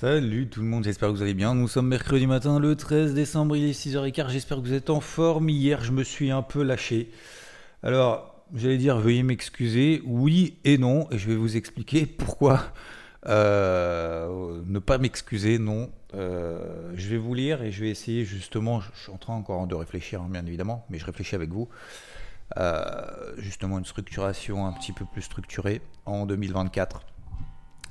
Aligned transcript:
Salut 0.00 0.48
tout 0.48 0.62
le 0.62 0.66
monde, 0.66 0.84
j'espère 0.84 1.10
que 1.10 1.14
vous 1.14 1.20
allez 1.20 1.34
bien. 1.34 1.54
Nous 1.54 1.68
sommes 1.68 1.88
mercredi 1.88 2.26
matin, 2.26 2.58
le 2.58 2.74
13 2.74 3.12
décembre, 3.12 3.54
il 3.54 3.68
est 3.68 3.78
6h15. 3.78 4.30
J'espère 4.30 4.56
que 4.56 4.62
vous 4.62 4.72
êtes 4.72 4.88
en 4.88 5.00
forme. 5.00 5.50
Hier, 5.50 5.84
je 5.84 5.92
me 5.92 6.04
suis 6.04 6.30
un 6.30 6.40
peu 6.40 6.62
lâché. 6.62 7.10
Alors, 7.82 8.34
j'allais 8.54 8.78
dire, 8.78 8.98
veuillez 8.98 9.22
m'excuser. 9.22 10.00
Oui 10.06 10.56
et 10.64 10.78
non, 10.78 11.06
et 11.10 11.18
je 11.18 11.28
vais 11.28 11.36
vous 11.36 11.54
expliquer 11.58 12.06
pourquoi 12.06 12.72
euh, 13.26 14.62
ne 14.64 14.78
pas 14.78 14.96
m'excuser. 14.96 15.58
Non, 15.58 15.90
Euh, 16.14 16.92
je 16.94 17.06
vais 17.10 17.18
vous 17.18 17.34
lire 17.34 17.62
et 17.62 17.70
je 17.70 17.82
vais 17.82 17.90
essayer 17.90 18.24
justement. 18.24 18.80
Je 18.80 19.02
suis 19.02 19.12
en 19.12 19.18
train 19.18 19.34
encore 19.34 19.66
de 19.66 19.74
réfléchir, 19.74 20.22
hein, 20.22 20.28
bien 20.30 20.46
évidemment, 20.46 20.86
mais 20.88 20.98
je 20.98 21.04
réfléchis 21.04 21.34
avec 21.34 21.50
vous. 21.50 21.68
Euh, 22.56 23.34
justement, 23.36 23.78
une 23.78 23.84
structuration 23.84 24.66
un 24.66 24.72
petit 24.72 24.94
peu 24.94 25.04
plus 25.04 25.20
structurée 25.20 25.82
en 26.06 26.24
2024. 26.24 27.02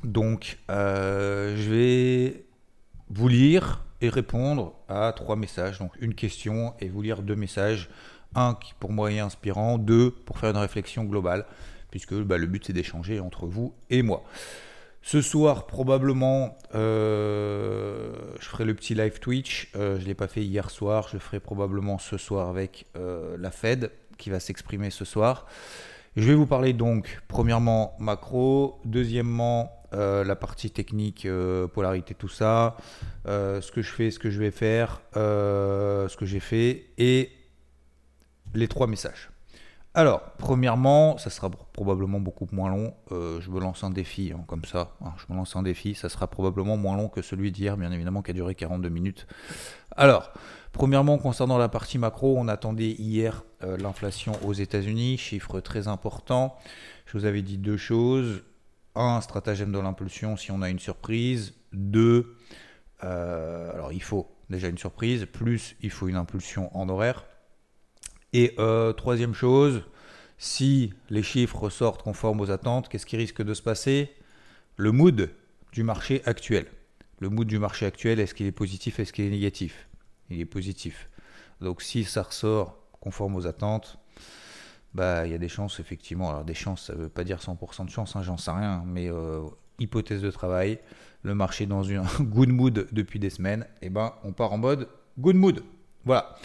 Donc, 0.04 0.60
euh, 0.70 1.56
je 1.58 1.70
vais 1.70 2.46
vous 3.10 3.28
lire 3.28 3.84
et 4.02 4.10
répondre 4.10 4.74
à 4.88 5.12
trois 5.14 5.36
messages. 5.36 5.80
Donc, 5.80 5.92
une 6.00 6.14
question 6.14 6.74
et 6.80 6.88
vous 6.88 7.02
lire 7.02 7.22
deux 7.22 7.36
messages. 7.36 7.90
Un 8.36 8.54
qui 8.54 8.74
pour 8.80 8.92
moi 8.92 9.12
est 9.12 9.20
inspirant, 9.20 9.78
deux 9.78 10.12
pour 10.12 10.38
faire 10.38 10.52
une 10.52 10.58
réflexion 10.58 11.04
globale, 11.04 11.46
puisque 11.90 12.14
bah, 12.14 12.38
le 12.38 12.46
but 12.46 12.64
c'est 12.66 12.74
d'échanger 12.74 13.20
entre 13.20 13.48
vous 13.48 13.74
et 13.90 14.04
moi. 14.04 14.24
Ce 15.02 15.22
soir, 15.22 15.66
probablement, 15.66 16.58
euh, 16.76 18.14
je 18.40 18.46
ferai 18.48 18.66
le 18.66 18.76
petit 18.76 18.94
live 18.94 19.20
Twitch. 19.20 19.72
Euh, 19.76 19.98
je 19.98 20.04
ne 20.04 20.08
l'ai 20.08 20.14
pas 20.14 20.28
fait 20.28 20.44
hier 20.44 20.70
soir. 20.70 21.08
Je 21.12 21.18
ferai 21.18 21.40
probablement 21.40 21.98
ce 21.98 22.18
soir 22.18 22.50
avec 22.50 22.86
la 22.96 23.50
Fed 23.50 23.92
qui 24.18 24.30
va 24.30 24.40
s'exprimer 24.40 24.92
ce 24.92 25.06
soir. 25.06 25.48
Je 26.16 26.24
vais 26.24 26.36
vous 26.36 26.46
parler 26.46 26.74
donc, 26.74 27.22
premièrement, 27.28 27.96
macro. 28.00 28.80
Deuxièmement, 28.84 29.79
euh, 29.94 30.24
la 30.24 30.36
partie 30.36 30.70
technique, 30.72 31.26
euh, 31.26 31.68
polarité, 31.68 32.14
tout 32.14 32.28
ça. 32.28 32.78
euh, 33.28 33.60
ce 33.62 33.72
que 33.72 33.82
je 33.82 33.92
fais, 33.92 34.12
ce 34.12 34.20
que 34.20 34.30
je 34.30 34.40
vais 34.40 34.52
faire, 34.52 35.02
ce 35.16 36.16
que 36.16 36.26
j'ai 36.26 36.40
fait. 36.40 36.86
Et 36.98 37.32
les 38.54 38.68
trois 38.68 38.88
messages. 38.88 39.30
Alors, 39.96 40.22
premièrement, 40.38 41.18
ça 41.18 41.30
sera 41.30 41.50
probablement 41.50 42.20
beaucoup 42.20 42.48
moins 42.52 42.70
long. 42.70 42.94
Je 43.10 43.50
me 43.50 43.60
lance 43.60 43.84
un 43.84 43.90
défi, 43.90 44.32
hein, 44.36 44.44
comme 44.48 44.64
ça. 44.64 44.92
hein, 45.04 45.14
je 45.18 45.34
me 45.34 45.38
lance 45.38 45.56
un 45.56 45.64
défi. 45.64 45.96
Ça 45.96 46.10
sera 46.10 46.28
probablement 46.28 46.78
moins 46.78 46.96
long 46.96 47.10
que 47.10 47.22
celui 47.22 47.52
d'hier, 47.52 47.76
bien 47.76 47.92
évidemment, 47.92 48.22
qui 48.22 48.32
a 48.32 48.34
duré 48.34 48.54
42 48.56 48.90
minutes. 48.90 49.28
Alors, 49.96 50.32
premièrement, 50.72 51.18
concernant 51.18 51.58
la 51.58 51.70
partie 51.70 51.98
macro, 51.98 52.38
on 52.38 52.48
attendait 52.48 52.92
hier 52.92 53.44
l'inflation 53.62 54.34
aux 54.46 54.54
États-Unis, 54.54 55.18
chiffre 55.18 55.60
très 55.60 55.88
important. 55.88 56.56
Je 57.08 57.18
vous 57.18 57.26
avais 57.26 57.42
dit 57.42 57.58
deux 57.58 57.78
choses. 57.78 58.44
Un, 59.00 59.22
stratagème 59.22 59.72
de 59.72 59.80
l'impulsion 59.80 60.36
si 60.36 60.52
on 60.52 60.62
a 60.62 60.70
une 60.70 60.78
surprise. 60.78 61.54
Deux, 61.72 62.36
euh, 63.06 63.72
alors 63.72 63.94
il 63.94 64.04
faut 64.04 64.30
déjà 64.50 64.68
une 64.68 64.78
surprise, 64.78 65.26
plus 65.26 65.78
il 65.82 65.90
faut 65.90 66.10
une 66.10 66.18
impulsion 66.18 66.76
en 66.78 66.90
horaire. 66.90 67.24
Et 68.34 68.56
euh, 68.60 68.92
troisième 68.92 69.34
chose, 69.34 69.84
si 70.38 70.92
les 71.10 71.24
chiffres 71.24 71.58
ressortent 71.58 72.04
conformes 72.04 72.42
aux 72.42 72.52
attentes, 72.52 72.90
qu'est-ce 72.90 73.06
qui 73.06 73.16
risque 73.16 73.42
de 73.42 73.54
se 73.54 73.62
passer? 73.62 74.14
Le 74.76 74.92
mood 74.92 75.30
du 75.72 75.84
marché 75.84 76.22
actuel. 76.26 76.66
Le 77.20 77.30
mood 77.30 77.48
du 77.48 77.58
marché 77.58 77.86
actuel, 77.86 78.20
est-ce 78.20 78.34
qu'il 78.34 78.48
est 78.48 78.52
positif, 78.52 79.00
est-ce 79.00 79.14
qu'il 79.14 79.24
est 79.24 79.30
négatif? 79.30 79.88
Il 80.30 80.42
est 80.42 80.46
positif. 80.46 81.10
Donc 81.62 81.82
si 81.82 82.04
ça 82.04 82.24
ressort 82.24 82.78
conforme 83.00 83.38
aux 83.38 83.48
attentes, 83.48 83.98
bah 84.94 85.26
il 85.26 85.32
y 85.32 85.36
a 85.36 85.38
des 85.38 85.50
chances 85.50 85.80
effectivement. 85.80 86.30
Alors 86.30 86.44
des 86.44 86.54
chances, 86.54 86.88
ça 86.88 86.94
veut 86.94 87.10
pas 87.10 87.24
dire 87.24 87.38
100% 87.38 87.86
de 87.86 87.90
chance, 87.90 88.16
hein, 88.16 88.24
j'en 88.24 88.38
sais 88.38 88.52
rien, 88.52 88.84
mais 88.86 89.10
euh, 89.10 89.42
hypothèse 89.80 90.22
de 90.22 90.32
travail, 90.32 90.80
le 91.24 91.36
marché 91.36 91.66
dans 91.66 91.90
un 91.90 92.04
good 92.22 92.50
mood 92.50 92.88
depuis 92.92 93.20
des 93.20 93.30
semaines, 93.30 93.66
et 93.82 93.90
ben 93.90 94.14
on 94.24 94.34
part 94.34 94.54
en 94.54 94.58
mode 94.58 94.88
good 95.18 95.36
mood. 95.36 95.64
Voilà. 96.06 96.36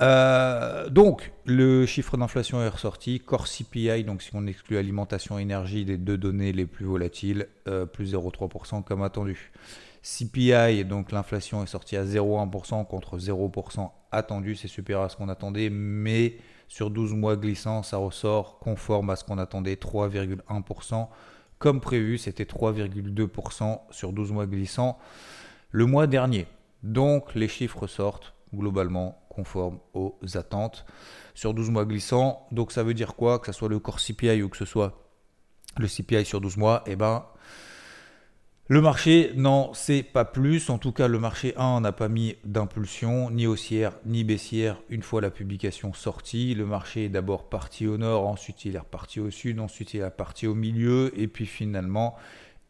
Euh, 0.00 0.88
donc, 0.88 1.30
le 1.44 1.84
chiffre 1.84 2.16
d'inflation 2.16 2.62
est 2.62 2.68
ressorti. 2.68 3.20
Core 3.20 3.46
CPI, 3.46 4.04
donc 4.04 4.22
si 4.22 4.30
on 4.32 4.46
exclut 4.46 4.78
alimentation 4.78 5.38
et 5.38 5.42
énergie, 5.42 5.84
les 5.84 5.98
deux 5.98 6.16
données 6.16 6.52
les 6.52 6.66
plus 6.66 6.86
volatiles, 6.86 7.48
euh, 7.68 7.84
plus 7.84 8.14
0,3% 8.14 8.82
comme 8.82 9.02
attendu. 9.02 9.52
CPI, 10.02 10.86
donc 10.86 11.12
l'inflation 11.12 11.62
est 11.62 11.66
sortie 11.66 11.96
à 11.96 12.04
0,1% 12.04 12.86
contre 12.86 13.18
0% 13.18 13.90
attendu, 14.10 14.56
c'est 14.56 14.68
supérieur 14.68 15.02
à 15.02 15.08
ce 15.10 15.16
qu'on 15.16 15.28
attendait, 15.28 15.68
mais 15.68 16.36
sur 16.70 16.88
12 16.88 17.14
mois 17.14 17.36
glissants, 17.36 17.82
ça 17.82 17.96
ressort 17.96 18.60
conforme 18.60 19.10
à 19.10 19.16
ce 19.16 19.24
qu'on 19.24 19.38
attendait, 19.38 19.74
3,1%. 19.74 21.08
Comme 21.58 21.80
prévu, 21.80 22.16
c'était 22.16 22.44
3,2% 22.44 23.80
sur 23.90 24.12
12 24.12 24.32
mois 24.32 24.46
glissants 24.46 24.96
le 25.72 25.84
mois 25.84 26.06
dernier. 26.06 26.46
Donc 26.84 27.34
les 27.34 27.48
chiffres 27.48 27.88
sortent 27.88 28.34
globalement 28.54 29.20
conformes 29.28 29.80
aux 29.94 30.16
attentes 30.34 30.86
sur 31.34 31.54
12 31.54 31.70
mois 31.70 31.84
glissants. 31.84 32.46
Donc 32.52 32.70
ça 32.70 32.84
veut 32.84 32.94
dire 32.94 33.16
quoi? 33.16 33.40
Que 33.40 33.46
ce 33.46 33.52
soit 33.52 33.68
le 33.68 33.80
core 33.80 33.98
CPI 33.98 34.40
ou 34.42 34.48
que 34.48 34.56
ce 34.56 34.64
soit 34.64 34.96
le 35.76 35.88
CPI 35.88 36.24
sur 36.24 36.40
12 36.40 36.56
mois, 36.56 36.84
eh 36.86 36.94
ben, 36.94 37.26
le 38.70 38.80
marché 38.80 39.32
n'en 39.34 39.74
sait 39.74 40.04
pas 40.04 40.24
plus. 40.24 40.70
En 40.70 40.78
tout 40.78 40.92
cas, 40.92 41.08
le 41.08 41.18
marché 41.18 41.54
1 41.56 41.80
n'a 41.80 41.90
pas 41.90 42.08
mis 42.08 42.36
d'impulsion, 42.44 43.28
ni 43.28 43.48
haussière, 43.48 43.94
ni 44.06 44.22
baissière, 44.22 44.80
une 44.90 45.02
fois 45.02 45.20
la 45.20 45.30
publication 45.30 45.92
sortie. 45.92 46.54
Le 46.54 46.64
marché 46.64 47.06
est 47.06 47.08
d'abord 47.08 47.48
parti 47.48 47.88
au 47.88 47.98
nord, 47.98 48.28
ensuite 48.28 48.64
il 48.64 48.76
est 48.76 48.78
reparti 48.78 49.18
au 49.18 49.28
sud, 49.32 49.58
ensuite 49.58 49.92
il 49.94 50.02
est 50.02 50.04
reparti 50.04 50.46
au 50.46 50.54
milieu, 50.54 51.12
et 51.20 51.26
puis 51.26 51.46
finalement, 51.46 52.14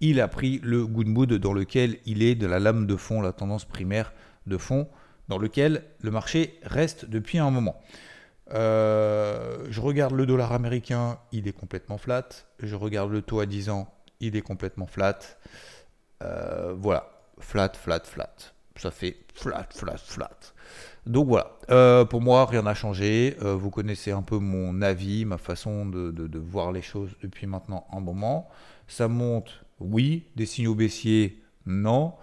il 0.00 0.22
a 0.22 0.28
pris 0.28 0.58
le 0.62 0.86
good 0.86 1.06
mood 1.06 1.34
dans 1.34 1.52
lequel 1.52 1.98
il 2.06 2.22
est 2.22 2.34
de 2.34 2.46
la 2.46 2.60
lame 2.60 2.86
de 2.86 2.96
fond, 2.96 3.20
la 3.20 3.34
tendance 3.34 3.66
primaire 3.66 4.14
de 4.46 4.56
fond, 4.56 4.88
dans 5.28 5.36
lequel 5.36 5.84
le 6.00 6.10
marché 6.10 6.58
reste 6.62 7.04
depuis 7.04 7.36
un 7.36 7.50
moment. 7.50 7.78
Euh, 8.54 9.66
je 9.68 9.82
regarde 9.82 10.14
le 10.14 10.24
dollar 10.24 10.52
américain, 10.52 11.18
il 11.30 11.46
est 11.46 11.52
complètement 11.52 11.98
flat. 11.98 12.26
Je 12.58 12.74
regarde 12.74 13.12
le 13.12 13.20
taux 13.20 13.40
à 13.40 13.44
10 13.44 13.68
ans, 13.68 13.92
il 14.20 14.34
est 14.34 14.40
complètement 14.40 14.86
flat. 14.86 15.18
Euh, 16.22 16.74
voilà, 16.76 17.08
flat, 17.38 17.72
flat, 17.74 18.00
flat. 18.04 18.34
Ça 18.76 18.90
fait 18.90 19.16
flat, 19.34 19.68
flat, 19.70 19.98
flat. 19.98 20.30
Donc 21.06 21.28
voilà, 21.28 21.52
Euh, 21.70 22.04
pour 22.04 22.20
moi, 22.20 22.46
rien 22.46 22.62
n'a 22.62 22.74
changé. 22.74 23.36
Euh, 23.42 23.54
vous 23.54 23.70
connaissez 23.70 24.10
un 24.10 24.22
peu 24.22 24.38
mon 24.38 24.82
avis, 24.82 25.24
ma 25.24 25.38
façon 25.38 25.86
de, 25.86 26.38
voir 26.38 26.72
les 26.72 26.82
choses 26.82 27.10
depuis 27.22 27.46
maintenant 27.46 27.86
un 27.92 28.00
moment. 28.00 28.48
Ça 28.88 29.08
monte, 29.08 29.64
oui. 29.78 30.24
Des 30.36 30.46
signaux 30.46 30.74
baissiers, 30.74 31.42
non. 31.66 32.14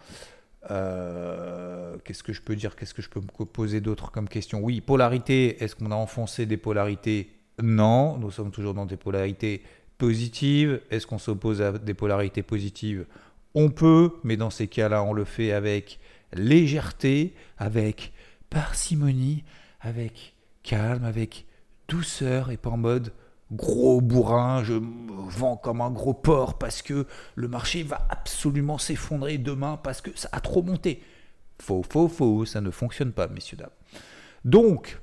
Qu'est-ce 2.04 2.24
que 2.24 2.34
je 2.34 2.42
peux 2.42 2.56
dire? 2.56 2.76
Qu'est-ce 2.76 2.94
que 2.94 3.02
je 3.02 3.10
peux 3.10 3.22
me 3.22 3.46
poser 3.46 3.82
d'autre 3.82 4.12
comme 4.12 4.28
question? 4.28 4.60
Oui, 4.62 4.82
polarité. 4.82 5.64
Est-ce 5.64 5.76
qu'on 5.76 5.92
a 5.92 5.96
enfoncé 5.96 6.46
des 6.46 6.58
polarités? 6.58 7.32
Non. 7.62 8.18
Nous 8.18 8.32
sommes 8.32 8.52
toujours 8.52 8.74
dans 8.74 8.86
des 8.86 8.98
polarités 8.98 9.64
positives. 9.98 10.82
Est-ce 10.92 11.08
qu'on 11.08 11.18
s'oppose 11.20 11.62
à 11.62 11.72
des 11.72 11.94
polarités 11.94 12.44
positives? 12.44 13.06
On 13.60 13.72
peut, 13.72 14.12
mais 14.24 14.38
dans 14.38 14.52
ces 14.52 14.68
cas-là, 14.68 15.02
on 15.02 15.14
le 15.14 15.26
fait 15.26 15.52
avec 15.52 16.00
légèreté, 16.32 17.34
avec 17.58 18.14
parcimonie, 18.52 19.44
avec 19.82 20.36
calme, 20.62 21.04
avec 21.04 21.48
douceur 21.88 22.52
et 22.52 22.58
pas 22.58 22.70
en 22.70 22.78
mode 22.78 23.14
gros 23.52 24.00
bourrin, 24.00 24.64
je 24.64 24.76
vends 24.76 25.58
comme 25.58 25.82
un 25.82 25.90
gros 25.90 26.14
porc 26.14 26.60
parce 26.60 26.84
que 26.84 27.08
le 27.34 27.48
marché 27.48 27.82
va 27.82 28.06
absolument 28.12 28.78
s'effondrer 28.78 29.40
demain 29.40 29.80
parce 29.82 30.02
que 30.02 30.12
ça 30.14 30.30
a 30.34 30.40
trop 30.40 30.62
monté. 30.62 31.02
Faux, 31.60 31.82
faux, 31.82 32.10
faux, 32.10 32.46
ça 32.46 32.62
ne 32.62 32.70
fonctionne 32.70 33.12
pas, 33.12 33.28
messieurs, 33.28 33.58
dames. 33.58 33.72
Donc, 34.46 35.02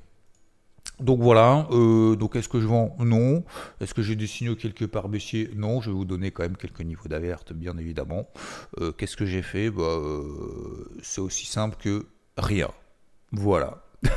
donc 0.99 1.19
voilà, 1.19 1.67
euh, 1.71 2.15
donc 2.15 2.35
est-ce 2.35 2.47
que 2.47 2.59
je 2.59 2.67
vends 2.67 2.95
Non. 2.99 3.43
Est-ce 3.81 3.93
que 3.93 4.01
j'ai 4.01 4.15
des 4.15 4.27
signaux 4.27 4.55
quelque 4.55 4.85
part 4.85 5.09
baissiers 5.09 5.49
Non, 5.55 5.81
je 5.81 5.89
vais 5.89 5.95
vous 5.95 6.05
donner 6.05 6.31
quand 6.31 6.43
même 6.43 6.57
quelques 6.57 6.81
niveaux 6.81 7.09
d'alerte, 7.09 7.53
bien 7.53 7.77
évidemment. 7.77 8.29
Euh, 8.79 8.91
Qu'est-ce 8.91 9.17
que 9.17 9.25
j'ai 9.25 9.41
fait 9.41 9.69
bah, 9.69 9.83
euh, 9.83 10.89
C'est 11.01 11.21
aussi 11.21 11.45
simple 11.45 11.75
que 11.79 12.05
rien. 12.37 12.69
Voilà. 13.31 13.83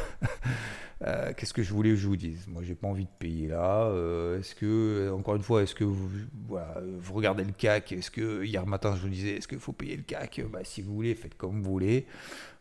Euh, 1.07 1.33
qu'est-ce 1.37 1.55
que 1.55 1.63
je 1.63 1.73
voulais 1.73 1.91
que 1.91 1.97
je 1.97 2.09
vous 2.09 2.17
dise? 2.17 2.47
Moi, 2.49 2.63
j'ai 2.65 2.75
pas 2.75 2.89
envie 2.89 3.05
de 3.05 3.11
payer 3.19 3.49
là. 3.49 3.85
Euh, 3.85 4.41
est-ce 4.41 4.55
que, 4.55 5.13
encore 5.13 5.37
une 5.37 5.43
fois, 5.43 5.63
est-ce 5.63 5.75
que 5.75 5.85
vous, 5.85 6.09
vous 6.49 7.15
regardez 7.15 7.45
le 7.45 7.53
CAC 7.53 7.93
Est-ce 7.93 8.11
que 8.11 8.45
hier 8.45 8.67
matin, 8.67 8.97
je 8.97 9.03
vous 9.03 9.09
disais, 9.09 9.37
est-ce 9.37 9.47
qu'il 9.47 9.61
faut 9.61 9.73
payer 9.73 9.97
le 9.97 10.03
CAC 10.03 10.43
bah, 10.51 10.61
Si 10.65 10.83
vous 10.83 10.95
voulez, 10.95 11.15
faites 11.15 11.37
comme 11.37 11.63
vous 11.63 11.71
voulez. 11.71 12.07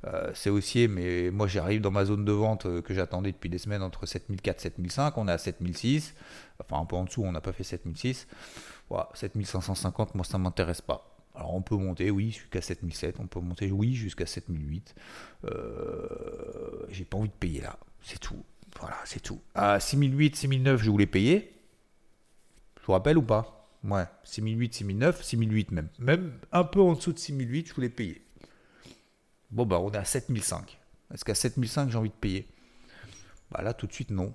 Euh, 0.05 0.31
c'est 0.35 0.51
haussier, 0.51 0.87
mais 0.87 1.31
moi, 1.31 1.47
j'arrive 1.47 1.81
dans 1.81 1.91
ma 1.91 2.05
zone 2.05 2.25
de 2.25 2.31
vente 2.31 2.81
que 2.83 2.93
j'attendais 2.93 3.31
depuis 3.31 3.49
des 3.49 3.57
semaines 3.57 3.81
entre 3.81 4.05
7004 4.05 4.57
et 4.57 4.61
7005. 4.61 5.17
On 5.17 5.27
est 5.27 5.31
à 5.31 5.37
7006. 5.37 6.13
Enfin, 6.59 6.81
un 6.81 6.85
peu 6.85 6.95
en 6.95 7.05
dessous, 7.05 7.23
on 7.23 7.31
n'a 7.31 7.41
pas 7.41 7.53
fait 7.53 7.63
7006. 7.63 8.27
Voilà, 8.89 9.09
7550, 9.15 10.15
moi, 10.15 10.23
ça 10.23 10.37
m'intéresse 10.37 10.81
pas. 10.81 11.13
Alors 11.37 11.53
on 11.53 11.61
peut 11.61 11.75
monter, 11.75 12.09
oui, 12.09 12.31
jusqu'à 12.31 12.61
7007, 12.61 13.17
on 13.19 13.27
peut 13.27 13.39
monter, 13.39 13.71
oui, 13.71 13.93
jusqu'à 13.93 14.25
7008. 14.25 14.95
Euh, 15.45 16.87
j'ai 16.89 17.05
pas 17.05 17.17
envie 17.17 17.29
de 17.29 17.33
payer 17.33 17.61
là. 17.61 17.77
C'est 18.07 18.19
tout. 18.19 18.41
Voilà, 18.79 18.95
c'est 19.03 19.19
tout. 19.19 19.41
À 19.53 19.81
6008, 19.81 20.37
6009, 20.37 20.81
je 20.81 20.89
voulais 20.89 21.07
payer. 21.07 21.53
Je 22.79 22.85
vous 22.85 22.93
rappelle 22.93 23.17
ou 23.17 23.21
pas? 23.21 23.67
Ouais, 23.83 24.05
6008, 24.23 24.75
6009, 24.75 25.21
6008 25.21 25.71
même. 25.71 25.89
Même 25.99 26.39
un 26.53 26.63
peu 26.63 26.79
en 26.79 26.93
dessous 26.93 27.11
de 27.11 27.19
6008, 27.19 27.67
je 27.67 27.73
voulais 27.73 27.89
payer. 27.89 28.21
Bon, 29.51 29.65
bah, 29.65 29.81
on 29.81 29.91
est 29.91 29.97
à 29.97 30.05
7005. 30.05 30.79
Est-ce 31.13 31.25
qu'à 31.25 31.35
7005, 31.35 31.89
j'ai 31.89 31.97
envie 31.97 32.07
de 32.07 32.13
payer? 32.13 32.47
Bah 33.51 33.61
là, 33.61 33.73
tout 33.73 33.87
de 33.87 33.93
suite, 33.93 34.11
non. 34.11 34.33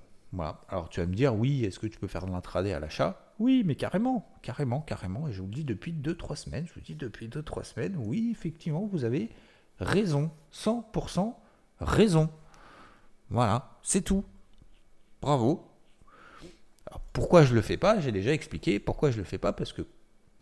Alors, 0.69 0.90
tu 0.90 1.00
vas 1.00 1.06
me 1.06 1.14
dire, 1.14 1.34
oui, 1.34 1.64
est-ce 1.64 1.78
que 1.78 1.86
tu 1.86 1.98
peux 1.98 2.08
faire 2.08 2.26
de 2.26 2.30
l'intraday 2.30 2.74
à 2.74 2.80
l'achat? 2.80 3.32
Oui, 3.38 3.62
mais 3.64 3.74
carrément, 3.74 4.30
carrément, 4.42 4.82
carrément. 4.82 5.28
Et 5.28 5.32
je 5.32 5.40
vous 5.40 5.48
le 5.48 5.54
dis 5.54 5.64
depuis 5.64 5.94
2-3 5.94 6.36
semaines. 6.36 6.66
Je 6.66 6.74
vous 6.74 6.80
dis 6.82 6.94
depuis 6.94 7.28
2-3 7.28 7.64
semaines, 7.64 7.96
oui, 7.96 8.28
effectivement, 8.32 8.84
vous 8.84 9.04
avez 9.06 9.30
raison. 9.78 10.30
100% 10.52 11.34
raison. 11.80 12.28
Voilà, 13.32 13.70
c'est 13.82 14.02
tout. 14.02 14.25
Bravo. 15.23 15.67
pourquoi 17.14 17.44
je 17.44 17.50
ne 17.50 17.56
le 17.56 17.62
fais 17.62 17.79
pas? 17.79 17.99
J'ai 17.99 18.12
déjà 18.12 18.32
expliqué 18.32 18.79
pourquoi 18.79 19.11
je 19.11 19.17
ne 19.17 19.23
le 19.23 19.26
fais 19.26 19.38
pas, 19.38 19.55
parce 19.55 19.73
que 19.73 19.87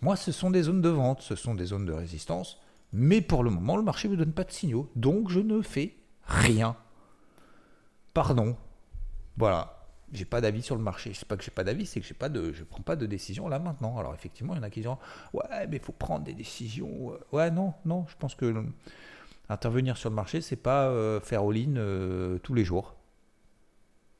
moi, 0.00 0.16
ce 0.16 0.32
sont 0.32 0.50
des 0.50 0.62
zones 0.62 0.82
de 0.82 0.88
vente, 0.88 1.22
ce 1.22 1.36
sont 1.36 1.54
des 1.54 1.66
zones 1.66 1.86
de 1.86 1.92
résistance, 1.92 2.58
mais 2.92 3.20
pour 3.20 3.44
le 3.44 3.50
moment, 3.50 3.76
le 3.76 3.84
marché 3.84 4.08
ne 4.08 4.14
me 4.14 4.18
donne 4.18 4.32
pas 4.32 4.42
de 4.42 4.50
signaux, 4.50 4.90
donc 4.96 5.30
je 5.30 5.38
ne 5.38 5.62
fais 5.62 5.94
rien. 6.24 6.74
Pardon. 8.12 8.56
Voilà. 9.36 9.76
J'ai 10.12 10.24
pas 10.24 10.40
d'avis 10.40 10.62
sur 10.62 10.74
le 10.74 10.82
marché. 10.82 11.12
C'est 11.14 11.28
pas 11.28 11.36
que 11.36 11.44
j'ai 11.44 11.52
pas 11.52 11.62
d'avis, 11.62 11.86
c'est 11.86 12.00
que 12.00 12.06
j'ai 12.06 12.14
pas 12.14 12.28
de, 12.28 12.52
je 12.52 12.64
prends 12.64 12.82
pas 12.82 12.96
de 12.96 13.06
décision 13.06 13.46
là 13.46 13.60
maintenant. 13.60 13.96
Alors 13.98 14.12
effectivement, 14.12 14.54
il 14.54 14.56
y 14.56 14.60
en 14.60 14.64
a 14.64 14.70
qui 14.70 14.80
disent 14.80 14.90
ouais, 15.32 15.68
mais 15.68 15.76
il 15.76 15.82
faut 15.82 15.92
prendre 15.92 16.24
des 16.24 16.34
décisions. 16.34 17.12
Ouais, 17.30 17.52
non, 17.52 17.74
non. 17.84 18.04
Je 18.08 18.16
pense 18.18 18.34
que 18.34 18.52
Intervenir 19.50 19.96
sur 19.96 20.10
le 20.10 20.14
marché, 20.14 20.40
c'est 20.42 20.54
pas 20.54 20.86
euh, 20.86 21.20
faire 21.20 21.42
all-in 21.42 21.74
euh, 21.76 22.38
tous 22.38 22.54
les 22.54 22.64
jours. 22.64 22.94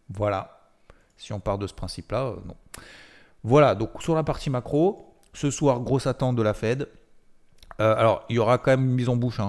Voilà. 0.08 0.72
Si 1.16 1.32
on 1.32 1.38
part 1.38 1.56
de 1.56 1.68
ce 1.68 1.72
principe-là, 1.72 2.24
euh, 2.24 2.36
non. 2.46 2.56
Voilà, 3.44 3.76
donc 3.76 4.02
sur 4.02 4.16
la 4.16 4.24
partie 4.24 4.50
macro, 4.50 5.14
ce 5.32 5.52
soir, 5.52 5.78
grosse 5.82 6.08
attente 6.08 6.34
de 6.34 6.42
la 6.42 6.52
Fed. 6.52 6.88
alors, 7.78 8.24
il 8.28 8.36
y 8.36 8.38
aura 8.40 8.58
quand 8.58 8.72
même 8.72 8.84
une 8.84 8.94
mise 8.94 9.08
en 9.08 9.14
bouche. 9.14 9.40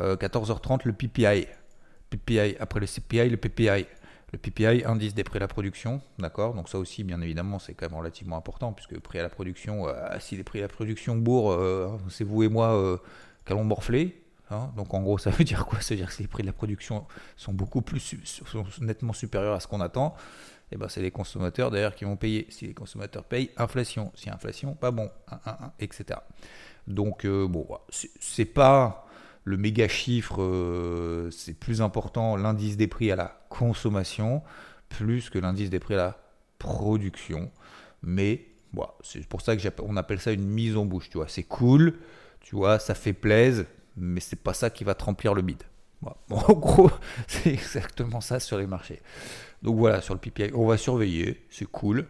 14h30, 0.00 0.72
hein. 0.72 0.78
le 0.84 0.92
PPI. 0.92 1.46
PPI, 2.10 2.56
après 2.58 2.80
le 2.80 2.86
CPI, 2.86 3.28
le 3.30 3.36
PPI. 3.36 3.86
Le 4.32 4.38
PPI, 4.38 4.84
indice 4.84 5.14
des 5.14 5.22
prix 5.22 5.36
à 5.36 5.40
la 5.40 5.48
production, 5.48 6.00
d'accord? 6.18 6.54
Donc 6.54 6.68
ça 6.68 6.78
aussi, 6.78 7.04
bien 7.04 7.20
évidemment, 7.20 7.60
c'est 7.60 7.74
quand 7.74 7.88
même 7.88 7.98
relativement 7.98 8.36
important, 8.36 8.72
puisque 8.72 8.98
prix 8.98 9.20
à 9.20 9.22
la 9.22 9.28
production, 9.28 9.86
si 10.18 10.36
les 10.36 10.42
prix 10.42 10.58
à 10.58 10.62
la 10.62 10.68
production 10.68 11.14
bourrent, 11.14 11.98
c'est 12.08 12.24
vous 12.24 12.42
et 12.42 12.48
moi 12.48 13.00
qu'allons 13.44 13.64
morfler, 13.64 14.21
Hein, 14.52 14.72
donc 14.76 14.92
en 14.94 15.00
gros, 15.02 15.18
ça 15.18 15.30
veut 15.30 15.44
dire 15.52 15.66
quoi? 15.66 15.80
Ça 15.80 15.94
veut 15.94 15.98
dire 15.98 16.08
que 16.08 16.12
si 16.12 16.22
les 16.22 16.28
prix 16.28 16.42
de 16.42 16.48
la 16.48 16.52
production 16.52 17.06
sont 17.36 17.52
beaucoup 17.52 17.82
plus 17.82 18.14
nettement 18.80 19.12
supérieurs 19.12 19.54
à 19.54 19.60
ce 19.60 19.66
qu'on 19.66 19.80
attend. 19.80 20.14
Et 20.70 20.76
eh 20.76 20.78
ben, 20.78 20.88
c'est 20.88 21.02
les 21.02 21.10
consommateurs 21.10 21.70
d'ailleurs 21.70 21.94
qui 21.94 22.06
vont 22.06 22.16
payer. 22.16 22.46
Si 22.48 22.66
les 22.66 22.72
consommateurs 22.72 23.24
payent, 23.24 23.50
inflation. 23.58 24.10
Si 24.14 24.30
inflation, 24.30 24.74
pas 24.74 24.90
bon, 24.90 25.10
etc. 25.80 26.20
Donc 26.86 27.26
euh, 27.26 27.46
bon, 27.46 27.66
c'est 27.90 28.46
pas 28.46 29.06
le 29.44 29.58
méga 29.58 29.86
chiffre, 29.86 30.40
euh, 30.40 31.30
c'est 31.30 31.52
plus 31.52 31.82
important 31.82 32.36
l'indice 32.36 32.76
des 32.76 32.86
prix 32.86 33.10
à 33.10 33.16
la 33.16 33.44
consommation 33.50 34.42
plus 34.88 35.30
que 35.30 35.38
l'indice 35.38 35.68
des 35.68 35.78
prix 35.78 35.94
à 35.94 35.98
la 35.98 36.18
production. 36.58 37.50
Mais 38.02 38.46
c'est 39.02 39.26
pour 39.26 39.42
ça 39.42 39.56
que 39.56 39.68
on 39.82 39.96
appelle 39.96 40.20
ça 40.20 40.32
une 40.32 40.46
mise 40.46 40.76
en 40.76 40.86
bouche. 40.86 41.10
Tu 41.10 41.18
vois, 41.18 41.28
c'est 41.28 41.42
cool, 41.42 41.98
tu 42.40 42.56
vois, 42.56 42.78
ça 42.78 42.94
fait 42.94 43.12
plaisir 43.12 43.66
mais 43.96 44.20
c'est 44.20 44.36
pas 44.36 44.54
ça 44.54 44.70
qui 44.70 44.84
va 44.84 44.94
te 44.94 45.04
remplir 45.04 45.34
le 45.34 45.42
bide. 45.42 45.62
en 46.30 46.52
gros, 46.54 46.90
c'est 47.28 47.52
exactement 47.52 48.20
ça 48.20 48.40
sur 48.40 48.58
les 48.58 48.66
marchés. 48.66 49.00
Donc 49.62 49.76
voilà, 49.78 50.00
sur 50.00 50.14
le 50.14 50.20
PPI, 50.20 50.50
on 50.54 50.66
va 50.66 50.76
surveiller, 50.76 51.46
c'est 51.50 51.66
cool. 51.66 52.06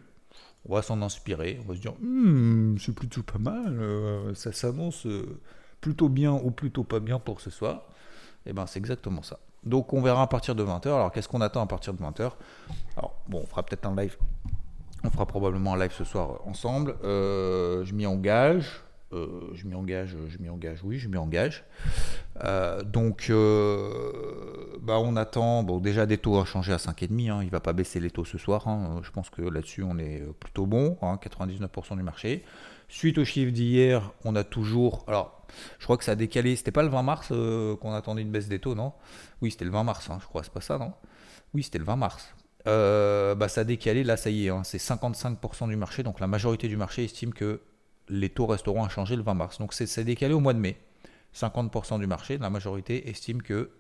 On 0.69 0.75
va 0.75 0.83
s'en 0.83 1.03
inspirer, 1.03 1.61
on 1.65 1.69
va 1.69 1.75
se 1.75 1.81
dire, 1.81 1.93
hmm, 2.01 2.77
c'est 2.79 2.95
plutôt 2.95 3.23
pas 3.23 3.39
mal, 3.39 3.79
euh, 3.81 4.33
ça 4.35 4.53
s'annonce 4.53 5.07
euh, 5.07 5.41
plutôt 5.81 6.09
bien 6.09 6.33
ou 6.33 6.53
plutôt 6.53 6.85
pas 6.85 7.01
bien 7.01 7.19
pour 7.19 7.41
ce 7.41 7.51
soir. 7.51 7.83
Et 8.45 8.51
eh 8.51 8.53
ben 8.53 8.67
c'est 8.67 8.79
exactement 8.79 9.23
ça. 9.23 9.39
Donc 9.65 9.93
on 9.93 10.01
verra 10.01 10.23
à 10.23 10.27
partir 10.27 10.55
de 10.55 10.65
20h. 10.65 10.89
Alors 10.89 11.13
qu'est-ce 11.13 11.29
qu'on 11.29 11.41
attend 11.41 11.63
à 11.63 11.67
partir 11.67 11.95
de 11.95 12.03
20h 12.03 12.33
Alors 12.97 13.15
bon, 13.29 13.41
on 13.43 13.47
fera 13.47 13.63
peut-être 13.63 13.87
un 13.87 13.95
live. 13.95 14.17
On 15.05 15.11
fera 15.11 15.27
probablement 15.27 15.75
un 15.75 15.79
live 15.79 15.93
ce 15.93 16.05
soir 16.05 16.41
ensemble. 16.47 16.97
Euh, 17.05 17.85
je 17.85 17.95
m'y 17.95 18.07
engage. 18.07 18.82
Euh, 19.13 19.51
je 19.55 19.67
m'y 19.67 19.75
engage, 19.75 20.17
je 20.29 20.39
m'y 20.39 20.49
engage, 20.49 20.81
oui, 20.83 20.99
je 20.99 21.09
m'y 21.09 21.19
engage. 21.19 21.65
Euh, 22.45 22.83
donc, 22.83 23.27
euh, 23.29 24.79
bah, 24.81 24.99
on 24.99 25.17
attend, 25.17 25.63
bon, 25.63 25.79
déjà 25.79 26.07
des 26.07 26.19
taux 26.19 26.39
à 26.39 26.45
changer 26.45 26.73
à 26.73 26.79
5,5, 26.79 27.31
hein, 27.31 27.39
il 27.43 27.47
ne 27.47 27.51
va 27.51 27.61
pas 27.61 27.75
baisser 27.75 28.01
les 28.01 28.11
taux 28.11 28.25
ce 28.25 28.39
soir, 28.39 28.69
hein. 28.69 29.01
je 29.03 29.11
pense 29.11 29.29
que 29.29 29.43
là-dessus 29.43 29.83
on 29.83 29.99
est 29.99 30.23
plutôt 30.41 30.67
bon, 30.67 30.97
99% 31.03 31.93
hein, 31.93 31.97
du 31.97 32.03
marché. 32.03 32.45
Suite 32.89 33.19
au 33.19 33.25
chiffre 33.25 33.53
d'hier, 33.53 34.13
on 34.25 34.35
a 34.37 34.45
toujours, 34.45 35.05
alors 35.09 35.47
je 35.79 35.85
crois 35.85 35.97
que 35.97 36.05
ça 36.05 36.13
a 36.13 36.15
décalé, 36.15 36.57
c'était 36.57 36.73
pas 36.73 36.83
le 36.83 36.89
20 36.89 37.03
mars 37.03 37.29
qu'on 37.29 37.93
attendait 37.93 38.23
une 38.23 38.31
baisse 38.31 38.49
des 38.49 38.59
taux, 38.59 38.75
non? 38.75 38.93
Oui, 39.41 39.51
c'était 39.51 39.65
le 39.65 39.71
20 39.71 39.85
mars, 39.85 40.09
je 40.21 40.27
crois, 40.27 40.43
c'est 40.43 40.53
pas 40.53 40.61
ça, 40.61 40.79
non? 40.79 40.93
Oui, 41.55 41.63
c'était 41.63 41.79
le 41.79 41.85
20 41.85 41.97
mars. 41.97 42.35
bah, 42.65 43.49
ça 43.49 43.63
a 43.63 43.65
décalé, 43.65 44.05
là 44.05 44.17
ça 44.17 44.31
y 44.31 44.47
est, 44.47 44.53
c'est 44.65 44.79
55% 44.79 45.69
du 45.69 45.77
marché, 45.77 46.03
donc 46.03 46.21
la 46.21 46.27
majorité 46.27 46.69
du 46.69 46.77
marché 46.77 47.05
estime 47.05 47.33
que 47.33 47.61
les 48.09 48.29
taux 48.29 48.47
resteront 48.47 48.85
inchangés 48.85 49.17
le 49.17 49.23
20 49.23 49.35
mars. 49.35 49.59
Donc 49.59 49.73
c'est 49.73 50.05
décalé 50.05 50.35
au 50.35 50.41
mois 50.41 50.55
de 50.55 50.59
mai. 50.59 50.77
50% 51.35 51.99
du 51.99 52.07
marché, 52.07 52.39
la 52.39 52.51
majorité, 52.51 53.09
estime 53.09 53.43
que 53.43 53.71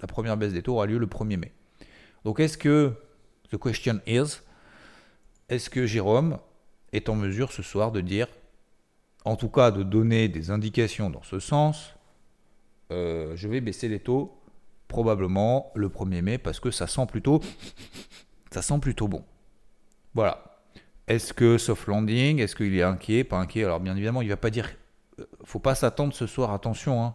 la 0.00 0.06
première 0.06 0.36
baisse 0.36 0.52
des 0.52 0.62
taux 0.62 0.74
aura 0.74 0.86
lieu 0.86 0.98
le 0.98 1.06
1er 1.06 1.36
mai. 1.36 1.52
Donc 2.24 2.40
est-ce 2.40 2.56
que, 2.56 2.94
the 3.50 3.58
question 3.58 4.00
is, 4.06 4.40
est-ce 5.48 5.68
que 5.70 5.86
Jérôme 5.86 6.38
est 6.92 7.08
en 7.08 7.16
mesure 7.16 7.52
ce 7.52 7.62
soir 7.62 7.92
de 7.92 8.00
dire, 8.00 8.28
en 9.24 9.36
tout 9.36 9.48
cas 9.48 9.70
de 9.70 9.82
donner 9.82 10.28
des 10.28 10.50
indications 10.50 11.10
dans 11.10 11.22
ce 11.22 11.38
sens, 11.40 11.94
euh, 12.92 13.34
je 13.36 13.48
vais 13.48 13.60
baisser 13.60 13.88
les 13.88 14.00
taux 14.00 14.40
probablement 14.88 15.72
le 15.74 15.88
1er 15.88 16.22
mai 16.22 16.38
parce 16.38 16.60
que 16.60 16.70
ça 16.70 16.86
sent 16.86 17.06
plutôt, 17.06 17.40
ça 18.50 18.62
sent 18.62 18.78
plutôt 18.78 19.08
bon. 19.08 19.24
Voilà. 20.14 20.53
Est-ce 21.06 21.34
que 21.34 21.58
soft 21.58 21.86
landing 21.86 22.40
Est-ce 22.40 22.56
qu'il 22.56 22.74
est 22.76 22.82
inquiet 22.82 23.24
Pas 23.24 23.38
inquiet? 23.38 23.64
Alors 23.64 23.80
bien 23.80 23.94
évidemment, 23.94 24.22
il 24.22 24.26
ne 24.26 24.32
va 24.32 24.38
pas 24.38 24.50
dire. 24.50 24.70
Euh, 25.20 25.24
faut 25.44 25.58
pas 25.58 25.74
s'attendre 25.74 26.14
ce 26.14 26.26
soir. 26.26 26.52
Attention. 26.52 27.04
Hein. 27.04 27.14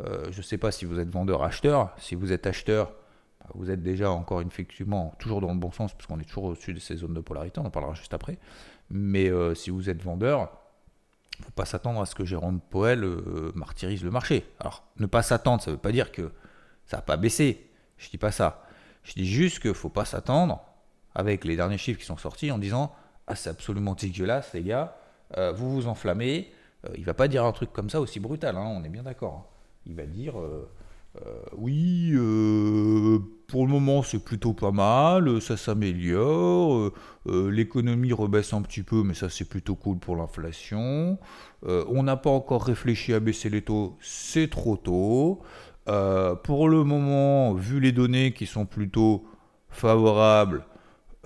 Euh, 0.00 0.26
je 0.30 0.38
ne 0.38 0.42
sais 0.42 0.58
pas 0.58 0.72
si 0.72 0.84
vous 0.84 0.98
êtes 0.98 1.10
vendeur 1.10 1.44
acheteur. 1.44 1.94
Si 1.98 2.16
vous 2.16 2.32
êtes 2.32 2.46
acheteur, 2.46 2.92
bah, 3.40 3.50
vous 3.54 3.70
êtes 3.70 3.82
déjà 3.82 4.10
encore 4.10 4.42
effectivement 4.42 5.14
toujours 5.20 5.40
dans 5.40 5.52
le 5.52 5.58
bon 5.58 5.70
sens 5.70 5.92
parce 5.92 6.06
qu'on 6.06 6.18
est 6.18 6.24
toujours 6.24 6.44
au-dessus 6.44 6.74
de 6.74 6.80
ces 6.80 6.96
zones 6.96 7.14
de 7.14 7.20
polarité. 7.20 7.60
On 7.60 7.66
en 7.66 7.70
parlera 7.70 7.94
juste 7.94 8.12
après. 8.12 8.38
Mais 8.90 9.30
euh, 9.30 9.54
si 9.54 9.70
vous 9.70 9.88
êtes 9.88 10.02
vendeur, 10.02 10.50
il 11.38 11.42
ne 11.42 11.44
faut 11.44 11.52
pas 11.52 11.64
s'attendre 11.64 12.00
à 12.00 12.06
ce 12.06 12.16
que 12.16 12.24
Jérôme 12.24 12.60
Poel 12.60 13.04
martyrise 13.54 14.02
le 14.02 14.10
marché. 14.10 14.44
Alors 14.58 14.82
ne 14.98 15.06
pas 15.06 15.22
s'attendre, 15.22 15.62
ça 15.62 15.70
ne 15.70 15.76
veut 15.76 15.80
pas 15.80 15.92
dire 15.92 16.10
que 16.10 16.32
ça 16.86 16.96
va 16.96 17.02
pas 17.02 17.16
baisser. 17.16 17.70
Je 17.98 18.10
dis 18.10 18.18
pas 18.18 18.32
ça. 18.32 18.64
Je 19.04 19.12
dis 19.12 19.26
juste 19.26 19.60
qu'il 19.60 19.70
ne 19.70 19.74
faut 19.74 19.90
pas 19.90 20.04
s'attendre 20.04 20.64
avec 21.14 21.44
les 21.44 21.54
derniers 21.54 21.78
chiffres 21.78 22.00
qui 22.00 22.06
sont 22.06 22.16
sortis 22.16 22.50
en 22.50 22.58
disant 22.58 22.92
ah, 23.28 23.34
c'est 23.34 23.50
absolument 23.50 23.94
dégueulasse, 23.94 24.54
les 24.54 24.62
gars, 24.62 24.96
euh, 25.36 25.52
vous 25.52 25.70
vous 25.70 25.86
enflammez. 25.86 26.50
Euh, 26.86 26.94
il 26.96 27.04
va 27.04 27.12
pas 27.12 27.28
dire 27.28 27.44
un 27.44 27.52
truc 27.52 27.72
comme 27.72 27.90
ça 27.90 28.00
aussi 28.00 28.20
brutal, 28.20 28.56
hein, 28.56 28.64
on 28.66 28.82
est 28.84 28.88
bien 28.88 29.02
d'accord. 29.02 29.34
Hein. 29.34 29.54
Il 29.86 29.94
va 29.94 30.06
dire 30.06 30.38
euh, 30.38 30.66
oui, 31.56 32.12
pour 33.48 33.66
le 33.66 33.72
moment 33.72 34.02
c'est 34.02 34.22
plutôt 34.22 34.52
pas 34.52 34.70
mal, 34.70 35.40
ça 35.42 35.56
s'améliore, 35.56 36.92
l'économie 37.26 38.12
rebaisse 38.12 38.52
un 38.52 38.62
petit 38.62 38.82
peu, 38.82 39.02
mais 39.02 39.14
ça 39.14 39.28
c'est 39.28 39.46
plutôt 39.46 39.74
cool 39.74 39.98
pour 39.98 40.14
l'inflation. 40.14 41.18
on 41.64 42.02
n'a 42.04 42.16
pas 42.16 42.30
encore 42.30 42.64
réfléchi 42.64 43.14
à 43.14 43.20
baisser 43.20 43.50
les 43.50 43.62
taux, 43.62 43.96
c'est 44.00 44.48
trop 44.48 44.76
tôt. 44.76 45.40
pour 46.44 46.68
le 46.68 46.84
moment, 46.84 47.54
vu 47.54 47.80
les 47.80 47.92
données 47.92 48.32
qui 48.32 48.46
sont 48.46 48.66
plutôt 48.66 49.26
favorables, 49.70 50.64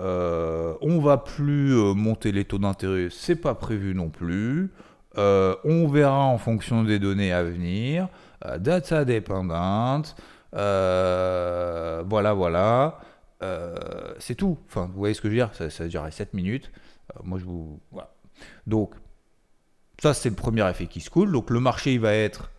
euh, 0.03 0.75
on 0.81 0.99
va 0.99 1.17
plus 1.17 1.73
euh, 1.77 1.95
monter 1.95 2.33
les 2.33 2.45
taux 2.45 2.59
d'intérêt, 2.59 3.09
c'est 3.11 3.37
pas 3.37 3.55
prévu 3.55 3.95
non 3.95 4.11
plus. 4.11 4.73
Euh, 5.17 5.55
on 5.65 5.87
verra 5.87 6.25
en 6.25 6.39
fonction 6.39 6.83
des 6.83 6.99
données 6.99 7.33
à 7.33 7.45
venir. 7.45 8.09
data 8.59 9.05
dépendante. 9.05 10.17
voilà, 10.53 12.33
voilà. 12.35 12.99
C'est 14.19 14.35
tout. 14.35 14.59
Enfin, 14.67 14.87
vous 14.93 14.99
voyez 14.99 15.15
ce 15.15 15.21
que 15.21 15.29
je 15.29 15.33
veux 15.33 15.39
dire 15.39 15.55
ça, 15.55 15.71
ça 15.71 15.87
durer 15.87 16.11
7 16.11 16.35
minutes. 16.35 16.73
Donc, 18.67 18.95
ça, 20.01 20.15
c'est 20.15 20.31
le 20.31 20.35
premier 20.35 20.69
effet 20.69 20.87
qui 20.87 21.01
se 21.01 21.11
coule. 21.11 21.31
Donc, 21.31 21.51
le 21.51 21.61
marché, 21.61 21.95
il 21.95 22.01
va 22.01 22.13
être 22.15 22.51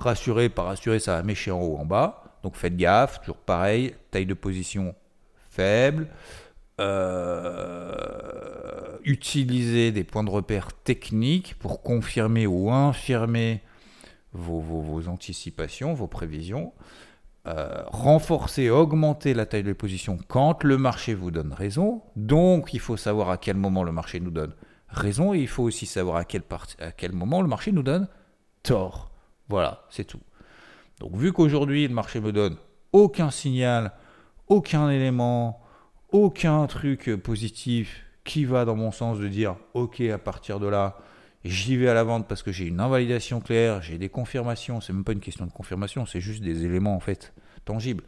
rassuré, 0.00 0.48
pas 0.48 0.62
rassuré, 0.64 0.98
ça 0.98 1.16
va 1.16 1.22
mécher 1.22 1.50
en 1.52 1.60
haut, 1.60 1.76
en 1.76 1.84
bas. 1.84 2.24
Donc, 2.42 2.56
faites 2.56 2.76
gaffe. 2.76 3.20
Toujours 3.20 3.36
pareil. 3.36 3.94
Taille 4.10 4.26
de 4.26 4.34
position 4.34 4.94
faible. 5.58 6.08
Euh, 6.80 7.98
utilisez 9.04 9.90
des 9.90 10.04
points 10.04 10.22
de 10.22 10.30
repère 10.30 10.72
techniques 10.72 11.56
pour 11.58 11.82
confirmer 11.82 12.46
ou 12.46 12.70
infirmer 12.70 13.62
vos 14.32 15.08
anticipations, 15.08 15.94
vos 15.94 16.06
prévisions. 16.06 16.72
Euh, 17.48 17.82
renforcer, 17.86 18.68
augmenter 18.68 19.32
la 19.32 19.46
taille 19.46 19.62
de 19.62 19.72
position 19.72 20.18
quand 20.28 20.64
le 20.64 20.76
marché 20.76 21.14
vous 21.14 21.30
donne 21.30 21.52
raison. 21.52 22.02
Donc, 22.14 22.74
il 22.74 22.80
faut 22.80 22.98
savoir 22.98 23.30
à 23.30 23.38
quel 23.38 23.56
moment 23.56 23.84
le 23.84 23.92
marché 23.92 24.20
nous 24.20 24.30
donne 24.30 24.54
raison 24.88 25.32
et 25.32 25.38
il 25.38 25.48
faut 25.48 25.62
aussi 25.62 25.86
savoir 25.86 26.16
à 26.16 26.24
quel, 26.24 26.42
à 26.78 26.92
quel 26.92 27.12
moment 27.12 27.40
le 27.40 27.48
marché 27.48 27.72
nous 27.72 27.82
donne 27.82 28.06
tort. 28.62 29.10
Voilà, 29.48 29.86
c'est 29.88 30.04
tout. 30.04 30.20
Donc, 31.00 31.16
vu 31.16 31.32
qu'aujourd'hui, 31.32 31.88
le 31.88 31.94
marché 31.94 32.20
me 32.20 32.32
donne 32.32 32.56
aucun 32.92 33.30
signal, 33.30 33.92
aucun 34.48 34.90
élément, 34.90 35.60
aucun 36.10 36.66
truc 36.66 37.14
positif 37.16 38.04
qui 38.24 38.44
va 38.44 38.64
dans 38.64 38.76
mon 38.76 38.92
sens 38.92 39.18
de 39.18 39.28
dire, 39.28 39.56
ok, 39.74 40.00
à 40.00 40.18
partir 40.18 40.60
de 40.60 40.66
là, 40.66 40.98
j'y 41.44 41.76
vais 41.76 41.88
à 41.88 41.94
la 41.94 42.04
vente 42.04 42.28
parce 42.28 42.42
que 42.42 42.52
j'ai 42.52 42.66
une 42.66 42.80
invalidation 42.80 43.40
claire, 43.40 43.82
j'ai 43.82 43.98
des 43.98 44.08
confirmations, 44.08 44.80
c'est 44.80 44.92
même 44.92 45.04
pas 45.04 45.12
une 45.12 45.20
question 45.20 45.46
de 45.46 45.52
confirmation, 45.52 46.06
c'est 46.06 46.20
juste 46.20 46.42
des 46.42 46.64
éléments 46.64 46.94
en 46.94 47.00
fait 47.00 47.32
tangibles. 47.64 48.04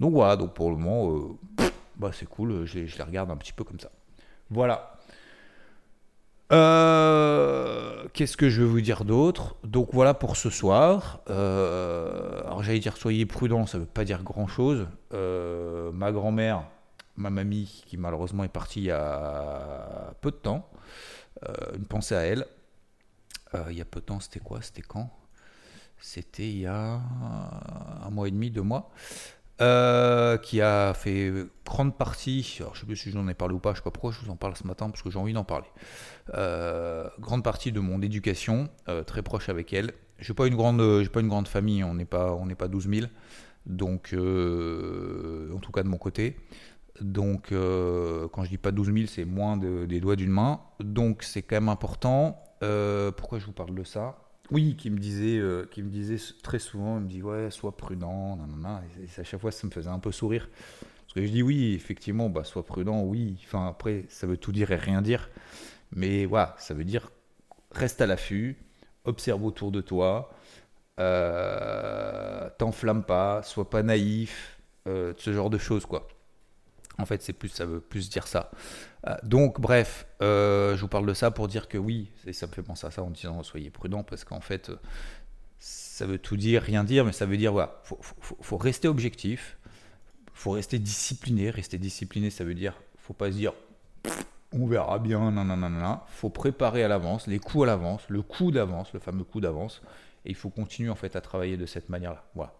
Donc 0.00 0.12
voilà, 0.12 0.36
donc 0.36 0.54
pour 0.54 0.70
le 0.70 0.76
moment, 0.76 1.10
euh, 1.10 1.64
bah 1.96 2.10
c'est 2.12 2.28
cool, 2.28 2.64
je 2.66 2.80
les, 2.80 2.86
je 2.86 2.96
les, 2.98 3.02
regarde 3.02 3.30
un 3.30 3.36
petit 3.36 3.52
peu 3.52 3.64
comme 3.64 3.80
ça. 3.80 3.90
Voilà. 4.50 4.95
Euh, 6.52 8.06
Qu'est-ce 8.12 8.36
que 8.36 8.48
je 8.48 8.62
vais 8.62 8.68
vous 8.68 8.80
dire 8.80 9.04
d'autre? 9.04 9.56
Donc 9.64 9.90
voilà 9.92 10.14
pour 10.14 10.36
ce 10.36 10.48
soir. 10.48 11.20
Euh, 11.28 12.40
alors 12.44 12.62
j'allais 12.62 12.78
dire 12.78 12.96
soyez 12.96 13.26
prudents, 13.26 13.66
ça 13.66 13.78
veut 13.78 13.84
pas 13.84 14.04
dire 14.04 14.22
grand 14.22 14.46
chose. 14.46 14.86
Euh, 15.12 15.92
ma 15.92 16.12
grand-mère, 16.12 16.64
ma 17.16 17.30
mamie, 17.30 17.82
qui 17.86 17.96
malheureusement 17.96 18.44
est 18.44 18.48
partie 18.48 18.80
il 18.80 18.86
y 18.86 18.90
a 18.90 20.14
peu 20.20 20.30
de 20.30 20.36
temps, 20.36 20.68
une 21.76 21.84
pensée 21.84 22.14
à 22.14 22.22
elle. 22.22 22.46
Il 23.70 23.76
y 23.76 23.80
a 23.80 23.84
peu 23.84 24.00
de 24.00 24.06
temps, 24.06 24.20
c'était 24.20 24.40
quoi? 24.40 24.62
C'était 24.62 24.82
quand? 24.82 25.10
C'était 25.98 26.48
il 26.48 26.60
y 26.60 26.66
a 26.66 27.00
un 28.04 28.10
mois 28.10 28.28
et 28.28 28.30
demi, 28.30 28.50
deux 28.50 28.62
mois. 28.62 28.90
Euh, 29.62 30.36
qui 30.36 30.60
a 30.60 30.92
fait 30.92 31.32
grande 31.64 31.96
partie, 31.96 32.58
alors 32.60 32.74
je 32.74 32.80
sais 32.80 32.86
plus 32.86 32.96
si 32.96 33.10
j'en 33.10 33.26
ai 33.26 33.32
parlé 33.32 33.54
ou 33.54 33.58
pas, 33.58 33.72
je 33.72 33.78
sais 33.78 33.82
pas 33.82 33.90
pourquoi 33.90 34.12
je 34.12 34.20
vous 34.20 34.30
en 34.30 34.36
parle 34.36 34.54
ce 34.54 34.66
matin, 34.66 34.90
parce 34.90 35.02
que 35.02 35.08
j'ai 35.08 35.18
envie 35.18 35.32
d'en 35.32 35.44
parler. 35.44 35.68
Euh, 36.34 37.08
grande 37.20 37.42
partie 37.42 37.72
de 37.72 37.80
mon 37.80 38.02
éducation, 38.02 38.68
euh, 38.88 39.02
très 39.02 39.22
proche 39.22 39.48
avec 39.48 39.72
elle. 39.72 39.92
J'ai 40.18 40.34
pas 40.34 40.44
pas 40.44 41.20
une 41.20 41.28
grande 41.28 41.48
famille, 41.48 41.84
on 41.84 41.94
n'est 41.94 42.04
pas, 42.04 42.36
pas 42.58 42.68
12 42.68 42.88
000, 42.88 43.06
donc 43.64 44.14
en 44.14 45.58
tout 45.58 45.72
cas 45.72 45.82
de 45.82 45.88
mon 45.88 45.98
côté. 45.98 46.36
Donc, 47.00 47.48
quand 47.50 48.44
je 48.44 48.48
dis 48.48 48.58
pas 48.58 48.72
12 48.72 48.92
000, 48.92 49.06
c'est 49.06 49.24
moins 49.24 49.56
de, 49.56 49.86
des 49.86 50.00
doigts 50.00 50.16
d'une 50.16 50.30
main. 50.30 50.60
Donc, 50.80 51.22
c'est 51.22 51.42
quand 51.42 51.56
même 51.56 51.68
important. 51.68 52.42
Pourquoi 52.60 53.38
je 53.38 53.46
vous 53.46 53.52
parle 53.52 53.74
de 53.74 53.84
ça? 53.84 54.16
Oui, 54.52 54.76
qui 54.76 54.90
me 54.90 54.98
disait, 54.98 55.38
euh, 55.38 55.68
très 56.42 56.58
souvent, 56.58 56.98
il 56.98 57.04
me 57.04 57.08
dit 57.08 57.22
ouais, 57.22 57.50
sois 57.50 57.76
prudent, 57.76 58.36
nanana. 58.36 58.82
Et 59.00 59.20
à 59.20 59.24
chaque 59.24 59.40
fois, 59.40 59.50
ça 59.50 59.66
me 59.66 59.72
faisait 59.72 59.88
un 59.90 59.98
peu 59.98 60.12
sourire. 60.12 60.48
Parce 61.02 61.14
que 61.14 61.24
je 61.26 61.30
dis 61.30 61.42
oui, 61.42 61.74
effectivement, 61.74 62.28
bah, 62.30 62.44
sois 62.44 62.64
prudent, 62.64 63.02
oui. 63.02 63.38
Enfin, 63.44 63.66
après, 63.66 64.04
ça 64.08 64.26
veut 64.26 64.36
tout 64.36 64.52
dire 64.52 64.70
et 64.70 64.76
rien 64.76 65.02
dire. 65.02 65.28
Mais 65.92 66.26
voilà, 66.26 66.54
ça 66.58 66.74
veut 66.74 66.84
dire 66.84 67.10
reste 67.72 68.00
à 68.00 68.06
l'affût, 68.06 68.56
observe 69.04 69.44
autour 69.44 69.72
de 69.72 69.80
toi, 69.80 70.30
t'enflamme 72.58 73.04
pas, 73.04 73.42
sois 73.42 73.68
pas 73.68 73.82
naïf, 73.82 74.58
ce 74.86 75.32
genre 75.32 75.50
de 75.50 75.58
choses, 75.58 75.86
quoi. 75.86 76.08
En 76.98 77.06
fait, 77.06 77.22
c'est 77.22 77.32
plus, 77.32 77.48
ça 77.48 77.66
veut 77.66 77.80
plus 77.80 78.08
dire 78.08 78.26
ça. 78.26 78.50
Euh, 79.06 79.14
donc, 79.22 79.60
bref, 79.60 80.06
euh, 80.22 80.76
je 80.76 80.80
vous 80.80 80.88
parle 80.88 81.06
de 81.06 81.14
ça 81.14 81.30
pour 81.30 81.48
dire 81.48 81.68
que 81.68 81.78
oui, 81.78 82.10
et 82.26 82.32
ça 82.32 82.46
me 82.46 82.52
fait 82.52 82.62
penser 82.62 82.86
à 82.86 82.90
ça 82.90 83.02
en 83.02 83.10
disant 83.10 83.42
soyez 83.42 83.70
prudents, 83.70 84.02
parce 84.02 84.24
qu'en 84.24 84.40
fait, 84.40 84.70
euh, 84.70 84.76
ça 85.58 86.06
veut 86.06 86.18
tout 86.18 86.36
dire, 86.36 86.62
rien 86.62 86.84
dire, 86.84 87.04
mais 87.04 87.12
ça 87.12 87.26
veut 87.26 87.36
dire, 87.36 87.52
voilà, 87.52 87.80
faut, 87.82 87.98
faut, 88.00 88.36
faut 88.40 88.56
rester 88.56 88.88
objectif, 88.88 89.58
faut 90.32 90.52
rester 90.52 90.78
discipliné. 90.78 91.50
Rester 91.50 91.78
discipliné, 91.78 92.30
ça 92.30 92.44
veut 92.44 92.54
dire, 92.54 92.74
faut 92.98 93.14
pas 93.14 93.30
se 93.30 93.36
dire, 93.36 93.52
on 94.52 94.66
verra 94.66 94.98
bien, 94.98 95.30
non, 95.30 95.44
non, 95.44 95.56
non, 95.56 95.68
non. 95.68 96.00
faut 96.08 96.30
préparer 96.30 96.82
à 96.82 96.88
l'avance, 96.88 97.26
les 97.26 97.38
coups 97.38 97.64
à 97.64 97.66
l'avance, 97.66 98.02
le 98.08 98.22
coup 98.22 98.50
d'avance, 98.50 98.92
le 98.92 99.00
fameux 99.00 99.24
coup 99.24 99.40
d'avance, 99.40 99.82
et 100.24 100.30
il 100.30 100.34
faut 100.34 100.50
continuer 100.50 100.90
en 100.90 100.94
fait 100.94 101.14
à 101.16 101.20
travailler 101.20 101.56
de 101.56 101.66
cette 101.66 101.88
manière-là. 101.88 102.24
Voilà. 102.34 102.54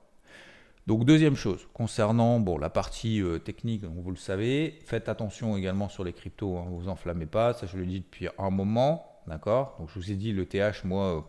Donc 0.87 1.05
deuxième 1.05 1.35
chose, 1.35 1.66
concernant 1.75 2.38
bon, 2.38 2.59
la 2.59 2.71
partie 2.71 3.21
euh, 3.21 3.38
technique, 3.38 3.85
vous 3.85 4.11
le 4.11 4.16
savez, 4.16 4.78
faites 4.85 5.09
attention 5.09 5.57
également 5.57 5.88
sur 5.88 6.05
les 6.05 6.12
cryptos, 6.12 6.57
hein, 6.57 6.66
vous 6.71 6.88
enflammez 6.88 7.26
pas, 7.26 7.55
ça 7.55 7.66
je 7.66 7.76
le 7.76 7.87
dis 7.87 8.00
depuis 8.00 8.28
un 8.38 8.50
moment, 8.50 9.21
d'accord? 9.26 9.75
Donc 9.81 9.88
je 9.93 9.99
vous 9.99 10.12
ai 10.12 10.14
dit, 10.14 10.33
le 10.33 10.47
TH, 10.47 10.85
moi, 10.85 11.05
euh, 11.16 11.21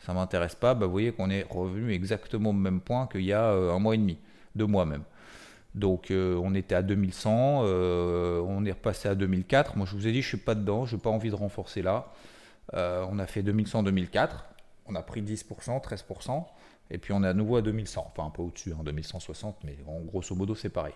ça 0.00 0.12
m'intéresse 0.12 0.54
pas, 0.54 0.74
bah, 0.74 0.86
vous 0.86 0.92
voyez 0.92 1.12
qu'on 1.12 1.30
est 1.30 1.46
revenu 1.48 1.92
exactement 1.92 2.50
au 2.50 2.54
même 2.54 2.80
point 2.80 3.06
qu'il 3.06 3.22
y 3.22 3.32
a 3.32 3.44
euh, 3.44 3.72
un 3.72 3.78
mois 3.78 3.94
et 3.94 3.98
demi, 3.98 4.18
deux 4.54 4.66
mois 4.66 4.86
même. 4.86 5.02
Donc 5.74 6.10
euh, 6.10 6.40
on 6.42 6.54
était 6.54 6.74
à 6.74 6.82
2100, 6.82 7.62
euh, 7.64 8.40
on 8.40 8.64
est 8.64 8.72
repassé 8.72 9.08
à 9.08 9.14
2004, 9.14 9.76
moi 9.76 9.86
je 9.86 9.94
vous 9.94 10.06
ai 10.06 10.12
dit, 10.12 10.22
je 10.22 10.28
suis 10.28 10.36
pas 10.36 10.54
dedans, 10.54 10.86
je 10.86 10.96
n'ai 10.96 11.02
pas 11.02 11.10
envie 11.10 11.30
de 11.30 11.34
renforcer 11.34 11.82
là. 11.82 12.12
On 12.72 13.18
a 13.20 13.26
fait 13.26 13.42
2100-2004, 13.42 14.30
on 14.86 14.96
a 14.96 15.02
pris 15.02 15.22
10%, 15.22 15.44
13%. 15.80 16.44
Et 16.90 16.98
puis 16.98 17.12
on 17.12 17.22
est 17.22 17.28
à 17.28 17.34
nouveau 17.34 17.56
à 17.56 17.62
2100, 17.62 18.12
enfin 18.12 18.26
un 18.26 18.30
peu 18.30 18.42
au-dessus, 18.42 18.72
hein, 18.72 18.82
2160, 18.84 19.64
mais 19.64 19.76
en 19.86 20.00
grosso 20.00 20.34
modo 20.34 20.54
c'est 20.54 20.68
pareil. 20.68 20.94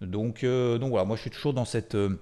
Donc, 0.00 0.44
euh, 0.44 0.78
donc 0.78 0.90
voilà, 0.90 1.04
moi 1.04 1.16
je 1.16 1.22
suis 1.22 1.30
toujours 1.30 1.54
dans 1.54 1.64
cette, 1.64 1.94
euh, 1.94 2.20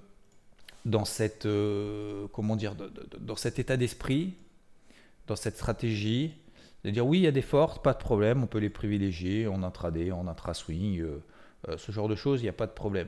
dans 0.85 1.05
cette, 1.05 1.45
euh, 1.45 2.27
comment 2.31 2.55
dire, 2.55 2.75
dans 3.19 3.35
cet 3.35 3.59
état 3.59 3.75
d'esprit, 3.75 4.35
dans 5.27 5.35
cette 5.35 5.55
stratégie, 5.55 6.35
de 6.83 6.91
dire 6.91 7.05
oui 7.05 7.19
il 7.19 7.23
y 7.23 7.27
a 7.27 7.31
des 7.31 7.41
fortes, 7.41 7.83
pas 7.83 7.93
de 7.93 7.97
problème, 7.99 8.43
on 8.43 8.47
peut 8.47 8.59
les 8.59 8.69
privilégier 8.69 9.47
en 9.47 9.63
intraday, 9.63 10.11
en 10.11 10.27
intra-swing, 10.27 11.03
ce 11.77 11.91
genre 11.91 12.07
de 12.07 12.15
choses, 12.15 12.41
il 12.41 12.43
n'y 12.43 12.49
a 12.49 12.53
pas 12.53 12.67
de 12.67 12.71
problème. 12.71 13.07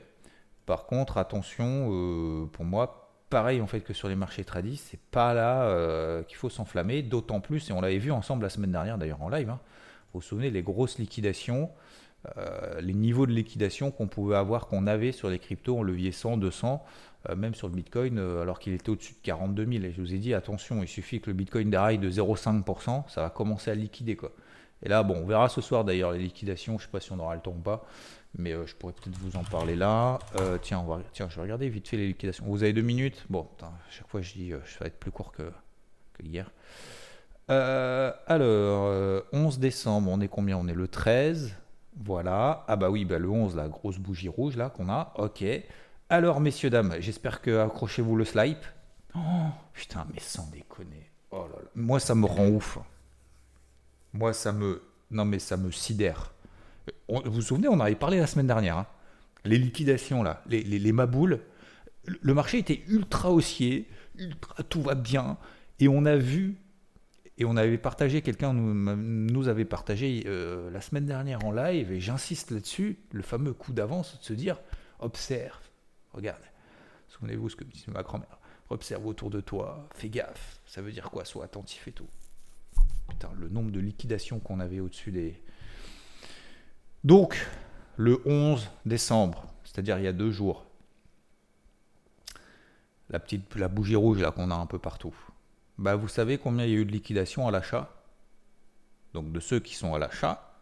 Par 0.66 0.86
contre, 0.86 1.16
attention, 1.16 2.48
pour 2.52 2.64
moi, 2.64 3.07
pareil 3.30 3.60
en 3.60 3.66
fait 3.66 3.80
que 3.80 3.92
sur 3.92 4.08
les 4.08 4.16
marchés 4.16 4.44
tradis, 4.44 4.76
c'est 4.76 5.00
pas 5.10 5.34
là 5.34 5.62
euh, 5.64 6.22
qu'il 6.22 6.36
faut 6.36 6.50
s'enflammer, 6.50 7.02
d'autant 7.02 7.40
plus, 7.40 7.70
et 7.70 7.72
on 7.72 7.80
l'avait 7.80 7.98
vu 7.98 8.10
ensemble 8.10 8.42
la 8.42 8.50
semaine 8.50 8.72
dernière 8.72 8.98
d'ailleurs 8.98 9.22
en 9.22 9.28
live, 9.28 9.50
hein, 9.50 9.60
vous 10.12 10.20
vous 10.20 10.26
souvenez, 10.26 10.50
les 10.50 10.62
grosses 10.62 10.98
liquidations, 10.98 11.70
euh, 12.36 12.80
les 12.80 12.94
niveaux 12.94 13.26
de 13.26 13.32
liquidation 13.32 13.90
qu'on 13.90 14.08
pouvait 14.08 14.36
avoir, 14.36 14.66
qu'on 14.66 14.86
avait 14.86 15.12
sur 15.12 15.30
les 15.30 15.38
cryptos, 15.38 15.76
on 15.76 15.82
levier 15.82 16.12
100, 16.12 16.38
200, 16.38 16.84
euh, 17.28 17.36
même 17.36 17.54
sur 17.54 17.68
le 17.68 17.74
Bitcoin, 17.74 18.18
euh, 18.18 18.42
alors 18.42 18.58
qu'il 18.58 18.72
était 18.72 18.90
au-dessus 18.90 19.14
de 19.14 19.18
42 19.22 19.66
000. 19.66 19.84
Et 19.84 19.92
je 19.92 20.00
vous 20.00 20.14
ai 20.14 20.18
dit, 20.18 20.34
attention, 20.34 20.82
il 20.82 20.88
suffit 20.88 21.20
que 21.20 21.30
le 21.30 21.34
Bitcoin 21.34 21.70
déraille 21.70 21.98
de 21.98 22.10
0,5%, 22.10 23.08
ça 23.08 23.22
va 23.22 23.30
commencer 23.30 23.70
à 23.70 23.74
liquider. 23.74 24.16
Quoi. 24.16 24.32
Et 24.82 24.88
là, 24.88 25.02
bon, 25.02 25.14
on 25.22 25.26
verra 25.26 25.48
ce 25.48 25.60
soir 25.60 25.84
d'ailleurs 25.84 26.12
les 26.12 26.18
liquidations, 26.18 26.78
je 26.78 26.84
ne 26.84 26.86
sais 26.86 26.92
pas 26.92 27.00
si 27.00 27.12
on 27.12 27.18
aura 27.18 27.34
le 27.34 27.40
temps 27.40 27.54
ou 27.56 27.62
pas, 27.62 27.86
mais 28.36 28.52
euh, 28.52 28.66
je 28.66 28.74
pourrais 28.74 28.92
peut-être 28.92 29.16
vous 29.18 29.36
en 29.36 29.44
parler 29.44 29.76
là. 29.76 30.18
Euh, 30.36 30.58
tiens, 30.60 30.80
on 30.80 30.84
va, 30.84 31.00
tiens, 31.12 31.28
je 31.28 31.36
vais 31.36 31.42
regarder 31.42 31.68
vite 31.68 31.88
fait 31.88 31.96
les 31.96 32.08
liquidations. 32.08 32.44
Vous 32.46 32.62
avez 32.62 32.72
deux 32.72 32.82
minutes 32.82 33.24
Bon, 33.30 33.44
putain, 33.44 33.72
chaque 33.90 34.08
fois 34.08 34.20
je 34.20 34.32
dis, 34.34 34.52
euh, 34.52 34.60
je 34.64 34.78
vais 34.78 34.86
être 34.86 34.98
plus 34.98 35.10
court 35.10 35.32
que, 35.32 35.50
que 36.14 36.22
hier. 36.22 36.50
Euh, 37.50 38.12
alors, 38.26 39.22
11 39.32 39.58
décembre, 39.58 40.10
on 40.10 40.20
est 40.20 40.28
combien? 40.28 40.58
On 40.58 40.68
est 40.68 40.74
le 40.74 40.88
13. 40.88 41.54
Voilà. 41.96 42.64
Ah 42.68 42.76
bah 42.76 42.90
oui, 42.90 43.04
bah 43.04 43.18
le 43.18 43.28
11, 43.28 43.56
la 43.56 43.68
grosse 43.68 43.98
bougie 43.98 44.28
rouge 44.28 44.56
là 44.56 44.70
qu'on 44.70 44.88
a. 44.88 45.12
Ok. 45.16 45.44
Alors, 46.10 46.40
messieurs, 46.40 46.70
dames, 46.70 46.96
j'espère 47.00 47.40
que 47.40 47.58
accrochez-vous 47.58 48.16
le 48.16 48.24
slide. 48.24 48.58
Oh, 49.14 49.18
putain, 49.72 50.06
mais 50.12 50.20
sans 50.20 50.46
déconner. 50.50 51.10
Oh 51.30 51.46
là 51.50 51.56
là. 51.62 51.70
Moi, 51.74 52.00
ça 52.00 52.14
me 52.14 52.26
rend 52.26 52.48
ouf. 52.48 52.78
Moi, 54.12 54.32
ça 54.32 54.52
me. 54.52 54.82
Non, 55.10 55.24
mais 55.24 55.38
ça 55.38 55.56
me 55.56 55.70
sidère. 55.70 56.32
Vous 57.08 57.22
vous 57.32 57.42
souvenez, 57.42 57.68
on 57.68 57.74
en 57.74 57.80
avait 57.80 57.94
parlé 57.94 58.18
la 58.18 58.26
semaine 58.26 58.46
dernière. 58.46 58.78
hein. 58.78 58.86
Les 59.44 59.58
liquidations, 59.58 60.22
là, 60.22 60.42
les, 60.46 60.62
les, 60.62 60.78
les 60.78 60.92
maboules. 60.92 61.40
Le 62.04 62.34
marché 62.34 62.58
était 62.58 62.82
ultra 62.88 63.30
haussier, 63.30 63.88
ultra, 64.16 64.62
tout 64.64 64.82
va 64.82 64.94
bien. 64.94 65.38
Et 65.80 65.88
on 65.88 66.04
a 66.06 66.16
vu, 66.16 66.56
et 67.36 67.44
on 67.44 67.56
avait 67.56 67.78
partagé, 67.78 68.22
quelqu'un 68.22 68.52
nous, 68.52 68.74
nous 68.74 69.48
avait 69.48 69.64
partagé 69.64 70.24
euh, 70.26 70.70
la 70.70 70.80
semaine 70.80 71.06
dernière 71.06 71.44
en 71.44 71.52
live, 71.52 71.92
et 71.92 72.00
j'insiste 72.00 72.50
là-dessus, 72.50 72.98
le 73.12 73.22
fameux 73.22 73.52
coup 73.52 73.72
d'avance 73.72 74.18
de 74.18 74.24
se 74.24 74.32
dire 74.32 74.60
observe, 74.98 75.60
regarde. 76.12 76.42
Souvenez-vous 77.08 77.48
ce 77.48 77.56
que 77.56 77.64
me 77.64 77.70
disait 77.70 77.92
ma 77.92 78.02
grand-mère. 78.02 78.38
Observe 78.70 79.06
autour 79.06 79.30
de 79.30 79.40
toi, 79.40 79.88
fais 79.94 80.08
gaffe. 80.08 80.60
Ça 80.66 80.82
veut 80.82 80.92
dire 80.92 81.10
quoi? 81.10 81.24
Sois 81.24 81.44
attentif 81.44 81.88
et 81.88 81.92
tout. 81.92 82.08
Putain, 83.08 83.30
le 83.38 83.48
nombre 83.48 83.70
de 83.70 83.80
liquidations 83.80 84.40
qu'on 84.40 84.60
avait 84.60 84.80
au-dessus 84.80 85.10
des. 85.10 85.40
Donc, 87.04 87.46
le 87.96 88.20
11 88.26 88.68
décembre, 88.86 89.46
c'est-à-dire 89.64 89.98
il 89.98 90.04
y 90.04 90.08
a 90.08 90.12
deux 90.12 90.30
jours, 90.30 90.64
la 93.10 93.18
petite 93.18 93.48
bougie 93.70 93.96
rouge 93.96 94.20
là 94.20 94.30
qu'on 94.30 94.50
a 94.50 94.54
un 94.54 94.66
peu 94.66 94.78
partout, 94.78 95.14
bah 95.78 95.96
vous 95.96 96.08
savez 96.08 96.38
combien 96.38 96.64
il 96.64 96.70
y 96.70 96.74
a 96.74 96.78
eu 96.78 96.84
de 96.84 96.92
liquidation 96.92 97.46
à 97.46 97.50
l'achat? 97.50 97.88
Donc 99.14 99.32
de 99.32 99.40
ceux 99.40 99.60
qui 99.60 99.74
sont 99.74 99.94
à 99.94 99.98
l'achat, 99.98 100.52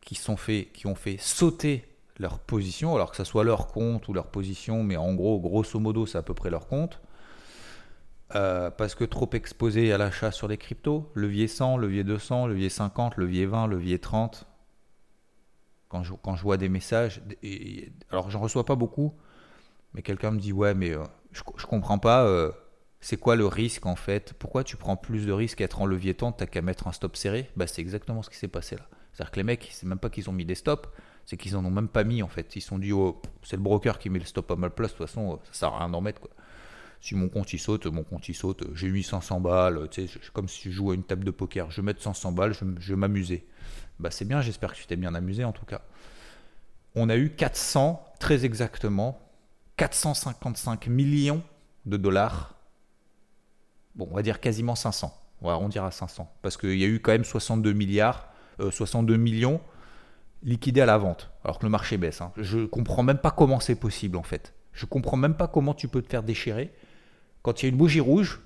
qui, 0.00 0.14
sont 0.14 0.36
qui 0.36 0.86
ont 0.86 0.94
fait 0.94 1.16
sauter 1.18 1.88
leur 2.18 2.38
position, 2.38 2.94
alors 2.94 3.10
que 3.10 3.16
ce 3.16 3.24
soit 3.24 3.44
leur 3.44 3.66
compte 3.68 4.08
ou 4.08 4.12
leur 4.12 4.28
position, 4.28 4.82
mais 4.82 4.96
en 4.96 5.14
gros, 5.14 5.40
grosso 5.40 5.78
modo, 5.78 6.06
c'est 6.06 6.18
à 6.18 6.22
peu 6.22 6.34
près 6.34 6.50
leur 6.50 6.66
compte. 6.66 7.00
Euh, 8.34 8.70
parce 8.70 8.94
que 8.94 9.04
trop 9.04 9.30
exposé 9.34 9.92
à 9.92 9.98
l'achat 9.98 10.32
sur 10.32 10.48
les 10.48 10.56
cryptos, 10.56 11.10
levier 11.14 11.46
100, 11.46 11.76
levier 11.76 12.02
200, 12.02 12.48
levier 12.48 12.68
50, 12.68 13.16
levier 13.16 13.46
20, 13.46 13.68
levier 13.68 13.98
30. 13.98 14.46
Quand 15.88 16.02
je, 16.02 16.14
quand 16.14 16.34
vois 16.34 16.56
des 16.56 16.68
messages, 16.68 17.22
et, 17.42 17.92
alors 18.10 18.30
j'en 18.30 18.40
reçois 18.40 18.64
pas 18.64 18.74
beaucoup, 18.74 19.14
mais 19.94 20.02
quelqu'un 20.02 20.32
me 20.32 20.38
dit 20.38 20.52
ouais 20.52 20.74
mais 20.74 20.90
euh, 20.90 21.04
je, 21.32 21.42
je 21.56 21.66
comprends 21.66 21.98
pas, 21.98 22.24
euh, 22.24 22.50
c'est 23.00 23.16
quoi 23.16 23.36
le 23.36 23.46
risque 23.46 23.86
en 23.86 23.96
fait? 23.96 24.32
Pourquoi 24.38 24.64
tu 24.64 24.76
prends 24.76 24.96
plus 24.96 25.26
de 25.26 25.32
risques 25.32 25.60
à 25.60 25.64
être 25.64 25.80
en 25.80 25.86
levier 25.86 26.14
30, 26.14 26.38
t'as 26.38 26.46
qu'à 26.46 26.62
mettre 26.62 26.88
un 26.88 26.92
stop 26.92 27.16
serré? 27.16 27.48
Bah 27.56 27.66
c'est 27.66 27.82
exactement 27.82 28.22
ce 28.22 28.30
qui 28.30 28.36
s'est 28.36 28.48
passé 28.48 28.76
là. 28.76 28.88
C'est-à-dire 29.12 29.30
que 29.30 29.36
les 29.36 29.44
mecs, 29.44 29.68
c'est 29.72 29.86
même 29.86 29.98
pas 29.98 30.10
qu'ils 30.10 30.28
ont 30.28 30.32
mis 30.32 30.44
des 30.44 30.56
stops, 30.56 30.88
c'est 31.24 31.36
qu'ils 31.36 31.56
en 31.56 31.64
ont 31.64 31.70
même 31.70 31.88
pas 31.88 32.04
mis 32.04 32.22
en 32.22 32.28
fait. 32.28 32.54
Ils 32.56 32.60
se 32.60 32.68
sont 32.68 32.78
dit 32.78 32.92
oh 32.92 33.20
c'est 33.42 33.56
le 33.56 33.62
broker 33.62 33.98
qui 33.98 34.10
met 34.10 34.18
le 34.18 34.24
stop 34.24 34.50
à 34.50 34.56
mal 34.56 34.72
place, 34.72 34.92
de 34.92 34.96
toute 34.96 35.06
façon 35.06 35.38
ça 35.44 35.52
sert 35.52 35.68
à 35.74 35.78
rien 35.78 35.88
d'en 35.88 36.00
mettre 36.00 36.20
quoi 36.20 36.30
si 37.06 37.14
mon 37.14 37.28
compte 37.28 37.52
il 37.52 37.60
saute, 37.60 37.86
mon 37.86 38.02
compte 38.02 38.28
il 38.28 38.34
saute, 38.34 38.64
j'ai 38.74 38.90
mis 38.90 39.04
500 39.04 39.40
balles, 39.40 39.88
tu 39.92 40.08
sais, 40.08 40.20
comme 40.32 40.48
si 40.48 40.72
je 40.72 40.74
jouais 40.74 40.90
à 40.90 40.94
une 40.96 41.04
table 41.04 41.22
de 41.22 41.30
poker, 41.30 41.70
je 41.70 41.80
vais 41.80 41.84
mettre 41.84 42.02
500 42.02 42.32
balles, 42.32 42.52
je, 42.52 42.64
je 42.80 42.94
vais. 42.94 43.46
Bah 44.00 44.10
c'est 44.10 44.24
bien, 44.24 44.40
j'espère 44.40 44.72
que 44.72 44.76
tu 44.76 44.86
t'es 44.88 44.96
bien 44.96 45.14
amusé 45.14 45.44
en 45.44 45.52
tout 45.52 45.64
cas. 45.64 45.82
On 46.96 47.08
a 47.08 47.16
eu 47.16 47.30
400, 47.30 48.04
très 48.18 48.44
exactement, 48.44 49.20
455 49.76 50.88
millions 50.88 51.44
de 51.84 51.96
dollars. 51.96 52.56
Bon, 53.94 54.08
on 54.10 54.16
va 54.16 54.22
dire 54.22 54.40
quasiment 54.40 54.74
500. 54.74 55.16
On 55.42 55.46
va 55.46 55.84
à 55.84 55.90
500. 55.92 56.28
Parce 56.42 56.56
qu'il 56.56 56.76
y 56.76 56.82
a 56.82 56.88
eu 56.88 56.98
quand 56.98 57.12
même 57.12 57.24
62 57.24 57.72
milliards, 57.72 58.32
62 58.58 59.14
euh, 59.14 59.16
millions 59.16 59.60
liquidés 60.42 60.80
à 60.80 60.86
la 60.86 60.98
vente. 60.98 61.30
Alors 61.44 61.60
que 61.60 61.66
le 61.66 61.70
marché 61.70 61.98
baisse. 61.98 62.20
Hein. 62.20 62.32
Je 62.36 62.66
comprends 62.66 63.04
même 63.04 63.18
pas 63.18 63.30
comment 63.30 63.60
c'est 63.60 63.76
possible 63.76 64.16
en 64.16 64.24
fait. 64.24 64.54
Je 64.72 64.86
comprends 64.86 65.16
même 65.16 65.36
pas 65.36 65.46
comment 65.46 65.72
tu 65.72 65.86
peux 65.86 66.02
te 66.02 66.08
faire 66.08 66.24
déchirer 66.24 66.72
quand 67.46 67.62
il 67.62 67.66
y 67.66 67.68
a 67.68 67.70
une 67.70 67.76
bougie 67.76 68.00
rouge, 68.00 68.40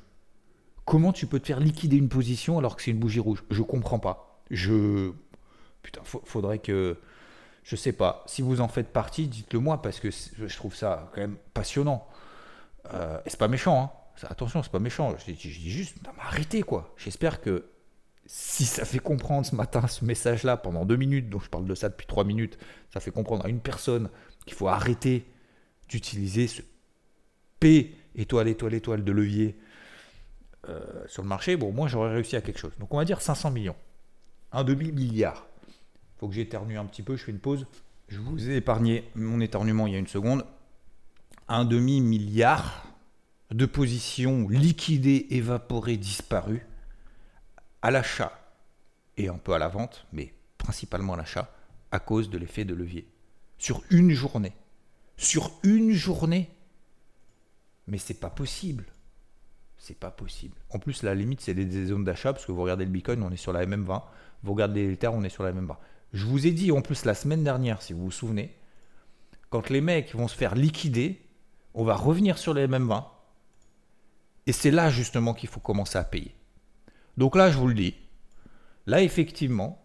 comment 0.85 1.15
tu 1.15 1.27
peux 1.27 1.41
te 1.41 1.47
faire 1.47 1.59
liquider 1.59 1.97
une 1.97 2.11
position 2.11 2.59
alors 2.59 2.77
que 2.77 2.83
c'est 2.83 2.91
une 2.91 2.99
bougie 2.99 3.19
rouge? 3.19 3.43
Je 3.51 3.63
comprends 3.63 3.99
pas. 3.99 4.43
Je. 4.51 5.13
Putain, 5.81 6.03
faudrait 6.05 6.59
que. 6.59 6.99
Je 7.65 7.77
sais 7.77 7.93
pas. 7.93 8.23
Si 8.27 8.43
vous 8.43 8.61
en 8.61 8.69
faites 8.69 8.93
partie, 8.93 9.27
dites-le 9.27 9.59
moi 9.59 9.81
parce 9.81 10.01
que 10.01 10.11
je 10.11 10.55
trouve 10.55 10.77
ça 10.77 11.11
quand 11.15 11.23
même 11.23 11.39
passionnant. 11.55 12.07
Euh, 12.93 13.19
et 13.25 13.31
c'est 13.31 13.39
pas 13.39 13.49
méchant, 13.49 13.85
hein. 13.85 14.27
Attention, 14.29 14.63
c'est 14.63 14.73
pas 14.73 14.81
méchant. 14.81 15.17
Je, 15.17 15.33
dis 15.33 15.71
juste, 15.71 15.97
arrêtez 16.19 16.61
quoi. 16.61 16.93
J'espère 16.99 17.41
que 17.41 17.71
si 18.27 18.67
ça 18.67 18.85
fait 18.85 18.99
comprendre 18.99 19.47
ce 19.47 19.55
matin 19.55 19.87
ce 19.87 20.05
message-là 20.05 20.59
pendant 20.59 20.85
deux 20.85 20.97
minutes, 20.97 21.31
donc 21.31 21.43
je 21.43 21.49
parle 21.49 21.65
de 21.65 21.75
ça 21.75 21.89
depuis 21.89 22.07
trois 22.07 22.25
minutes, 22.25 22.59
ça 22.93 23.01
fait 23.01 23.13
comprendre 23.13 23.47
à 23.47 23.49
une 23.49 23.61
personne 23.61 24.11
qu'il 24.45 24.53
faut 24.53 24.69
arrêter 24.69 25.25
d'utiliser 25.89 26.49
ce 26.49 26.61
P 27.61 27.97
étoile, 28.15 28.49
étoile, 28.49 28.75
étoile 28.75 29.05
de 29.05 29.13
levier 29.13 29.57
euh, 30.69 30.81
sur 31.07 31.23
le 31.23 31.29
marché, 31.29 31.57
bon, 31.57 31.73
moi 31.73 31.89
j'aurais 31.89 32.13
réussi 32.13 32.37
à 32.37 32.41
quelque 32.41 32.59
chose. 32.59 32.73
Donc 32.79 32.93
on 32.93 32.99
va 32.99 33.05
dire 33.05 33.21
500 33.21 33.51
millions. 33.51 33.77
Un 34.53 34.65
demi-milliard. 34.65 35.47
faut 36.19 36.29
que 36.29 36.35
j'éternue 36.35 36.77
un 36.77 36.85
petit 36.85 37.03
peu, 37.03 37.17
je 37.17 37.25
fais 37.25 37.33
une 37.33 37.39
pause. 37.39 37.67
Je 38.09 38.19
vous 38.19 38.51
ai 38.51 38.57
épargné 38.57 39.05
mon 39.15 39.41
éternuement 39.41 39.87
il 39.87 39.93
y 39.93 39.97
a 39.97 39.99
une 39.99 40.07
seconde. 40.07 40.45
Un 41.49 41.65
demi-milliard 41.65 42.87
de 43.51 43.67
positions 43.67 44.49
liquidées, 44.49 45.27
évaporées, 45.31 45.97
disparues 45.97 46.67
à 47.83 47.91
l'achat 47.91 48.33
et 49.17 49.29
un 49.29 49.39
peu 49.39 49.55
à 49.55 49.59
la 49.59 49.69
vente, 49.69 50.07
mais 50.13 50.35
principalement 50.59 51.15
à 51.15 51.17
l'achat, 51.17 51.53
à 51.91 51.99
cause 51.99 52.31
de 52.31 52.39
l'effet 52.39 52.65
de 52.65 52.75
levier. 52.75 53.09
Sur 53.59 53.83
une 53.91 54.13
journée. 54.13 54.53
Sur 55.17 55.51
une 55.63 55.93
journée, 55.93 56.51
mais 57.91 57.99
c'est 57.99 58.15
pas 58.15 58.31
possible. 58.31 58.87
C'est 59.77 59.99
pas 59.99 60.11
possible. 60.11 60.57
En 60.71 60.79
plus, 60.79 61.03
la 61.03 61.15
limite, 61.15 61.41
c'est 61.41 61.55
des 61.55 61.87
zones 61.87 62.05
d'achat, 62.05 62.33
parce 62.33 62.47
que 62.47 62.53
vous 62.53 62.63
regardez 62.63 62.85
le 62.85 62.91
Bitcoin, 62.91 63.23
on 63.23 63.31
est 63.31 63.37
sur 63.37 63.53
la 63.53 63.67
MM20. 63.67 64.03
Vous 64.43 64.53
regardez 64.53 64.89
l'Ether, 64.89 65.09
on 65.09 65.23
est 65.23 65.31
sur 65.31 65.43
la 65.43 65.53
MM20. 65.53 65.77
Je 66.13 66.25
vous 66.25 66.47
ai 66.47 66.53
dit 66.53 66.73
en 66.73 66.83
plus 66.83 67.05
la 67.05 67.15
semaine 67.15 67.45
dernière, 67.45 67.83
si 67.83 67.93
vous 67.93 68.05
vous 68.05 68.11
souvenez, 68.11 68.57
quand 69.49 69.69
les 69.71 69.81
mecs 69.81 70.15
vont 70.15 70.29
se 70.29 70.37
faire 70.37 70.55
liquider, 70.55 71.21
on 71.75 71.85
va 71.85 71.95
revenir 71.95 72.39
sur 72.39 72.55
les 72.55 72.67
MM20. 72.67 73.05
Et 74.47 74.53
c'est 74.53 74.71
là 74.71 74.91
justement 74.91 75.35
qu'il 75.35 75.49
faut 75.49 75.61
commencer 75.61 75.99
à 75.99 76.05
payer. 76.05 76.35
Donc 77.17 77.37
là, 77.37 77.51
je 77.51 77.59
vous 77.59 77.69
le 77.69 77.75
dis, 77.75 77.95
là 78.87 79.03
effectivement, 79.03 79.83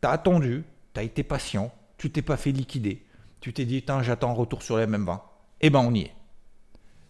tu 0.00 0.08
as 0.08 0.12
attendu, 0.12 0.64
tu 0.94 1.00
as 1.00 1.02
été 1.02 1.22
patient, 1.22 1.72
tu 1.96 2.10
t'es 2.10 2.22
pas 2.22 2.36
fait 2.36 2.52
liquider, 2.52 3.06
tu 3.40 3.52
t'es 3.52 3.64
dit, 3.64 3.84
j'attends 4.02 4.30
un 4.30 4.34
retour 4.34 4.62
sur 4.62 4.78
les 4.78 4.86
MM20. 4.86 5.20
Eh 5.60 5.70
ben 5.70 5.80
on 5.80 5.94
y 5.94 6.02
est. 6.02 6.12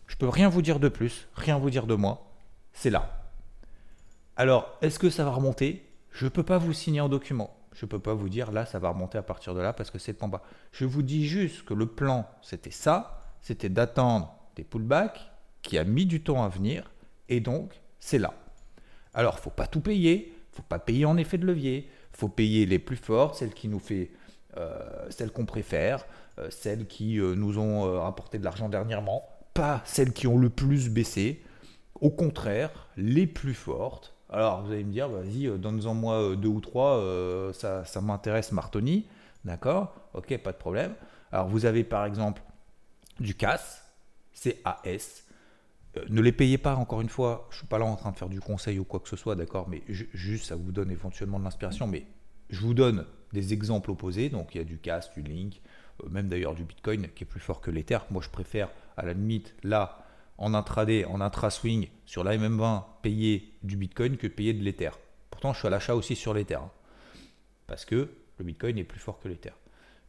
Je 0.08 0.16
peux 0.16 0.28
rien 0.28 0.48
vous 0.48 0.62
dire 0.62 0.80
de 0.80 0.88
plus, 0.88 1.28
rien 1.34 1.58
vous 1.58 1.70
dire 1.70 1.86
de 1.86 1.94
moi. 1.94 2.26
C'est 2.72 2.90
là. 2.90 3.22
Alors, 4.36 4.76
est-ce 4.82 4.98
que 4.98 5.10
ça 5.10 5.24
va 5.24 5.30
remonter? 5.30 5.84
Je 6.10 6.24
ne 6.24 6.30
peux 6.30 6.42
pas 6.42 6.58
vous 6.58 6.72
signer 6.72 7.00
en 7.00 7.08
document. 7.08 7.54
Je 7.74 7.84
ne 7.84 7.90
peux 7.90 7.98
pas 7.98 8.14
vous 8.14 8.28
dire 8.28 8.50
là, 8.50 8.66
ça 8.66 8.78
va 8.78 8.88
remonter 8.88 9.18
à 9.18 9.22
partir 9.22 9.54
de 9.54 9.60
là 9.60 9.72
parce 9.72 9.90
que 9.90 9.98
c'est 9.98 10.22
en 10.22 10.28
bas. 10.28 10.42
Je 10.72 10.84
vous 10.84 11.02
dis 11.02 11.26
juste 11.26 11.64
que 11.64 11.74
le 11.74 11.86
plan, 11.86 12.26
c'était 12.42 12.70
ça. 12.70 13.20
C'était 13.42 13.68
d'attendre 13.68 14.34
des 14.56 14.64
pullbacks 14.64 15.30
qui 15.62 15.78
a 15.78 15.84
mis 15.84 16.06
du 16.06 16.22
temps 16.22 16.42
à 16.42 16.48
venir. 16.48 16.90
Et 17.28 17.40
donc, 17.40 17.80
c'est 18.00 18.18
là. 18.18 18.34
Alors, 19.14 19.38
faut 19.38 19.50
pas 19.50 19.66
tout 19.66 19.80
payer. 19.80 20.34
faut 20.52 20.62
pas 20.62 20.78
payer 20.78 21.04
en 21.04 21.18
effet 21.18 21.38
de 21.38 21.46
levier. 21.46 21.88
faut 22.12 22.28
payer 22.28 22.64
les 22.66 22.78
plus 22.78 22.96
fortes, 22.96 23.36
celles 23.36 23.54
qui 23.54 23.68
nous 23.68 23.78
fait, 23.78 24.10
euh, 24.56 25.06
celles 25.10 25.30
qu'on 25.30 25.46
préfère, 25.46 26.06
euh, 26.38 26.48
celles 26.50 26.86
qui 26.86 27.20
euh, 27.20 27.34
nous 27.34 27.58
ont 27.58 28.00
rapporté 28.00 28.38
de 28.38 28.44
l'argent 28.44 28.68
dernièrement 28.68 29.37
pas 29.58 29.82
celles 29.84 30.12
qui 30.12 30.28
ont 30.28 30.38
le 30.38 30.50
plus 30.50 30.88
baissé, 30.88 31.42
au 32.00 32.10
contraire, 32.10 32.86
les 32.96 33.26
plus 33.26 33.54
fortes. 33.54 34.14
Alors 34.30 34.62
vous 34.62 34.70
allez 34.70 34.84
me 34.84 34.92
dire, 34.92 35.08
vas-y, 35.08 35.48
euh, 35.48 35.58
donne-en 35.58 35.94
moi 35.94 36.22
euh, 36.22 36.36
deux 36.36 36.48
ou 36.48 36.60
trois, 36.60 36.98
euh, 36.98 37.52
ça, 37.52 37.84
ça 37.84 38.00
m'intéresse 38.00 38.52
Martoni, 38.52 39.06
d'accord? 39.44 39.96
Ok, 40.14 40.36
pas 40.38 40.52
de 40.52 40.58
problème. 40.58 40.94
Alors 41.32 41.48
vous 41.48 41.66
avez 41.66 41.82
par 41.82 42.04
exemple 42.04 42.40
du 43.18 43.34
CAS, 43.34 43.82
CAS. 44.32 45.24
ne 46.08 46.20
les 46.20 46.32
payez 46.32 46.58
pas, 46.58 46.76
encore 46.76 47.00
une 47.00 47.08
fois, 47.08 47.48
je 47.50 47.56
suis 47.56 47.66
pas 47.66 47.80
là 47.80 47.84
en 47.84 47.96
train 47.96 48.12
de 48.12 48.16
faire 48.16 48.28
du 48.28 48.40
conseil 48.40 48.78
ou 48.78 48.84
quoi 48.84 49.00
que 49.00 49.08
ce 49.08 49.16
soit, 49.16 49.34
d'accord? 49.34 49.68
Mais 49.68 49.82
juste, 49.88 50.44
ça 50.44 50.54
vous 50.54 50.70
donne 50.70 50.92
éventuellement 50.92 51.40
de 51.40 51.44
l'inspiration, 51.44 51.88
mais 51.88 52.06
je 52.48 52.60
vous 52.60 52.74
donne 52.74 53.06
des 53.32 53.52
exemples 53.52 53.90
opposés, 53.90 54.28
donc 54.28 54.54
il 54.54 54.58
y 54.58 54.60
a 54.60 54.64
du 54.64 54.78
CAS, 54.78 55.10
du 55.16 55.22
Link, 55.22 55.60
même 56.08 56.28
d'ailleurs 56.28 56.54
du 56.54 56.62
Bitcoin 56.62 57.08
qui 57.08 57.24
est 57.24 57.26
plus 57.26 57.40
fort 57.40 57.60
que 57.60 57.72
l'Ether. 57.72 57.98
Moi 58.10 58.22
je 58.22 58.30
préfère 58.30 58.68
à 58.98 59.06
la 59.06 59.12
limite, 59.12 59.54
là, 59.62 60.04
en 60.36 60.54
intraday, 60.54 61.04
en 61.04 61.20
intra-swing, 61.20 61.88
sur 62.04 62.24
la 62.24 62.36
MM20, 62.36 62.84
payer 63.02 63.52
du 63.62 63.76
Bitcoin 63.76 64.16
que 64.16 64.26
payer 64.26 64.52
de 64.52 64.62
l'Ether. 64.62 64.90
Pourtant, 65.30 65.52
je 65.52 65.58
suis 65.58 65.66
à 65.68 65.70
l'achat 65.70 65.94
aussi 65.94 66.16
sur 66.16 66.34
l'Ether. 66.34 66.56
Hein. 66.56 66.70
parce 67.66 67.84
que 67.84 68.08
le 68.38 68.44
Bitcoin 68.44 68.78
est 68.78 68.84
plus 68.84 69.00
fort 69.00 69.18
que 69.18 69.28
l'Ether. 69.28 69.52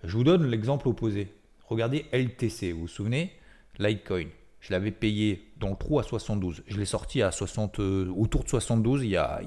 Je 0.03 0.15
vous 0.15 0.23
donne 0.23 0.45
l'exemple 0.45 0.87
opposé. 0.87 1.33
Regardez 1.65 2.05
LTC, 2.11 2.71
vous 2.71 2.81
vous 2.81 2.87
souvenez? 2.87 3.33
Litecoin. 3.79 4.27
Je 4.59 4.73
l'avais 4.73 4.91
payé 4.91 5.51
dans 5.57 5.69
le 5.69 5.75
trou 5.75 5.99
à 5.99 6.03
72. 6.03 6.63
Je 6.67 6.77
l'ai 6.77 6.85
sorti 6.85 7.21
à 7.21 7.31
60, 7.31 7.79
euh, 7.79 8.11
autour 8.15 8.43
de 8.43 8.49
72 8.49 9.03
il 9.03 9.09
y, 9.09 9.17
a, 9.17 9.41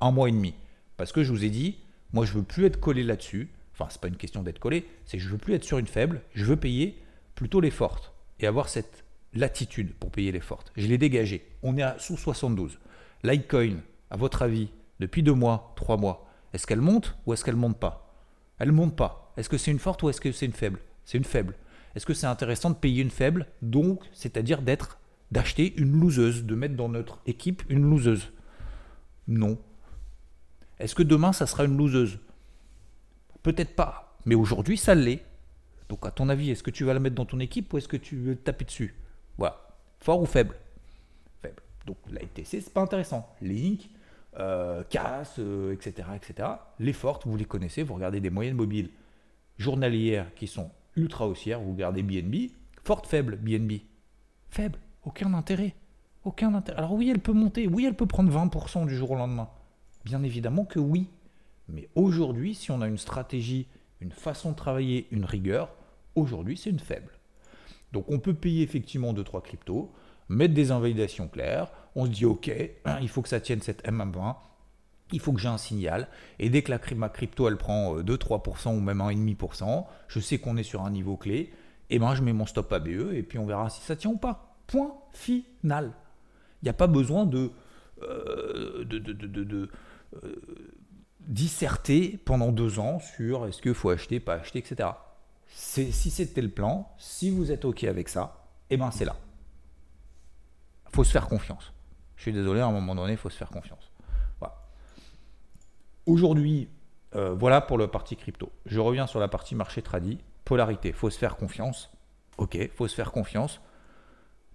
un 0.00 0.10
mois 0.10 0.28
et 0.28 0.32
demi. 0.32 0.54
Parce 0.96 1.12
que 1.12 1.22
je 1.22 1.30
vous 1.30 1.44
ai 1.44 1.50
dit, 1.50 1.78
moi 2.12 2.26
je 2.26 2.32
veux 2.32 2.42
plus 2.42 2.66
être 2.66 2.78
collé 2.78 3.02
là-dessus. 3.02 3.50
Enfin, 3.72 3.86
c'est 3.90 4.00
pas 4.00 4.08
une 4.08 4.16
question 4.16 4.42
d'être 4.42 4.58
collé, 4.58 4.86
c'est 5.04 5.18
je 5.18 5.28
veux 5.28 5.38
plus 5.38 5.54
être 5.54 5.64
sur 5.64 5.78
une 5.78 5.86
faible, 5.86 6.22
je 6.34 6.44
veux 6.44 6.56
payer 6.56 7.00
plutôt 7.36 7.60
les 7.60 7.70
fortes 7.70 8.12
et 8.40 8.46
avoir 8.46 8.68
cette 8.68 9.04
latitude 9.34 9.94
pour 9.94 10.10
payer 10.10 10.32
les 10.32 10.40
fortes. 10.40 10.72
Je 10.76 10.86
l'ai 10.86 10.98
dégagé. 10.98 11.46
On 11.62 11.76
est 11.76 11.82
à 11.82 11.98
sous 11.98 12.16
72. 12.16 12.78
Litecoin, 13.22 13.78
à 14.10 14.16
votre 14.16 14.42
avis, 14.42 14.70
depuis 15.00 15.22
deux 15.22 15.34
mois, 15.34 15.72
trois 15.76 15.96
mois, 15.96 16.26
est-ce 16.52 16.66
qu'elle 16.66 16.80
monte 16.80 17.16
ou 17.26 17.32
est-ce 17.32 17.44
qu'elle 17.44 17.56
monte 17.56 17.78
pas? 17.78 18.14
Elle 18.58 18.72
monte 18.72 18.96
pas. 18.96 19.32
Est-ce 19.36 19.48
que 19.48 19.58
c'est 19.58 19.70
une 19.70 19.78
forte 19.78 20.02
ou 20.02 20.08
est-ce 20.08 20.20
que 20.20 20.32
c'est 20.32 20.46
une 20.46 20.52
faible? 20.52 20.80
C'est 21.04 21.18
une 21.18 21.24
faible. 21.24 21.54
Est-ce 21.94 22.06
que 22.06 22.14
c'est 22.14 22.26
intéressant 22.26 22.70
de 22.70 22.76
payer 22.76 23.02
une 23.02 23.10
faible? 23.10 23.46
Donc, 23.62 24.02
c'est-à-dire 24.12 24.62
d'être, 24.62 24.98
d'acheter 25.30 25.74
une 25.76 26.00
loseuse, 26.00 26.44
de 26.44 26.54
mettre 26.54 26.76
dans 26.76 26.88
notre 26.88 27.20
équipe 27.26 27.62
une 27.68 27.88
loseuse 27.88 28.32
Non. 29.26 29.58
Est-ce 30.78 30.94
que 30.94 31.02
demain 31.02 31.32
ça 31.32 31.46
sera 31.46 31.64
une 31.64 31.76
loseuse? 31.76 32.18
Peut-être 33.42 33.74
pas. 33.74 34.18
Mais 34.24 34.34
aujourd'hui, 34.34 34.76
ça 34.76 34.94
l'est. 34.94 35.24
Donc, 35.88 36.04
à 36.06 36.10
ton 36.10 36.28
avis, 36.28 36.50
est-ce 36.50 36.62
que 36.62 36.70
tu 36.70 36.84
vas 36.84 36.94
la 36.94 37.00
mettre 37.00 37.16
dans 37.16 37.24
ton 37.24 37.40
équipe 37.40 37.72
ou 37.72 37.78
est-ce 37.78 37.88
que 37.88 37.96
tu 37.96 38.16
veux 38.16 38.36
taper 38.36 38.64
dessus? 38.64 38.94
Voilà. 39.38 39.60
Fort 40.00 40.20
ou 40.20 40.26
faible? 40.26 40.54
Faible. 41.40 41.62
Donc, 41.86 41.96
la 42.10 42.22
ITC, 42.22 42.60
c'est 42.60 42.72
pas 42.72 42.82
intéressant. 42.82 43.28
Link, 43.40 43.88
euh, 44.38 44.84
casse, 44.84 45.40
etc., 45.72 46.08
etc. 46.14 46.48
Les 46.78 46.92
fortes, 46.92 47.26
vous 47.26 47.36
les 47.36 47.44
connaissez, 47.44 47.82
vous 47.82 47.94
regardez 47.94 48.20
des 48.20 48.30
moyennes 48.30 48.56
mobiles 48.56 48.90
journalières 49.56 50.32
qui 50.34 50.46
sont 50.46 50.70
ultra 50.96 51.26
haussières. 51.26 51.60
Vous 51.60 51.72
regardez 51.72 52.02
BNB, 52.02 52.50
forte, 52.84 53.06
faible, 53.06 53.36
BNB. 53.36 53.80
Faible, 54.50 54.78
aucun 55.04 55.34
intérêt. 55.34 55.74
Aucun 56.24 56.54
intérêt. 56.54 56.78
Alors 56.78 56.92
oui, 56.92 57.10
elle 57.10 57.20
peut 57.20 57.32
monter, 57.32 57.66
oui, 57.66 57.86
elle 57.86 57.94
peut 57.94 58.06
prendre 58.06 58.30
20% 58.32 58.86
du 58.86 58.96
jour 58.96 59.12
au 59.12 59.16
lendemain. 59.16 59.48
Bien 60.04 60.22
évidemment 60.22 60.64
que 60.64 60.78
oui. 60.78 61.08
Mais 61.68 61.88
aujourd'hui, 61.94 62.54
si 62.54 62.70
on 62.70 62.80
a 62.80 62.88
une 62.88 62.98
stratégie, 62.98 63.66
une 64.00 64.12
façon 64.12 64.52
de 64.52 64.56
travailler, 64.56 65.06
une 65.10 65.24
rigueur, 65.24 65.70
aujourd'hui, 66.18 66.56
c'est 66.56 66.70
une 66.70 66.78
faible. 66.78 67.12
Donc 67.92 68.04
on 68.08 68.18
peut 68.18 68.34
payer 68.34 68.62
effectivement 68.62 69.12
2-3 69.14 69.42
cryptos, 69.42 69.92
mettre 70.28 70.54
des 70.54 70.70
invalidations 70.70 71.28
claires, 71.28 71.70
on 71.94 72.04
se 72.04 72.10
dit 72.10 72.26
ok, 72.26 72.50
hein, 72.84 72.98
il 73.00 73.08
faut 73.08 73.22
que 73.22 73.28
ça 73.28 73.40
tienne 73.40 73.60
cette 73.60 73.84
MM20, 73.86 74.36
il 75.12 75.20
faut 75.20 75.32
que 75.32 75.40
j'ai 75.40 75.48
un 75.48 75.58
signal, 75.58 76.08
et 76.38 76.50
dès 76.50 76.62
que 76.62 76.70
la, 76.70 76.80
ma 76.96 77.08
crypto 77.08 77.48
elle 77.48 77.56
prend 77.56 77.96
2-3% 77.96 78.68
euh, 78.68 78.76
ou 78.76 78.80
même 78.80 78.98
1,5%, 78.98 79.86
je 80.06 80.20
sais 80.20 80.38
qu'on 80.38 80.56
est 80.56 80.62
sur 80.62 80.84
un 80.84 80.90
niveau 80.90 81.16
clé, 81.16 81.50
et 81.90 81.98
ben 81.98 82.14
je 82.14 82.22
mets 82.22 82.32
mon 82.32 82.46
stop 82.46 82.72
ABE 82.72 83.12
et 83.14 83.22
puis 83.22 83.38
on 83.38 83.46
verra 83.46 83.70
si 83.70 83.80
ça 83.80 83.96
tient 83.96 84.10
ou 84.10 84.18
pas. 84.18 84.56
Point 84.66 84.92
final. 85.12 85.92
Il 86.62 86.66
n'y 86.66 86.68
a 86.68 86.74
pas 86.74 86.86
besoin 86.86 87.24
de, 87.24 87.50
euh, 88.02 88.84
euh, 89.44 89.68
disserter 91.20 92.18
pendant 92.24 92.52
deux 92.52 92.78
ans 92.78 92.98
sur 92.98 93.46
est-ce 93.46 93.62
qu'il 93.62 93.74
faut 93.74 93.90
acheter, 93.90 94.20
pas 94.20 94.34
acheter, 94.34 94.58
etc. 94.58 94.90
Si 95.48 95.92
c'était 95.92 96.42
le 96.42 96.50
plan, 96.50 96.92
si 96.98 97.30
vous 97.30 97.50
êtes 97.50 97.64
OK 97.64 97.84
avec 97.84 98.08
ça, 98.08 98.44
et 98.70 98.76
ben 98.76 98.90
c'est 98.90 99.04
là. 99.04 99.16
Faut 100.92 101.04
se 101.04 101.10
faire 101.10 101.28
confiance. 101.28 101.72
Je 102.16 102.22
suis 102.22 102.32
désolé, 102.32 102.60
à 102.60 102.66
un 102.66 102.72
moment 102.72 102.94
donné, 102.94 103.12
il 103.12 103.18
faut 103.18 103.30
se 103.30 103.36
faire 103.36 103.50
confiance. 103.50 103.90
Aujourd'hui, 106.08 106.70
euh, 107.16 107.34
voilà 107.34 107.60
pour 107.60 107.76
le 107.76 107.86
parti 107.86 108.16
crypto. 108.16 108.50
Je 108.64 108.80
reviens 108.80 109.06
sur 109.06 109.20
la 109.20 109.28
partie 109.28 109.54
marché 109.54 109.82
tradit. 109.82 110.18
Polarité, 110.46 110.92
faut 110.92 111.10
se 111.10 111.18
faire 111.18 111.36
confiance. 111.36 111.90
Ok, 112.38 112.56
faut 112.74 112.88
se 112.88 112.94
faire 112.94 113.12
confiance 113.12 113.60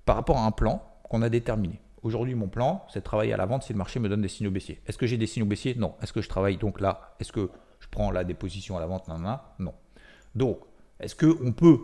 par 0.04 0.16
rapport 0.16 0.40
à 0.40 0.46
un 0.48 0.52
plan 0.52 0.84
qu'on 1.04 1.22
a 1.22 1.30
déterminé. 1.30 1.80
Aujourd'hui, 2.02 2.34
mon 2.34 2.48
plan, 2.48 2.84
c'est 2.90 3.02
de 3.02 3.04
travailler 3.04 3.34
à 3.34 3.38
la 3.38 3.46
vente 3.46 3.62
si 3.62 3.72
le 3.72 3.78
marché 3.78 4.00
me 4.00 4.10
donne 4.10 4.24
des 4.24 4.30
signaux 4.30 4.50
baissiers. 4.50 4.82
Est-ce 4.88 4.98
que 4.98 5.06
j'ai 5.06 5.18
des 5.18 5.28
signaux 5.28 5.46
baissiers? 5.46 5.76
Non. 5.76 5.94
Est-ce 6.02 6.12
que 6.12 6.24
je 6.24 6.28
travaille 6.28 6.58
donc 6.58 6.82
là? 6.82 7.16
Est-ce 7.20 7.32
que 7.32 7.52
je 7.80 7.88
prends 7.88 8.10
là 8.10 8.24
des 8.24 8.34
positions 8.34 8.76
à 8.76 8.80
la 8.80 8.88
vente? 8.88 9.08
Non. 9.08 9.20
non. 9.60 9.76
Donc, 10.34 10.58
est-ce 11.04 11.16
qu'on 11.16 11.52
peut 11.52 11.80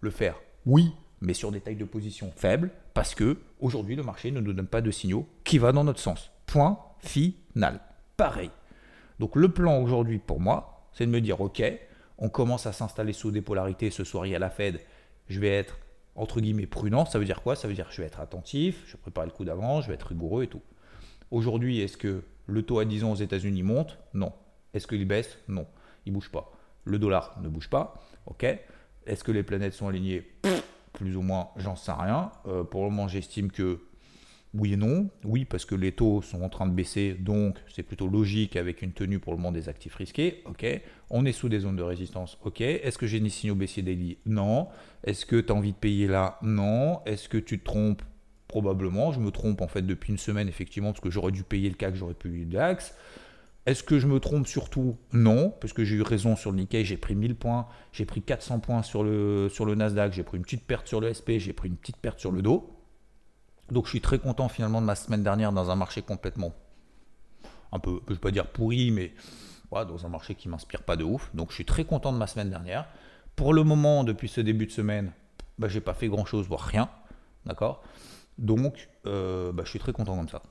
le 0.00 0.10
faire? 0.10 0.40
Oui, 0.66 0.92
mais 1.20 1.32
sur 1.32 1.52
des 1.52 1.60
tailles 1.60 1.76
de 1.76 1.84
position 1.84 2.32
faibles, 2.34 2.70
parce 2.92 3.14
que 3.14 3.38
aujourd'hui, 3.60 3.94
le 3.94 4.02
marché 4.02 4.32
ne 4.32 4.40
nous 4.40 4.52
donne 4.52 4.66
pas 4.66 4.80
de 4.80 4.90
signaux 4.90 5.28
qui 5.44 5.58
va 5.58 5.70
dans 5.72 5.84
notre 5.84 6.00
sens. 6.00 6.32
Point 6.46 6.78
final. 6.98 7.80
Pareil. 8.16 8.50
Donc 9.20 9.36
le 9.36 9.48
plan 9.48 9.80
aujourd'hui 9.80 10.18
pour 10.18 10.40
moi, 10.40 10.88
c'est 10.92 11.06
de 11.06 11.10
me 11.10 11.20
dire, 11.20 11.40
ok, 11.40 11.62
on 12.18 12.28
commence 12.28 12.66
à 12.66 12.72
s'installer 12.72 13.12
sous 13.12 13.30
des 13.30 13.42
polarités 13.42 13.90
ce 13.90 14.02
soir, 14.02 14.26
il 14.26 14.32
y 14.32 14.34
a 14.34 14.40
la 14.40 14.50
Fed, 14.50 14.80
je 15.28 15.38
vais 15.38 15.48
être 15.48 15.78
entre 16.16 16.40
guillemets 16.40 16.66
prudent. 16.66 17.04
Ça 17.06 17.18
veut 17.18 17.24
dire 17.24 17.42
quoi? 17.42 17.54
Ça 17.56 17.68
veut 17.68 17.74
dire 17.74 17.88
que 17.88 17.94
je 17.94 18.00
vais 18.00 18.06
être 18.06 18.20
attentif, 18.20 18.82
je 18.86 18.92
vais 18.92 19.02
préparer 19.02 19.26
le 19.26 19.32
coup 19.32 19.44
d'avant, 19.44 19.80
je 19.82 19.88
vais 19.88 19.94
être 19.94 20.08
rigoureux 20.08 20.44
et 20.44 20.48
tout. 20.48 20.62
Aujourd'hui, 21.30 21.80
est-ce 21.80 21.96
que 21.96 22.22
le 22.46 22.62
taux 22.62 22.78
à 22.80 22.84
10 22.84 23.04
ans 23.04 23.12
aux 23.12 23.16
États-Unis 23.16 23.62
monte? 23.62 23.98
Non. 24.14 24.32
Est-ce 24.72 24.86
qu'il 24.86 25.06
baisse 25.06 25.38
Non. 25.48 25.66
Il 26.06 26.12
ne 26.12 26.14
bouge 26.14 26.30
pas. 26.30 26.52
Le 26.84 26.98
dollar 26.98 27.38
ne 27.42 27.48
bouge 27.48 27.70
pas. 27.70 27.94
Ok. 28.26 28.44
Est-ce 29.06 29.24
que 29.24 29.32
les 29.32 29.42
planètes 29.42 29.74
sont 29.74 29.88
alignées? 29.88 30.24
Plus 30.92 31.16
ou 31.16 31.22
moins, 31.22 31.48
j'en 31.56 31.76
sais 31.76 31.92
rien. 31.92 32.30
Euh, 32.46 32.64
pour 32.64 32.84
le 32.84 32.90
moment, 32.90 33.08
j'estime 33.08 33.50
que 33.50 33.80
oui 34.54 34.74
et 34.74 34.76
non. 34.76 35.10
Oui, 35.24 35.44
parce 35.44 35.64
que 35.64 35.74
les 35.74 35.92
taux 35.92 36.22
sont 36.22 36.42
en 36.42 36.48
train 36.48 36.66
de 36.66 36.72
baisser, 36.72 37.14
donc 37.14 37.58
c'est 37.66 37.82
plutôt 37.82 38.06
logique 38.06 38.54
avec 38.54 38.82
une 38.82 38.92
tenue 38.92 39.18
pour 39.18 39.32
le 39.32 39.38
moment 39.38 39.50
des 39.50 39.68
actifs 39.68 39.96
risqués. 39.96 40.42
Ok. 40.46 40.64
On 41.10 41.24
est 41.24 41.32
sous 41.32 41.48
des 41.48 41.60
zones 41.60 41.76
de 41.76 41.82
résistance. 41.82 42.38
Ok. 42.44 42.60
Est-ce 42.60 42.96
que 42.96 43.06
j'ai 43.06 43.18
des 43.18 43.28
signaux 43.28 43.56
baissiers 43.56 43.82
daily? 43.82 44.18
Non. 44.26 44.68
Est-ce 45.02 45.26
que 45.26 45.40
tu 45.40 45.52
as 45.52 45.56
envie 45.56 45.72
de 45.72 45.76
payer 45.76 46.06
là? 46.06 46.38
Non. 46.42 47.00
Est-ce 47.04 47.28
que 47.28 47.38
tu 47.38 47.58
te 47.58 47.64
trompes? 47.64 48.02
Probablement. 48.46 49.10
Je 49.10 49.18
me 49.18 49.32
trompe 49.32 49.62
en 49.62 49.68
fait 49.68 49.82
depuis 49.82 50.12
une 50.12 50.18
semaine, 50.18 50.48
effectivement, 50.48 50.92
parce 50.92 51.00
que 51.00 51.10
j'aurais 51.10 51.32
dû 51.32 51.42
payer 51.42 51.68
le 51.68 51.74
CAC, 51.74 51.96
j'aurais 51.96 52.14
pu 52.14 52.28
le 52.28 52.44
DAX. 52.44 52.94
Est-ce 53.66 53.82
que 53.82 53.98
je 53.98 54.06
me 54.06 54.20
trompe 54.20 54.46
surtout 54.46 54.96
Non, 55.12 55.50
parce 55.60 55.72
que 55.72 55.84
j'ai 55.84 55.96
eu 55.96 56.02
raison 56.02 56.36
sur 56.36 56.50
le 56.50 56.58
Nikkei, 56.58 56.84
j'ai 56.84 56.98
pris 56.98 57.14
1000 57.14 57.34
points, 57.34 57.66
j'ai 57.92 58.04
pris 58.04 58.20
400 58.20 58.60
points 58.60 58.82
sur 58.82 59.02
le, 59.02 59.48
Nasdaq, 59.74 60.12
j'ai 60.12 60.22
pris 60.22 60.36
une 60.36 60.42
petite 60.42 60.66
perte 60.66 60.86
sur 60.86 61.00
le 61.00 61.12
SP, 61.12 61.38
j'ai 61.38 61.52
pris 61.52 61.68
une 61.68 61.76
petite 61.76 61.96
perte 61.96 62.20
sur 62.20 62.30
le 62.30 62.42
dos. 62.42 62.70
Donc 63.70 63.86
je 63.86 63.90
suis 63.90 64.02
très 64.02 64.18
content 64.18 64.48
finalement 64.48 64.82
de 64.82 64.86
ma 64.86 64.94
semaine 64.94 65.22
dernière 65.22 65.52
dans 65.52 65.70
un 65.70 65.76
marché 65.76 66.02
complètement 66.02 66.52
un 67.72 67.78
peu, 67.80 68.00
je 68.06 68.10
ne 68.10 68.14
vais 68.14 68.20
pas 68.20 68.30
dire 68.30 68.46
pourri, 68.46 68.90
mais 68.90 69.12
dans 69.82 70.06
un 70.06 70.08
marché 70.08 70.36
qui 70.36 70.48
m'inspire 70.48 70.82
pas 70.82 70.94
de 70.96 71.02
ouf. 71.02 71.34
Donc 71.34 71.50
je 71.50 71.54
suis 71.54 71.64
très 71.64 71.84
content 71.84 72.12
de 72.12 72.18
ma 72.18 72.28
semaine 72.28 72.50
dernière. 72.50 72.86
Pour 73.34 73.52
le 73.52 73.64
moment, 73.64 74.04
depuis 74.04 74.28
ce 74.28 74.40
début 74.40 74.66
de 74.66 74.70
semaine, 74.70 75.10
bah, 75.58 75.66
j'ai 75.66 75.80
pas 75.80 75.94
fait 75.94 76.06
grand 76.06 76.24
chose, 76.24 76.46
voire 76.46 76.60
rien. 76.60 76.88
D'accord? 77.44 77.82
Donc 78.38 78.88
euh, 79.06 79.52
bah, 79.52 79.64
je 79.64 79.70
suis 79.70 79.80
très 79.80 79.92
content 79.92 80.16
comme 80.16 80.28
ça. 80.28 80.42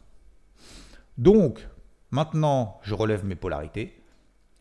Donc 1.17 1.65
maintenant, 2.13 2.79
je 2.83 2.93
relève 2.93 3.25
mes 3.25 3.35
polarités 3.35 3.99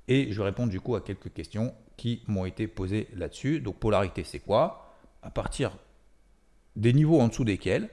et 0.08 0.32
je 0.32 0.42
réponds 0.42 0.66
du 0.66 0.80
coup 0.80 0.96
à 0.96 1.02
quelques 1.02 1.32
questions 1.32 1.74
qui 1.96 2.22
m'ont 2.26 2.46
été 2.46 2.66
posées 2.66 3.08
là-dessus. 3.14 3.60
Donc 3.60 3.78
polarité, 3.78 4.24
c'est 4.24 4.40
quoi? 4.40 4.96
À 5.22 5.30
partir 5.30 5.76
des 6.74 6.92
niveaux 6.92 7.20
en 7.20 7.28
dessous 7.28 7.44
desquels 7.44 7.90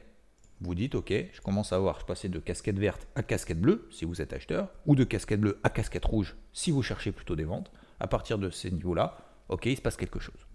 vous 0.62 0.76
dites, 0.76 0.96
ok, 0.96 1.14
je 1.32 1.42
commence 1.42 1.72
à 1.72 1.80
voir 1.80 2.06
passer 2.06 2.28
de 2.28 2.40
casquette 2.40 2.80
verte 2.80 3.08
à 3.16 3.24
casquette 3.24 3.62
bleue, 3.62 3.88
si 3.92 4.06
vous 4.06 4.22
êtes 4.22 4.34
acheteur, 4.34 4.70
ou 4.86 4.96
de 4.96 5.04
casquette 5.04 5.40
bleue 5.40 5.60
à 5.64 5.70
casquette 5.70 6.06
rouge, 6.06 6.36
si 6.52 6.72
vous 6.72 6.82
cherchez 6.82 7.12
plutôt 7.12 7.36
des 7.36 7.46
ventes. 7.46 7.72
À 8.00 8.08
partir 8.08 8.38
de 8.40 8.50
ces 8.50 8.72
niveaux-là, 8.72 9.18
ok, 9.50 9.66
il 9.68 9.76
se 9.78 9.82
passe 9.82 9.98
quelque 9.98 10.20
chose. 10.20 10.48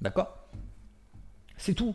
D'accord? 0.00 0.48
C'est 1.56 1.74
tout. 1.74 1.94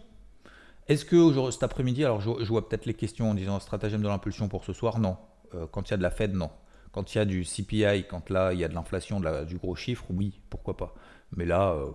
Est-ce 0.88 1.06
que 1.06 1.52
cet 1.52 1.63
après-midi, 1.63 2.04
alors 2.06 2.21
je, 2.21 2.30
vois 2.45 2.69
peut-être 2.69 2.86
les 2.86 2.93
questions 2.93 3.32
en 3.32 3.34
disant 3.34 3.60
stratagème 3.60 4.02
de 4.02 4.08
l'impulsion 4.08 4.48
pour 4.48 4.63
ce 4.63 4.74
soir, 4.74 5.00
non. 5.00 5.17
Euh, 5.55 5.67
quand 5.71 5.89
il 5.89 5.91
y 5.91 5.93
a 5.93 5.97
de 5.97 6.03
la 6.03 6.11
Fed, 6.11 6.33
non. 6.33 6.49
Quand 6.91 7.13
il 7.13 7.17
y 7.17 7.21
a 7.21 7.25
du 7.25 7.43
CPI, 7.43 8.05
quand 8.07 8.29
là 8.29 8.53
il 8.53 8.59
y 8.59 8.63
a 8.63 8.67
de 8.67 8.73
l'inflation, 8.73 9.19
du 9.45 9.57
gros 9.57 9.75
chiffre, 9.75 10.05
oui, 10.09 10.39
pourquoi 10.49 10.77
pas. 10.77 10.93
Mais 11.35 11.45
là, 11.45 11.71
euh, 11.71 11.91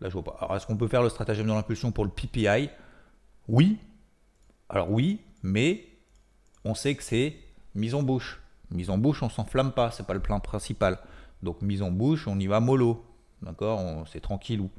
là 0.00 0.08
je 0.08 0.14
vois 0.14 0.24
pas. 0.24 0.36
Alors 0.40 0.56
est-ce 0.56 0.66
qu'on 0.66 0.76
peut 0.76 0.88
faire 0.88 1.02
le 1.02 1.08
stratagème 1.08 1.46
de 1.46 1.52
l'impulsion 1.52 1.90
pour 1.90 2.04
le 2.04 2.10
PPI 2.10 2.68
oui, 3.48 3.78
alors 4.70 4.90
oui, 4.90 5.20
mais 5.42 5.84
on 6.64 6.74
sait 6.74 6.94
que 6.94 7.02
c'est 7.02 7.36
mise 7.74 7.94
en 7.94 8.02
bouche. 8.02 8.40
Mise 8.70 8.88
en 8.88 8.96
bouche, 8.96 9.22
on 9.22 9.28
s'enflamme 9.28 9.72
pas, 9.72 9.90
c'est 9.90 10.06
pas 10.06 10.14
le 10.14 10.20
plan 10.20 10.40
principal. 10.40 10.98
Donc 11.42 11.60
mise 11.60 11.82
en 11.82 11.90
bouche, 11.90 12.26
on 12.26 12.38
y 12.38 12.46
va 12.46 12.60
mollo, 12.60 13.04
d'accord? 13.42 14.06
C'est 14.10 14.20
tranquillou. 14.20 14.70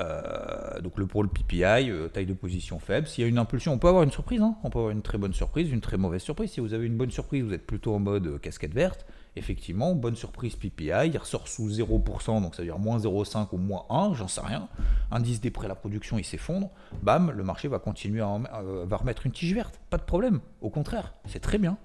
Euh, 0.00 0.80
donc 0.80 0.98
le 0.98 1.06
pour 1.06 1.22
le 1.22 1.28
PPI, 1.28 1.90
euh, 1.90 2.08
taille 2.08 2.26
de 2.26 2.34
position 2.34 2.78
faible. 2.78 3.06
S'il 3.06 3.22
y 3.22 3.24
a 3.26 3.28
une 3.28 3.38
impulsion, 3.38 3.72
on 3.72 3.78
peut 3.78 3.88
avoir 3.88 4.02
une 4.02 4.10
surprise. 4.10 4.40
Hein. 4.40 4.56
on 4.64 4.70
peut 4.70 4.78
avoir 4.78 4.92
une 4.92 5.02
très 5.02 5.18
bonne 5.18 5.32
surprise, 5.32 5.70
une 5.70 5.80
très 5.80 5.96
mauvaise 5.96 6.22
surprise. 6.22 6.50
Si 6.52 6.60
vous 6.60 6.74
avez 6.74 6.86
une 6.86 6.96
bonne 6.96 7.10
surprise, 7.10 7.44
vous 7.44 7.52
êtes 7.52 7.66
plutôt 7.66 7.94
en 7.94 7.98
mode 7.98 8.26
euh, 8.26 8.38
casquette 8.38 8.72
verte. 8.72 9.06
Effectivement, 9.36 9.94
bonne 9.94 10.16
surprise 10.16 10.56
PPI, 10.56 11.06
il 11.06 11.18
ressort 11.18 11.46
sous 11.46 11.68
0%, 11.68 12.42
donc 12.42 12.54
ça 12.54 12.62
veut 12.62 12.68
dire 12.68 12.78
moins 12.78 12.98
0,5 12.98 13.48
ou 13.52 13.58
moins 13.58 13.84
1, 13.88 14.14
j'en 14.14 14.26
sais 14.26 14.40
rien. 14.40 14.68
Indice 15.12 15.40
des 15.40 15.50
prêts 15.50 15.66
à 15.66 15.68
la 15.68 15.76
production, 15.76 16.18
il 16.18 16.24
s'effondre. 16.24 16.70
Bam, 17.02 17.30
le 17.30 17.44
marché 17.44 17.68
va 17.68 17.78
continuer 17.78 18.22
à 18.22 18.96
remettre 18.96 19.26
une 19.26 19.32
tige 19.32 19.54
verte. 19.54 19.80
Pas 19.88 19.98
de 19.98 20.02
problème. 20.02 20.40
Au 20.60 20.70
contraire, 20.70 21.14
c'est 21.26 21.38
très 21.38 21.58
bien. 21.58 21.78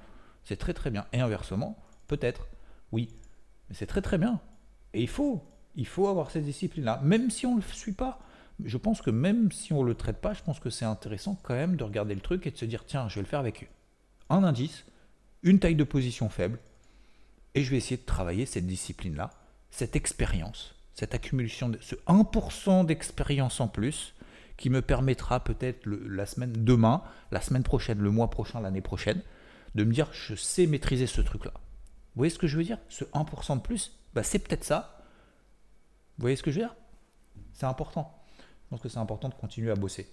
C'est 0.43 0.55
très 0.55 0.73
très 0.73 0.89
bien. 0.89 1.05
Et 1.13 1.19
inversement, 1.19 1.77
peut-être, 2.07 2.47
oui. 2.91 3.09
Mais 3.69 3.75
c'est 3.75 3.87
très 3.87 4.01
très 4.01 4.17
bien. 4.17 4.39
Et 4.93 5.01
il 5.01 5.09
faut, 5.09 5.43
il 5.75 5.87
faut 5.87 6.07
avoir 6.07 6.31
cette 6.31 6.45
discipline-là, 6.45 6.99
même 7.03 7.29
si 7.29 7.45
on 7.45 7.55
ne 7.55 7.61
le 7.61 7.67
suit 7.73 7.93
pas. 7.93 8.19
Je 8.63 8.77
pense 8.77 9.01
que 9.01 9.09
même 9.09 9.51
si 9.51 9.73
on 9.73 9.83
ne 9.83 9.87
le 9.87 9.95
traite 9.95 10.21
pas, 10.21 10.33
je 10.33 10.41
pense 10.41 10.59
que 10.59 10.69
c'est 10.69 10.85
intéressant 10.85 11.37
quand 11.43 11.53
même 11.53 11.75
de 11.75 11.83
regarder 11.83 12.15
le 12.15 12.21
truc 12.21 12.47
et 12.47 12.51
de 12.51 12.57
se 12.57 12.65
dire 12.65 12.85
tiens, 12.85 13.09
je 13.09 13.15
vais 13.15 13.21
le 13.21 13.27
faire 13.27 13.39
avec 13.39 13.69
un 14.29 14.43
indice, 14.43 14.85
une 15.43 15.59
taille 15.59 15.75
de 15.75 15.83
position 15.83 16.29
faible, 16.29 16.59
et 17.53 17.63
je 17.63 17.71
vais 17.71 17.77
essayer 17.77 17.97
de 17.97 18.05
travailler 18.05 18.45
cette 18.45 18.65
discipline-là, 18.65 19.31
cette 19.71 19.95
expérience, 19.95 20.75
cette 20.93 21.13
accumulation, 21.13 21.69
de, 21.69 21.77
ce 21.81 21.95
1% 22.07 22.85
d'expérience 22.85 23.59
en 23.59 23.67
plus 23.67 24.13
qui 24.57 24.69
me 24.69 24.81
permettra 24.81 25.43
peut-être 25.43 25.85
la 25.85 26.25
semaine 26.25 26.53
demain, 26.53 27.03
la 27.31 27.41
semaine 27.41 27.63
prochaine, 27.63 27.99
le 27.99 28.09
mois 28.09 28.29
prochain, 28.29 28.61
l'année 28.61 28.81
prochaine, 28.81 29.21
de 29.75 29.83
me 29.83 29.91
dire 29.91 30.07
je 30.13 30.33
sais 30.35 30.65
maîtriser 30.65 31.07
ce 31.07 31.19
truc-là. 31.19 31.51
Vous 31.53 32.19
voyez 32.19 32.29
ce 32.29 32.39
que 32.39 32.47
je 32.47 32.55
veux 32.55 32.63
dire? 32.63 32.77
Ce 32.87 33.03
1% 33.03 33.57
de 33.57 33.61
plus, 33.61 33.99
bah, 34.13 34.23
c'est 34.23 34.39
peut-être 34.39 34.63
ça 34.63 34.94
vous 36.17 36.21
voyez 36.21 36.35
ce 36.35 36.43
que 36.43 36.51
je 36.51 36.59
veux 36.59 36.65
dire? 36.65 36.75
C'est 37.53 37.65
important. 37.65 38.11
Je 38.37 38.69
pense 38.69 38.81
que 38.81 38.89
c'est 38.89 38.99
important 38.99 39.29
de 39.29 39.33
continuer 39.33 39.71
à 39.71 39.75
bosser. 39.75 40.07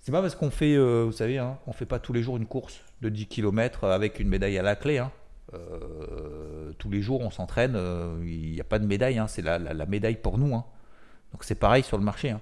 C'est 0.00 0.12
pas 0.12 0.20
parce 0.20 0.34
qu'on 0.34 0.50
fait, 0.50 0.74
euh, 0.74 1.04
vous 1.04 1.12
savez, 1.12 1.38
hein, 1.38 1.58
on 1.66 1.72
fait 1.72 1.86
pas 1.86 1.98
tous 1.98 2.12
les 2.12 2.22
jours 2.22 2.36
une 2.36 2.46
course 2.46 2.80
de 3.00 3.08
10 3.08 3.26
km 3.26 3.84
avec 3.84 4.20
une 4.20 4.28
médaille 4.28 4.58
à 4.58 4.62
la 4.62 4.76
clé. 4.76 4.98
Hein. 4.98 5.10
Euh, 5.54 6.72
tous 6.78 6.90
les 6.90 7.00
jours, 7.00 7.20
on 7.20 7.30
s'entraîne. 7.30 7.74
Euh, 7.76 8.22
il 8.22 8.52
n'y 8.52 8.60
a 8.60 8.64
pas 8.64 8.78
de 8.78 8.86
médaille. 8.86 9.18
Hein. 9.18 9.28
c'est 9.28 9.42
la, 9.42 9.86
médaille 9.86 10.16
pour 10.16 10.36
nous. 10.36 10.50
Donc 10.50 11.42
c'est 11.42 11.54
pareil 11.54 11.82
sur 11.82 11.96
le 11.96 12.04
marché. 12.04 12.34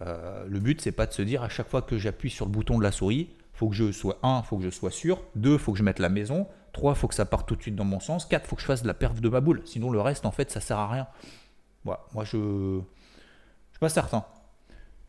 le 0.00 0.58
but, 0.58 0.80
c'est 0.80 0.92
pas 0.92 1.06
de 1.06 1.12
se 1.12 1.22
dire 1.22 1.42
à 1.42 1.48
chaque 1.48 1.68
fois 1.68 1.82
que 1.82 1.98
j'appuie 1.98 2.30
sur 2.30 2.46
le 2.46 2.52
bouton 2.52 2.78
de 2.78 2.82
la 2.82 2.92
souris, 2.92 3.30
faut 3.54 3.68
que 3.68 3.74
je 3.74 3.92
sois 3.92 4.18
un, 4.22 4.42
faut 4.42 4.56
que 4.56 4.64
je 4.64 4.70
sois 4.70 4.90
sûr. 4.90 5.22
Deux, 5.36 5.58
faut 5.58 5.72
que 5.72 5.78
je 5.78 5.82
mette 5.82 5.98
la 5.98 6.08
maison. 6.08 6.48
Trois, 6.72 6.94
faut 6.94 7.08
que 7.08 7.14
ça 7.14 7.24
parte 7.24 7.48
tout 7.48 7.56
de 7.56 7.62
suite 7.62 7.76
dans 7.76 7.84
mon 7.84 8.00
sens. 8.00 8.24
Quatre, 8.24 8.46
faut 8.46 8.56
que 8.56 8.62
je 8.62 8.66
fasse 8.66 8.84
la 8.84 8.94
perf 8.94 9.20
de 9.20 9.28
ma 9.28 9.40
boule. 9.40 9.62
Sinon, 9.64 9.90
le 9.90 10.00
reste, 10.00 10.26
en 10.26 10.30
fait, 10.30 10.50
ça 10.50 10.60
sert 10.60 10.78
à 10.78 10.88
rien. 10.88 11.06
Voilà, 11.84 12.00
moi 12.12 12.24
je 12.24 12.36
ne 12.36 12.80
suis 13.72 13.78
pas 13.80 13.88
certain. 13.88 14.24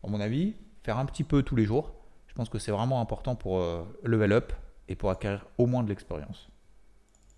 À 0.04 0.08
mon 0.08 0.20
avis, 0.20 0.54
faire 0.82 0.98
un 0.98 1.06
petit 1.06 1.24
peu 1.24 1.42
tous 1.42 1.56
les 1.56 1.64
jours, 1.64 1.94
je 2.26 2.34
pense 2.34 2.48
que 2.48 2.58
c'est 2.58 2.72
vraiment 2.72 3.00
important 3.00 3.34
pour 3.34 3.60
euh, 3.60 3.84
level 4.02 4.32
up 4.32 4.52
et 4.88 4.96
pour 4.96 5.10
acquérir 5.10 5.46
au 5.58 5.66
moins 5.66 5.82
de 5.82 5.88
l'expérience. 5.88 6.48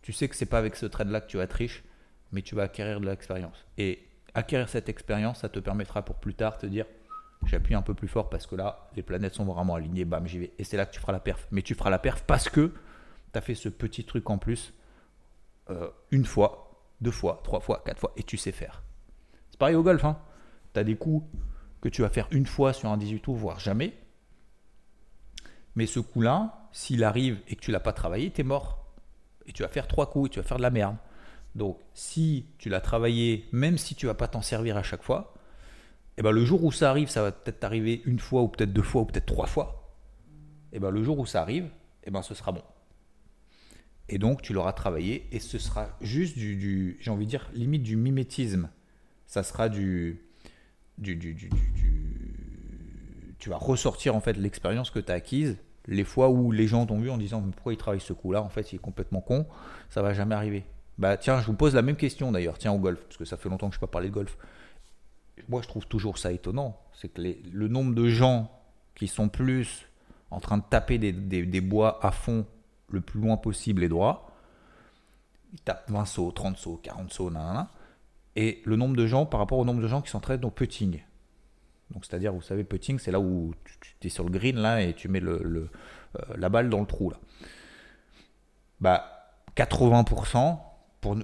Tu 0.03 0.13
sais 0.13 0.29
que 0.29 0.37
c'est 0.37 0.47
pas 0.47 0.59
avec 0.59 0.77
ce 0.77 0.87
trade-là 0.87 1.21
que 1.21 1.27
tu 1.27 1.37
vas 1.37 1.45
être 1.45 1.53
riche, 1.53 1.83
mais 2.33 2.43
tu 2.43 2.55
vas 2.55 2.65
acquérir 2.65 3.01
de 3.01 3.07
l'expérience. 3.07 3.65
Et 3.79 4.07
acquérir 4.35 4.69
cette 4.69 4.89
expérience, 4.89 5.41
ça 5.41 5.49
te 5.49 5.59
permettra 5.59 6.05
pour 6.05 6.17
plus 6.17 6.35
tard 6.35 6.59
te 6.59 6.67
dire 6.67 6.87
j'appuie 7.47 7.75
un 7.75 7.83
peu 7.83 7.95
plus 7.95 8.09
fort 8.09 8.31
parce 8.31 8.47
que 8.47 8.57
là, 8.57 8.89
les 8.97 9.03
planètes 9.03 9.35
sont 9.35 9.45
vraiment 9.45 9.75
alignées, 9.75 10.05
bam, 10.05 10.27
j'y 10.27 10.39
vais. 10.39 10.53
Et 10.59 10.65
c'est 10.65 10.77
là 10.77 10.87
que 10.87 10.93
tu 10.93 11.01
feras 11.01 11.13
la 11.13 11.21
perf. 11.21 11.47
Mais 11.51 11.63
tu 11.63 11.75
feras 11.75 11.91
la 11.91 11.99
perf 11.99 12.23
parce 12.23 12.49
que 12.49 12.73
tu 13.33 13.39
as 13.39 13.41
fait 13.41 13.55
ce 13.55 13.69
petit 13.69 14.05
truc 14.05 14.29
en 14.31 14.39
plus 14.39 14.73
euh, 15.71 15.89
une 16.11 16.25
fois, 16.25 16.83
deux 17.01 17.11
fois, 17.11 17.41
trois 17.43 17.61
fois, 17.61 17.83
quatre 17.85 17.99
fois, 17.99 18.13
et 18.17 18.23
tu 18.23 18.37
sais 18.37 18.53
faire. 18.53 18.83
C'est 19.55 19.59
pareil 19.59 19.77
au 19.77 19.85
golf. 19.85 20.05
Hein. 20.05 20.19
Tu 20.75 20.83
des 20.83 20.97
coups 20.97 21.25
que 21.81 21.89
tu 21.89 22.03
vas 22.03 22.09
faire 22.09 22.27
une 22.33 22.45
fois 22.45 22.73
sur 22.73 22.89
un 22.89 22.97
18 22.97 23.21
trous, 23.21 23.37
voire 23.37 23.61
jamais. 23.61 23.95
Mais 25.77 25.87
ce 25.87 26.01
coup-là, 26.01 26.69
s'il 26.73 27.05
arrive 27.05 27.39
et 27.47 27.55
que 27.55 27.61
tu 27.61 27.71
l'as 27.71 27.79
pas 27.79 27.93
travaillé, 27.93 28.33
tu 28.33 28.41
es 28.41 28.45
mort. 28.45 28.93
Et 29.47 29.53
tu 29.53 29.63
vas 29.63 29.69
faire 29.69 29.87
trois 29.87 30.11
coups 30.11 30.27
et 30.27 30.31
tu 30.31 30.41
vas 30.41 30.45
faire 30.45 30.57
de 30.57 30.63
la 30.63 30.73
merde. 30.73 30.97
Donc, 31.55 31.79
si 31.93 32.47
tu 32.59 32.69
l'as 32.69 32.81
travaillé, 32.81 33.47
même 33.53 33.79
si 33.79 33.95
tu 33.95 34.07
vas 34.07 34.15
pas 34.15 34.27
t'en 34.27 34.43
servir 34.43 34.77
à 34.77 34.83
chaque 34.83 35.05
fois, 35.05 35.35
eh 36.19 36.23
ben, 36.23 36.33
le 36.33 36.45
jour 36.45 36.65
où 36.65 36.73
ça 36.73 36.91
arrive, 36.91 37.09
ça 37.09 37.23
va 37.23 37.31
peut-être 37.31 37.61
t'arriver 37.61 38.03
une 38.07 38.19
fois 38.19 38.43
ou 38.43 38.49
peut-être 38.49 38.73
deux 38.73 38.83
fois 38.83 39.03
ou 39.03 39.05
peut-être 39.05 39.27
trois 39.27 39.47
fois. 39.47 39.95
Et 40.73 40.79
eh 40.79 40.81
ben, 40.81 40.91
le 40.91 41.05
jour 41.05 41.17
où 41.21 41.27
ça 41.27 41.43
arrive, 41.43 41.71
eh 42.03 42.11
ben, 42.11 42.23
ce 42.23 42.35
sera 42.35 42.51
bon. 42.51 42.65
Et 44.09 44.19
donc, 44.19 44.43
tu 44.43 44.53
l'auras 44.53 44.73
travaillé 44.73 45.29
et 45.31 45.39
ce 45.39 45.61
sera 45.61 45.97
juste 46.01 46.37
du, 46.37 46.97
j'ai 46.99 47.13
envie 47.13 47.27
de 47.27 47.31
dire, 47.31 47.49
limite 47.55 47.85
du 47.85 47.95
mimétisme. 47.95 48.69
Ça 49.35 49.43
sera 49.43 49.69
du, 49.69 50.21
du, 50.97 51.17
du, 51.17 51.35
du, 51.35 51.51
tu 53.41 53.51
vas 53.51 53.57
ressortir 53.57 54.15
en 54.15 54.21
fait 54.21 54.35
l'expérience 54.35 54.91
que 54.91 55.01
tu 55.01 55.11
as 55.11 55.17
acquise. 55.17 55.57
Les 55.89 56.05
fois 56.05 56.31
où 56.31 56.53
les 56.53 56.69
gens 56.69 56.87
t'ont 56.87 57.01
vu 57.01 57.11
en 57.11 57.19
disant 57.19 57.41
pourquoi 57.41 57.73
il 57.73 57.77
travaille 57.77 58.01
ce 58.01 58.13
coup-là, 58.13 58.41
en 58.45 58.49
fait, 58.49 58.71
il 58.71 58.77
est 58.77 58.79
complètement 58.79 59.21
con, 59.21 59.45
ça 59.91 60.03
va 60.03 60.15
jamais 60.15 60.37
arriver. 60.37 60.65
Bah 60.99 61.17
tiens, 61.17 61.41
je 61.41 61.47
vous 61.47 61.55
pose 61.55 61.75
la 61.75 61.83
même 61.83 61.97
question 61.97 62.31
d'ailleurs, 62.31 62.59
tiens 62.59 62.71
au 62.71 62.79
golf, 62.79 63.01
parce 63.03 63.17
que 63.17 63.25
ça 63.25 63.37
fait 63.37 63.49
longtemps 63.49 63.71
que 63.71 63.75
je 63.75 63.79
ne 63.79 63.81
pas 63.81 63.89
parler 63.89 64.07
de 64.09 64.15
golf. 64.15 64.39
Moi, 65.49 65.63
je 65.63 65.67
trouve 65.67 65.89
toujours 65.89 66.17
ça 66.17 66.31
étonnant, 66.31 66.81
c'est 66.93 67.09
que 67.09 67.21
le 67.21 67.67
nombre 67.67 67.93
de 67.93 68.07
gens 68.07 68.53
qui 68.95 69.09
sont 69.09 69.29
plus 69.29 69.89
en 70.31 70.39
train 70.39 70.59
de 70.59 70.65
taper 70.71 70.99
des, 70.99 71.13
des 71.13 71.61
bois 71.61 71.99
à 72.07 72.13
fond 72.13 72.47
le 72.89 73.01
plus 73.01 73.21
loin 73.21 73.37
possible 73.37 73.83
et 73.83 73.89
droit. 73.89 74.31
Il 75.55 75.61
tape 75.61 75.91
20 75.91 76.05
sauts, 76.05 76.31
30 76.31 76.57
sauts, 76.57 76.79
40 76.81 77.13
sauts, 77.13 77.31
nanana. 77.33 77.69
Et 78.37 78.63
le 78.65 78.77
nombre 78.77 78.97
de 78.97 79.07
gens 79.07 79.27
par 79.27 79.41
rapport 79.41 79.59
au 79.59 79.65
nombre 79.65 79.81
de 79.81 79.89
gens 79.89 80.01
qui 80.01 80.11
s'entraînent 80.11 80.45
au 80.45 80.51
putting. 80.51 81.01
Donc 81.91 82.05
c'est-à-dire, 82.05 82.33
vous 82.33 82.43
savez, 82.43 82.65
putting, 82.65 82.99
c'est 82.99 83.13
là 83.13 83.21
où 83.21 83.55
tu, 84.01 84.07
es 84.07 84.11
sur 84.11 84.25
le 84.25 84.31
green 84.31 84.57
là 84.57 84.83
et 84.83 84.95
tu 84.95 85.09
mets 85.09 85.23
euh, 85.23 85.71
la 86.37 86.49
balle 86.49 86.69
dans 86.69 86.81
le 86.81 86.87
trou 86.87 87.11
là. 87.11 87.19
Bah 88.81 89.11
80%, 89.57 90.59
pour, 91.01 91.17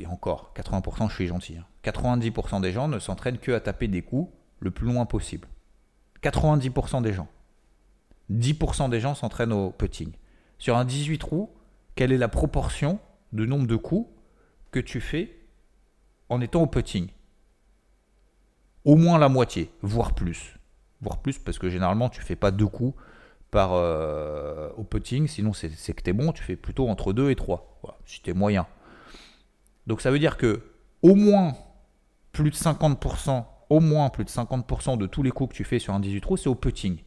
et 0.00 0.06
encore, 0.06 0.52
80%, 0.56 1.10
je 1.10 1.14
suis 1.14 1.26
gentil. 1.26 1.58
90% 1.84 2.54
hein. 2.54 2.60
des 2.60 2.72
gens 2.72 2.88
ne 2.88 2.98
s'entraînent 2.98 3.38
que 3.38 3.52
à 3.52 3.60
taper 3.60 3.88
des 3.88 4.02
coups 4.02 4.32
le 4.60 4.70
plus 4.70 4.86
loin 4.86 5.04
possible. 5.04 5.48
90% 6.22 7.02
des 7.02 7.12
gens. 7.12 7.28
10% 8.32 8.88
des 8.88 9.00
gens 9.00 9.14
s'entraînent 9.14 9.52
au 9.52 9.70
putting. 9.70 10.12
Sur 10.58 10.76
un 10.76 10.84
18 10.84 11.18
trous, 11.18 11.50
quelle 11.94 12.12
est 12.12 12.18
la 12.18 12.28
proportion 12.28 12.98
de 13.32 13.44
nombre 13.44 13.66
de 13.66 13.76
coups 13.76 14.08
que 14.70 14.80
tu 14.80 15.00
fais 15.00 15.36
en 16.28 16.40
étant 16.40 16.62
au 16.62 16.66
putting 16.66 17.08
Au 18.84 18.96
moins 18.96 19.18
la 19.18 19.28
moitié, 19.28 19.70
voire 19.82 20.14
plus. 20.14 20.56
Voire 21.00 21.18
plus, 21.18 21.38
parce 21.38 21.58
que 21.58 21.68
généralement, 21.68 22.08
tu 22.08 22.20
fais 22.20 22.36
pas 22.36 22.50
deux 22.50 22.66
coups 22.66 22.96
par, 23.50 23.72
euh, 23.74 24.70
au 24.76 24.82
putting, 24.82 25.28
sinon 25.28 25.52
c'est 25.52 25.68
que 25.68 26.02
tu 26.02 26.10
es 26.10 26.12
bon, 26.12 26.32
tu 26.32 26.42
fais 26.42 26.56
plutôt 26.56 26.88
entre 26.88 27.12
deux 27.12 27.30
et 27.30 27.36
trois, 27.36 27.78
si 28.04 28.20
tu 28.20 28.30
es 28.30 28.32
moyen. 28.34 28.66
Donc 29.86 30.00
ça 30.00 30.10
veut 30.10 30.18
dire 30.18 30.36
que 30.36 30.62
au 31.02 31.14
moins 31.14 31.54
plus 32.32 32.50
de 32.50 32.56
50%, 32.56 33.44
au 33.70 33.80
moins 33.80 34.10
plus 34.10 34.24
de 34.24 34.30
50% 34.30 34.98
de 34.98 35.06
tous 35.06 35.22
les 35.22 35.30
coups 35.30 35.52
que 35.52 35.56
tu 35.56 35.64
fais 35.64 35.78
sur 35.78 35.94
un 35.94 36.00
18 36.00 36.20
trous, 36.20 36.36
c'est 36.36 36.48
au 36.48 36.54
putting. 36.54 36.98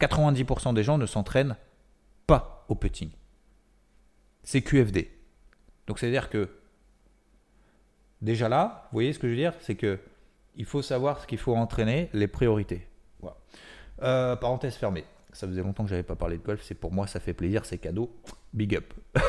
90% 0.00 0.74
des 0.74 0.82
gens 0.82 0.98
ne 0.98 1.06
s'entraînent 1.06 1.56
pas 2.26 2.64
au 2.68 2.74
putting. 2.74 3.10
C'est 4.42 4.62
QFD. 4.62 5.10
Donc 5.86 5.98
c'est-à-dire 5.98 6.28
que 6.28 6.50
déjà 8.22 8.48
là, 8.48 8.88
vous 8.90 8.96
voyez 8.96 9.12
ce 9.12 9.18
que 9.18 9.26
je 9.26 9.32
veux 9.32 9.38
dire 9.38 9.54
C'est 9.60 9.74
que 9.74 9.98
il 10.56 10.64
faut 10.64 10.82
savoir 10.82 11.20
ce 11.20 11.26
qu'il 11.26 11.38
faut 11.38 11.54
entraîner, 11.54 12.10
les 12.12 12.28
priorités. 12.28 12.86
Euh, 14.02 14.36
parenthèse 14.36 14.74
fermée. 14.74 15.04
Ça 15.32 15.46
faisait 15.46 15.62
longtemps 15.62 15.84
que 15.84 15.90
j'avais 15.90 16.02
pas 16.02 16.16
parlé 16.16 16.36
de 16.36 16.42
golf. 16.42 16.60
C'est 16.62 16.74
pour 16.74 16.92
moi, 16.92 17.06
ça 17.06 17.20
fait 17.20 17.32
plaisir, 17.32 17.64
c'est 17.64 17.78
cadeau. 17.78 18.14
Big 18.52 18.76
up. 18.76 18.92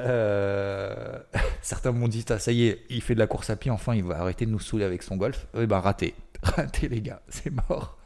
Euh, 0.00 1.18
certains 1.60 1.90
m'ont 1.90 2.06
dit 2.06 2.24
ça 2.24 2.52
y 2.52 2.68
est, 2.68 2.84
il 2.88 3.02
fait 3.02 3.14
de 3.14 3.18
la 3.18 3.26
course 3.26 3.50
à 3.50 3.56
pied. 3.56 3.72
Enfin, 3.72 3.96
il 3.96 4.04
va 4.04 4.20
arrêter 4.20 4.46
de 4.46 4.50
nous 4.52 4.60
saouler 4.60 4.84
avec 4.84 5.02
son 5.02 5.16
golf. 5.16 5.48
Eh 5.58 5.66
ben 5.66 5.80
raté, 5.80 6.14
raté 6.44 6.88
les 6.88 7.00
gars, 7.00 7.20
c'est 7.28 7.50
mort. 7.50 7.98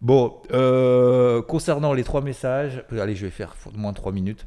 Bon, 0.00 0.40
euh, 0.52 1.42
concernant 1.42 1.94
les 1.94 2.04
trois 2.04 2.20
messages, 2.20 2.84
allez, 2.92 3.16
je 3.16 3.24
vais 3.26 3.32
faire 3.32 3.56
moins 3.74 3.90
de 3.90 3.96
trois 3.96 4.12
minutes. 4.12 4.46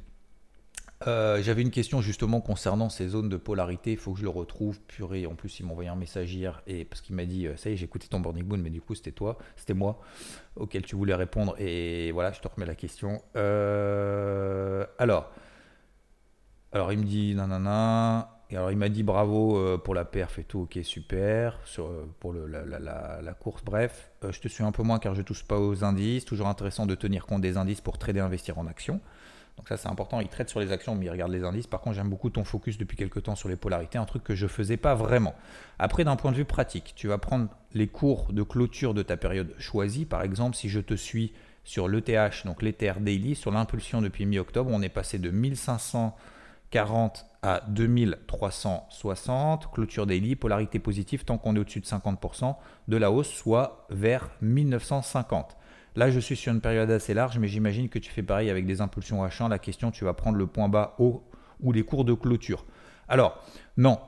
Euh, 1.08 1.42
j'avais 1.42 1.62
une 1.62 1.72
question 1.72 2.02
justement 2.02 2.42
concernant 2.42 2.90
ces 2.90 3.10
zones 3.10 3.30
de 3.30 3.38
polarité. 3.38 3.92
Il 3.92 3.98
faut 3.98 4.14
que 4.14 4.20
je 4.20 4.24
le 4.24 4.30
retrouve. 4.30 4.80
Purée, 4.82 5.26
en 5.26 5.36
plus, 5.36 5.60
il 5.60 5.66
m'a 5.66 5.72
envoyé 5.72 5.90
un 5.90 5.96
message 5.96 6.34
hier 6.34 6.62
et 6.68 6.86
parce 6.86 7.02
qu'il 7.02 7.16
m'a 7.16 7.26
dit 7.26 7.48
Ça 7.58 7.70
y 7.70 7.74
est, 7.74 7.78
j'ai 7.78 7.86
écouté 7.86 8.08
ton 8.08 8.20
Burning 8.20 8.46
Moon, 8.46 8.58
mais 8.58 8.70
du 8.70 8.82
coup, 8.82 8.96
c'était 8.96 9.12
toi, 9.12 9.38
c'était 9.56 9.74
moi 9.74 10.00
auquel 10.56 10.84
tu 10.84 10.96
voulais 10.96 11.16
répondre. 11.16 11.56
Et 11.60 12.12
voilà, 12.12 12.32
je 12.32 12.40
te 12.40 12.48
remets 12.48 12.66
la 12.66 12.76
question. 12.76 13.22
alors, 13.36 15.30
alors, 16.72 16.92
il 16.92 17.00
me 17.00 17.06
dit 17.06 17.36
Nanana. 17.36 18.36
Et 18.50 18.58
alors 18.58 18.72
il 18.72 18.78
m'a 18.78 18.90
dit 18.90 19.02
bravo 19.02 19.58
euh, 19.58 19.78
pour 19.78 19.96
la 19.96 20.06
perf 20.06 20.38
et 20.38 20.44
tout, 20.44 20.62
ok 20.62 20.80
super, 20.84 21.60
sur, 21.66 21.88
euh, 21.88 22.08
pour 22.20 22.32
le, 22.32 22.46
la, 22.46 23.34
course, 23.34 23.64
bref. 23.64 24.12
Euh, 24.24 24.32
je 24.32 24.40
te 24.40 24.48
suis 24.48 24.64
un 24.64 24.72
peu 24.72 24.84
moins 24.84 25.00
car 25.00 25.16
je 25.16 25.24
touche 25.24 25.44
pas 25.44 25.60
aux 25.60 25.84
indices, 25.84 26.26
toujours 26.26 26.48
intéressant 26.48 26.86
de 26.86 26.94
tenir 26.94 27.26
compte 27.26 27.42
des 27.42 27.58
indices 27.58 27.82
pour 27.82 27.98
trader 27.98 28.20
investir 28.20 28.60
en 28.60 28.68
actions. 28.68 29.02
Donc 29.58 29.70
ça 29.70 29.78
c'est 29.78 29.88
important, 29.88 30.20
il 30.20 30.28
traite 30.28 30.50
sur 30.50 30.60
les 30.60 30.72
actions 30.72 30.96
mais 30.96 31.06
il 31.06 31.10
regarde 31.10 31.32
les 31.32 31.44
indices. 31.44 31.68
Par 31.68 31.82
contre 31.82 31.96
j'aime 31.96 32.10
beaucoup 32.10 32.30
ton 32.30 32.44
focus 32.44 32.78
depuis 32.78 32.98
quelques 32.98 33.24
temps 33.24 33.36
sur 33.36 33.50
les 33.50 33.56
polarités, 33.56 33.98
un 33.98 34.06
truc 34.06 34.24
que 34.24 34.36
je 34.36 34.48
faisais 34.48 34.78
pas 34.78 34.96
vraiment. 34.96 35.36
Après 35.80 36.04
d'un 36.04 36.16
point 36.16 36.32
de 36.32 36.38
vue 36.38 36.46
pratique, 36.46 36.94
tu 36.96 37.08
vas 37.08 37.18
prendre 37.18 37.50
les 37.74 37.88
cours 37.88 38.32
de 38.34 38.44
clôture 38.44 38.94
de 38.94 39.02
ta 39.02 39.18
période 39.18 39.54
choisie. 39.58 40.06
Par 40.06 40.24
exemple 40.24 40.56
si 40.56 40.70
je 40.70 40.80
te 40.80 40.94
suis 40.94 41.34
sur 41.64 41.88
l'ETH, 41.88 42.46
donc 42.46 42.62
l'Ether 42.62 42.94
Daily, 43.00 43.36
sur 43.36 43.52
l'impulsion 43.52 44.02
depuis 44.02 44.26
mi-octobre, 44.26 44.70
on 44.72 44.82
est 44.82 44.90
passé 44.90 45.18
de 45.18 45.32
1540 45.32 47.26
à 47.42 47.62
2360, 47.68 49.72
clôture 49.72 50.08
daily, 50.08 50.36
polarité 50.36 50.80
positive 50.80 51.26
tant 51.26 51.38
qu'on 51.38 51.56
est 51.56 51.60
au-dessus 51.60 51.80
de 51.80 51.86
50% 51.86 52.56
de 52.88 52.98
la 52.98 53.12
hausse, 53.12 53.30
soit 53.30 53.86
vers 53.90 54.30
1950. 54.42 55.56
Là, 55.96 56.12
je 56.12 56.20
suis 56.20 56.36
sur 56.36 56.52
une 56.52 56.62
période 56.62 56.92
assez 56.92 57.14
large, 57.14 57.40
mais 57.40 57.48
j'imagine 57.48 57.88
que 57.90 58.00
tu 58.00 58.12
fais 58.12 58.24
pareil 58.24 58.50
avec 58.50 58.66
des 58.66 58.82
impulsions 58.82 59.26
H1. 59.26 59.50
La 59.50 59.60
question, 59.60 59.92
tu 59.92 60.04
vas 60.04 60.14
prendre 60.14 60.38
le 60.38 60.48
point 60.48 60.68
bas 60.68 60.96
haut 61.00 61.24
ou 61.62 61.72
les 61.72 61.84
cours 61.84 62.04
de 62.04 62.14
clôture. 62.14 62.66
Alors, 63.08 63.42
non. 63.78 64.00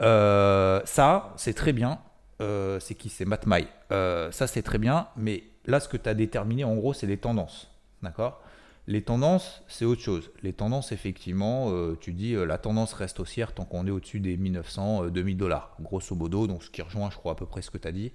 Euh, 0.00 0.80
ça, 0.84 1.32
c'est 1.36 1.54
très 1.54 1.72
bien. 1.72 2.00
Euh, 2.40 2.80
c'est 2.80 2.94
qui? 2.94 3.08
C'est 3.08 3.24
Matmai. 3.24 3.66
Euh, 3.92 4.30
ça, 4.30 4.46
c'est 4.46 4.62
très 4.62 4.78
bien. 4.78 5.08
Mais 5.16 5.44
là, 5.64 5.80
ce 5.80 5.88
que 5.88 5.96
tu 5.96 6.08
as 6.08 6.14
déterminé, 6.14 6.64
en 6.64 6.74
gros, 6.74 6.92
c'est 6.92 7.06
les 7.06 7.18
tendances. 7.18 7.70
D'accord? 8.02 8.42
Les 8.88 9.02
tendances, 9.02 9.62
c'est 9.68 9.84
autre 9.84 10.02
chose. 10.02 10.30
Les 10.42 10.52
tendances, 10.52 10.90
effectivement, 10.90 11.72
tu 12.00 12.12
dis 12.12 12.34
la 12.34 12.58
tendance 12.58 12.94
reste 12.94 13.20
haussière 13.20 13.54
tant 13.54 13.64
qu'on 13.64 13.86
est 13.86 13.92
au-dessus 13.92 14.18
des 14.18 14.36
1900, 14.36 15.06
2000 15.06 15.36
euh, 15.36 15.38
dollars, 15.38 15.76
grosso 15.80 16.16
modo. 16.16 16.48
Donc, 16.48 16.64
ce 16.64 16.70
qui 16.70 16.82
rejoint, 16.82 17.08
je 17.10 17.16
crois, 17.16 17.32
à 17.32 17.34
peu 17.36 17.46
près 17.46 17.62
ce 17.62 17.70
que 17.70 17.78
tu 17.78 17.86
as 17.86 17.92
dit. 17.92 18.12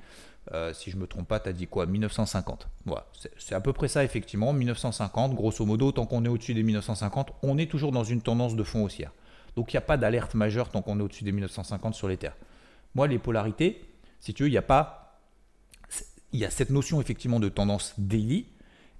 Si 0.73 0.91
je 0.91 0.97
me 0.97 1.07
trompe 1.07 1.27
pas, 1.27 1.39
tu 1.39 1.49
as 1.49 1.53
dit 1.53 1.67
quoi 1.67 1.85
1950. 1.85 2.67
Voilà, 2.85 3.05
c'est 3.37 3.55
à 3.55 3.61
peu 3.61 3.73
près 3.73 3.87
ça, 3.87 4.03
effectivement. 4.03 4.53
1950, 4.53 5.35
grosso 5.35 5.65
modo, 5.65 5.91
tant 5.91 6.05
qu'on 6.05 6.23
est 6.25 6.29
au-dessus 6.29 6.53
des 6.53 6.63
1950, 6.63 7.33
on 7.43 7.57
est 7.57 7.69
toujours 7.69 7.91
dans 7.91 8.03
une 8.03 8.21
tendance 8.21 8.55
de 8.55 8.63
fond 8.63 8.83
haussière. 8.83 9.11
Donc, 9.55 9.73
il 9.73 9.75
n'y 9.75 9.79
a 9.79 9.81
pas 9.81 9.97
d'alerte 9.97 10.35
majeure 10.35 10.69
tant 10.69 10.81
qu'on 10.81 10.99
est 10.99 11.03
au-dessus 11.03 11.23
des 11.23 11.31
1950 11.31 11.95
sur 11.95 12.07
les 12.07 12.17
terres. 12.17 12.37
Moi, 12.95 13.07
les 13.07 13.19
polarités, 13.19 13.85
si 14.19 14.33
tu 14.33 14.43
veux, 14.43 14.49
il 14.49 14.53
n'y 14.53 14.57
a 14.57 14.61
pas. 14.61 15.19
Il 16.33 16.39
y 16.39 16.45
a 16.45 16.49
cette 16.49 16.69
notion, 16.69 17.01
effectivement, 17.01 17.39
de 17.39 17.49
tendance 17.49 17.93
daily. 17.97 18.47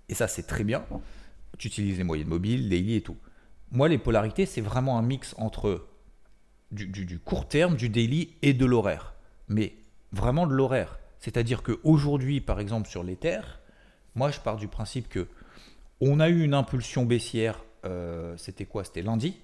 Et 0.10 0.16
ça, 0.16 0.28
c'est 0.28 0.48
très 0.48 0.64
bien 0.64 0.84
tu 1.58 1.68
utilises 1.68 1.98
les 1.98 2.04
moyennes 2.04 2.28
mobiles, 2.28 2.70
daily 2.70 2.96
et 2.96 3.02
tout. 3.02 3.18
Moi, 3.72 3.90
les 3.90 3.98
polarités, 3.98 4.46
c'est 4.46 4.62
vraiment 4.62 4.98
un 4.98 5.02
mix 5.02 5.36
entre 5.38 5.88
du, 6.72 7.20
court 7.20 7.48
terme, 7.48 7.76
du 7.76 7.90
daily 7.90 8.34
et 8.42 8.54
de 8.54 8.66
l'horaire. 8.66 9.16
Mais 9.48 9.74
vraiment 10.12 10.48
de 10.48 10.54
l'horaire. 10.54 11.00
C'est-à-dire 11.20 11.64
qu'aujourd'hui, 11.64 12.42
par 12.42 12.60
exemple, 12.60 12.88
sur 12.88 13.04
l'Ether, 13.04 13.42
moi, 14.16 14.32
je 14.32 14.40
pars 14.40 14.58
du 14.58 14.68
principe 14.68 15.10
que 15.10 15.28
on 16.00 16.20
a 16.20 16.30
eu 16.30 16.44
une 16.44 16.54
impulsion 16.54 17.06
baissière, 17.06 17.64
euh, 17.86 18.36
c'était 18.38 18.66
quoi? 18.66 18.84
C'était 18.84 19.02
lundi. 19.02 19.40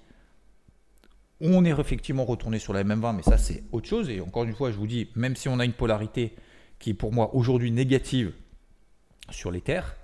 On 1.40 1.64
est 1.64 1.78
effectivement 1.78 2.24
retourné 2.24 2.58
sur 2.58 2.72
la 2.72 2.84
MM20, 2.84 3.16
mais 3.16 3.22
ça 3.22 3.38
c'est 3.38 3.64
autre 3.72 3.88
chose. 3.88 4.08
Et 4.08 4.20
encore 4.20 4.44
une 4.44 4.54
fois, 4.54 4.70
je 4.70 4.76
vous 4.76 4.86
dis, 4.86 5.08
même 5.16 5.34
si 5.34 5.48
on 5.48 5.58
a 5.58 5.64
une 5.64 5.72
polarité 5.72 6.34
qui 6.78 6.90
est 6.90 6.94
pour 6.94 7.12
moi 7.12 7.34
aujourd'hui 7.34 7.70
négative 7.72 8.32
sur 9.30 9.52
terres, 9.62 9.96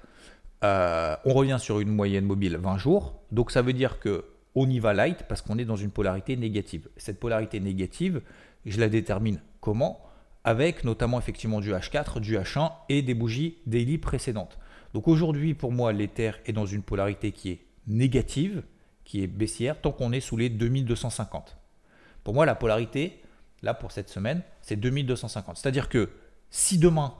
euh, 0.65 1.17
on 1.25 1.33
revient 1.33 1.59
sur 1.61 1.81
une 1.81 1.91
moyenne 1.91 2.25
mobile 2.25 2.57
20 2.57 2.79
jours. 2.79 3.21
Donc 3.31 3.51
ça 3.51 3.63
veut 3.63 3.73
dire 3.73 4.01
que 4.01 4.25
on 4.55 4.69
y 4.69 4.81
va 4.81 4.93
light 4.93 5.25
parce 5.29 5.43
qu'on 5.43 5.59
est 5.59 5.65
dans 5.65 5.77
une 5.77 5.91
polarité 5.91 6.37
négative. 6.37 6.89
Cette 6.97 7.21
polarité 7.21 7.61
négative, 7.61 8.21
je 8.67 8.81
la 8.81 8.89
détermine 8.89 9.41
comment? 9.61 10.01
Avec 10.44 10.85
notamment 10.85 11.18
effectivement 11.18 11.61
du 11.61 11.72
H4, 11.72 12.20
du 12.20 12.37
H1 12.37 12.72
et 12.88 13.03
des 13.03 13.14
bougies 13.14 13.59
daily 13.66 13.98
précédentes. 13.98 14.59
Donc 14.94 15.07
aujourd'hui, 15.07 15.55
pour 15.55 15.72
moi, 15.72 15.92
l'Ether 15.92 16.33
est 16.46 16.53
dans 16.53 16.66
une 16.66 16.83
polarité 16.83 17.33
qui 17.33 17.50
est 17.50 17.66
négative, 17.87 18.62
qui 19.05 19.22
est 19.22 19.26
baissière, 19.26 19.81
tant 19.81 19.92
qu'on 19.92 20.12
est 20.12 20.20
sous 20.20 20.37
les 20.37 20.48
2250. 20.48 21.57
Pour 22.24 22.35
moi, 22.35 22.46
la 22.46 22.55
polarité, 22.55 23.22
là 23.62 23.74
pour 23.74 23.92
cette 23.92 24.09
semaine, 24.09 24.42
c'est 24.62 24.76
2250. 24.76 25.59
C'est-à-dire 25.59 25.88
que 25.88 26.11
si 26.48 26.79
demain, 26.79 27.14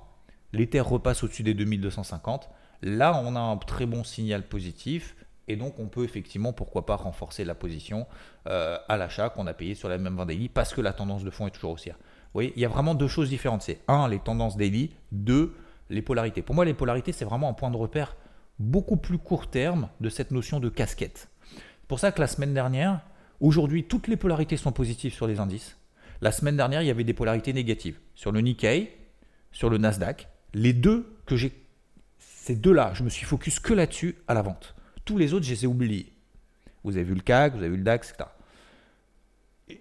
l'Ether 0.53 0.81
repasse 0.81 1.23
au-dessus 1.23 1.43
des 1.43 1.55
2250, 1.55 2.49
là 2.83 3.21
on 3.25 3.37
a 3.37 3.41
un 3.41 3.57
très 3.59 3.87
bon 3.87 4.03
signal 4.03 4.49
positif 4.49 5.15
et 5.51 5.57
donc, 5.57 5.81
on 5.81 5.89
peut 5.89 6.05
effectivement, 6.05 6.53
pourquoi 6.53 6.87
pas, 6.87 6.95
renforcer 6.95 7.45
la 7.45 7.57
position 7.57 8.07
euh, 8.47 8.79
à 8.89 8.97
l'achat 8.97 9.31
qu'on 9.31 9.49
a 9.49 9.53
payé 9.53 9.75
sur 9.75 9.89
la 9.89 9.99
même 9.99 10.17
20 10.17 10.27
daily 10.27 10.49
parce 10.49 10.73
que 10.73 10.81
la 10.81 10.93
tendance 10.93 11.25
de 11.25 11.31
fond 11.31 11.49
est 11.49 11.51
toujours 11.51 11.73
haussière. 11.73 11.99
Vous 12.33 12.35
voyez, 12.35 12.53
il 12.55 12.63
y 12.63 12.65
a 12.65 12.69
vraiment 12.69 12.95
deux 12.95 13.09
choses 13.09 13.29
différentes. 13.29 13.63
C'est 13.63 13.81
un, 13.89 14.09
les 14.09 14.21
tendances 14.21 14.57
daily. 14.57 14.91
Deux, 15.11 15.55
les 15.89 16.03
polarités. 16.03 16.43
Pour 16.43 16.55
moi, 16.55 16.65
les 16.65 16.75
polarités, 16.75 17.13
c'est 17.13 17.25
vraiment 17.25 17.49
un 17.49 17.53
point 17.55 17.71
de 17.71 17.77
repère 17.77 18.17
beaucoup 18.61 18.97
plus 18.97 19.19
court 19.19 19.49
terme 19.49 19.89
de 20.01 20.09
cette 20.09 20.31
notion 20.31 20.61
de 20.61 20.69
casquette. 20.69 21.29
C'est 21.53 21.89
pour 21.89 21.99
ça 21.99 22.13
que 22.13 22.21
la 22.21 22.27
semaine 22.29 22.55
dernière, 22.55 23.01
aujourd'hui, 23.41 23.85
toutes 23.85 24.07
les 24.07 24.17
polarités 24.17 24.57
sont 24.57 24.71
positives 24.71 25.13
sur 25.13 25.27
les 25.27 25.41
indices. 25.41 25.77
La 26.21 26.31
semaine 26.31 26.57
dernière, 26.57 26.83
il 26.83 26.87
y 26.87 26.91
avait 26.91 27.05
des 27.05 27.15
polarités 27.15 27.53
négatives 27.53 27.99
sur 28.15 28.31
le 28.31 28.41
Nikkei, 28.41 28.91
sur 29.51 29.71
le 29.71 29.79
Nasdaq. 29.79 30.29
Les 30.53 30.73
deux 30.73 31.17
que 31.27 31.37
j'ai, 31.37 31.53
ces 32.19 32.55
deux-là, 32.55 32.93
je 32.95 33.03
me 33.03 33.09
suis 33.09 33.25
focus 33.25 33.59
que 33.59 33.73
là-dessus 33.73 34.17
à 34.29 34.35
la 34.35 34.43
vente. 34.43 34.75
Tous 35.05 35.17
les 35.17 35.33
autres, 35.33 35.47
je 35.47 35.51
les 35.51 35.65
ai 35.65 35.67
oubliés. 35.67 36.13
Vous 36.85 36.97
avez 36.97 37.05
vu 37.05 37.15
le 37.15 37.21
CAC, 37.21 37.55
vous 37.55 37.61
avez 37.61 37.71
vu 37.71 37.77
le 37.79 37.83
DAX, 37.83 38.11
etc. 38.11 38.29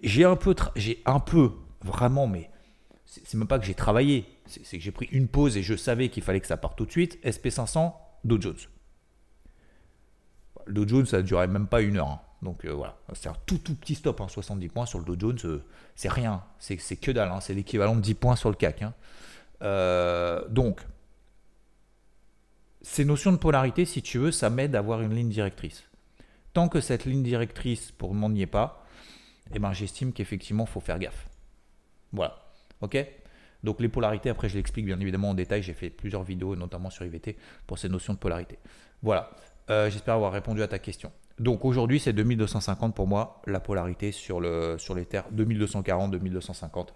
J'ai 0.02 0.24
un 0.24 0.36
peu, 0.36 0.54
j'ai 0.76 1.02
un 1.04 1.20
peu, 1.20 1.52
vraiment, 1.84 2.26
mais 2.26 2.50
c'est 3.04 3.34
même 3.34 3.48
pas 3.48 3.58
que 3.58 3.64
j'ai 3.64 3.74
travaillé, 3.74 4.26
c'est 4.46 4.78
que 4.78 4.82
j'ai 4.82 4.92
pris 4.92 5.06
une 5.10 5.28
pause 5.28 5.56
et 5.56 5.62
je 5.62 5.74
savais 5.74 6.08
qu'il 6.08 6.22
fallait 6.22 6.40
que 6.40 6.46
ça 6.46 6.56
parte 6.56 6.76
tout 6.78 6.86
de 6.86 6.90
suite. 6.90 7.18
SP500, 7.24 7.92
Dow 8.24 8.40
Jones. 8.40 8.56
Dow 10.68 10.86
Jones, 10.86 11.06
ça 11.06 11.18
ne 11.18 11.22
durait 11.22 11.48
même 11.48 11.66
pas 11.66 11.80
une 11.80 11.96
heure. 11.96 12.08
Hein. 12.08 12.20
Donc 12.42 12.64
euh, 12.64 12.72
voilà, 12.72 12.96
c'est 13.12 13.28
un 13.28 13.36
tout 13.46 13.58
tout 13.58 13.74
petit 13.74 13.94
stop, 13.94 14.22
70 14.26 14.64
hein. 14.64 14.70
points 14.72 14.86
sur 14.86 14.98
le 14.98 15.04
Dow 15.04 15.18
Jones, 15.18 15.38
euh, 15.44 15.64
c'est 15.94 16.08
rien, 16.08 16.42
c'est 16.58 16.76
que 16.76 17.10
dalle, 17.10 17.30
hein. 17.30 17.40
c'est 17.40 17.52
l'équivalent 17.52 17.96
de 17.96 18.00
10 18.00 18.14
points 18.14 18.36
sur 18.36 18.48
le 18.48 18.56
CAC. 18.56 18.84
Euh, 19.62 20.48
donc, 20.48 20.80
ces 22.80 23.04
notions 23.04 23.32
de 23.32 23.36
polarité, 23.36 23.84
si 23.84 24.00
tu 24.00 24.18
veux, 24.18 24.32
ça 24.32 24.48
m'aide 24.48 24.74
à 24.74 24.78
avoir 24.78 25.02
une 25.02 25.14
ligne 25.14 25.28
directrice. 25.28 25.84
Tant 26.54 26.68
que 26.68 26.80
cette 26.80 27.04
ligne 27.04 27.22
directrice, 27.22 27.92
pour 27.92 28.14
le 28.14 28.28
n'y 28.28 28.42
est 28.42 28.46
pas, 28.46 28.86
eh 29.52 29.58
ben, 29.58 29.72
j'estime 29.72 30.12
qu'effectivement, 30.12 30.64
il 30.64 30.70
faut 30.70 30.80
faire 30.80 30.98
gaffe. 30.98 31.29
Voilà. 32.12 32.36
OK? 32.80 32.96
Donc 33.62 33.80
les 33.80 33.88
polarités, 33.88 34.30
après, 34.30 34.48
je 34.48 34.56
l'explique 34.56 34.86
bien 34.86 34.98
évidemment 35.00 35.30
en 35.30 35.34
détail. 35.34 35.62
J'ai 35.62 35.74
fait 35.74 35.90
plusieurs 35.90 36.22
vidéos, 36.22 36.56
notamment 36.56 36.90
sur 36.90 37.04
IVT, 37.04 37.36
pour 37.66 37.78
ces 37.78 37.88
notions 37.88 38.14
de 38.14 38.18
polarité. 38.18 38.58
Voilà. 39.02 39.30
Euh, 39.68 39.90
j'espère 39.90 40.14
avoir 40.14 40.32
répondu 40.32 40.62
à 40.62 40.68
ta 40.68 40.78
question. 40.78 41.12
Donc 41.38 41.64
aujourd'hui, 41.64 42.00
c'est 42.00 42.12
2250 42.12 42.94
pour 42.94 43.06
moi, 43.06 43.40
la 43.46 43.60
polarité 43.60 44.12
sur, 44.12 44.40
le, 44.40 44.76
sur 44.78 44.94
les 44.94 45.06
terres. 45.06 45.26
2240, 45.30 46.10
2250. 46.10 46.94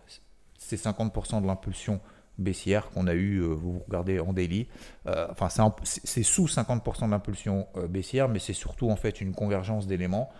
C'est 0.58 0.76
50% 0.76 1.42
de 1.42 1.46
l'impulsion 1.46 2.00
baissière 2.38 2.90
qu'on 2.90 3.06
a 3.06 3.14
eu, 3.14 3.38
euh, 3.38 3.46
vous 3.46 3.82
regardez 3.86 4.18
en 4.20 4.32
daily. 4.32 4.66
Euh, 5.06 5.28
enfin, 5.30 5.48
c'est 5.82 6.22
sous 6.22 6.46
50% 6.46 7.10
d'impulsion 7.10 7.66
euh, 7.76 7.86
baissière, 7.86 8.28
mais 8.28 8.38
c'est 8.38 8.52
surtout 8.52 8.90
en 8.90 8.96
fait 8.96 9.20
une 9.20 9.34
convergence 9.34 9.86
d'éléments, 9.86 10.30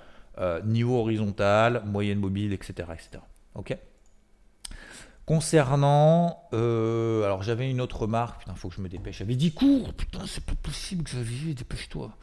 niveau 0.64 0.98
horizontal, 0.98 1.84
moyenne 1.86 2.18
mobile, 2.18 2.52
etc. 2.52 2.88
etc. 2.92 3.22
Ok? 3.54 3.78
Concernant. 5.26 6.48
alors, 6.52 7.42
j'avais 7.42 7.70
une 7.70 7.80
autre 7.80 8.02
remarque. 8.02 8.40
Putain, 8.40 8.54
faut 8.54 8.68
que 8.68 8.74
je 8.74 8.80
me 8.80 8.88
dépêche. 8.88 9.18
J'avais 9.18 9.36
dit 9.36 9.52
cours. 9.52 9.94
Putain, 9.94 10.20
c'est 10.26 10.44
pas 10.44 10.54
possible, 10.62 11.04
Xavier. 11.04 11.54
Dépêche-toi. 11.54 12.16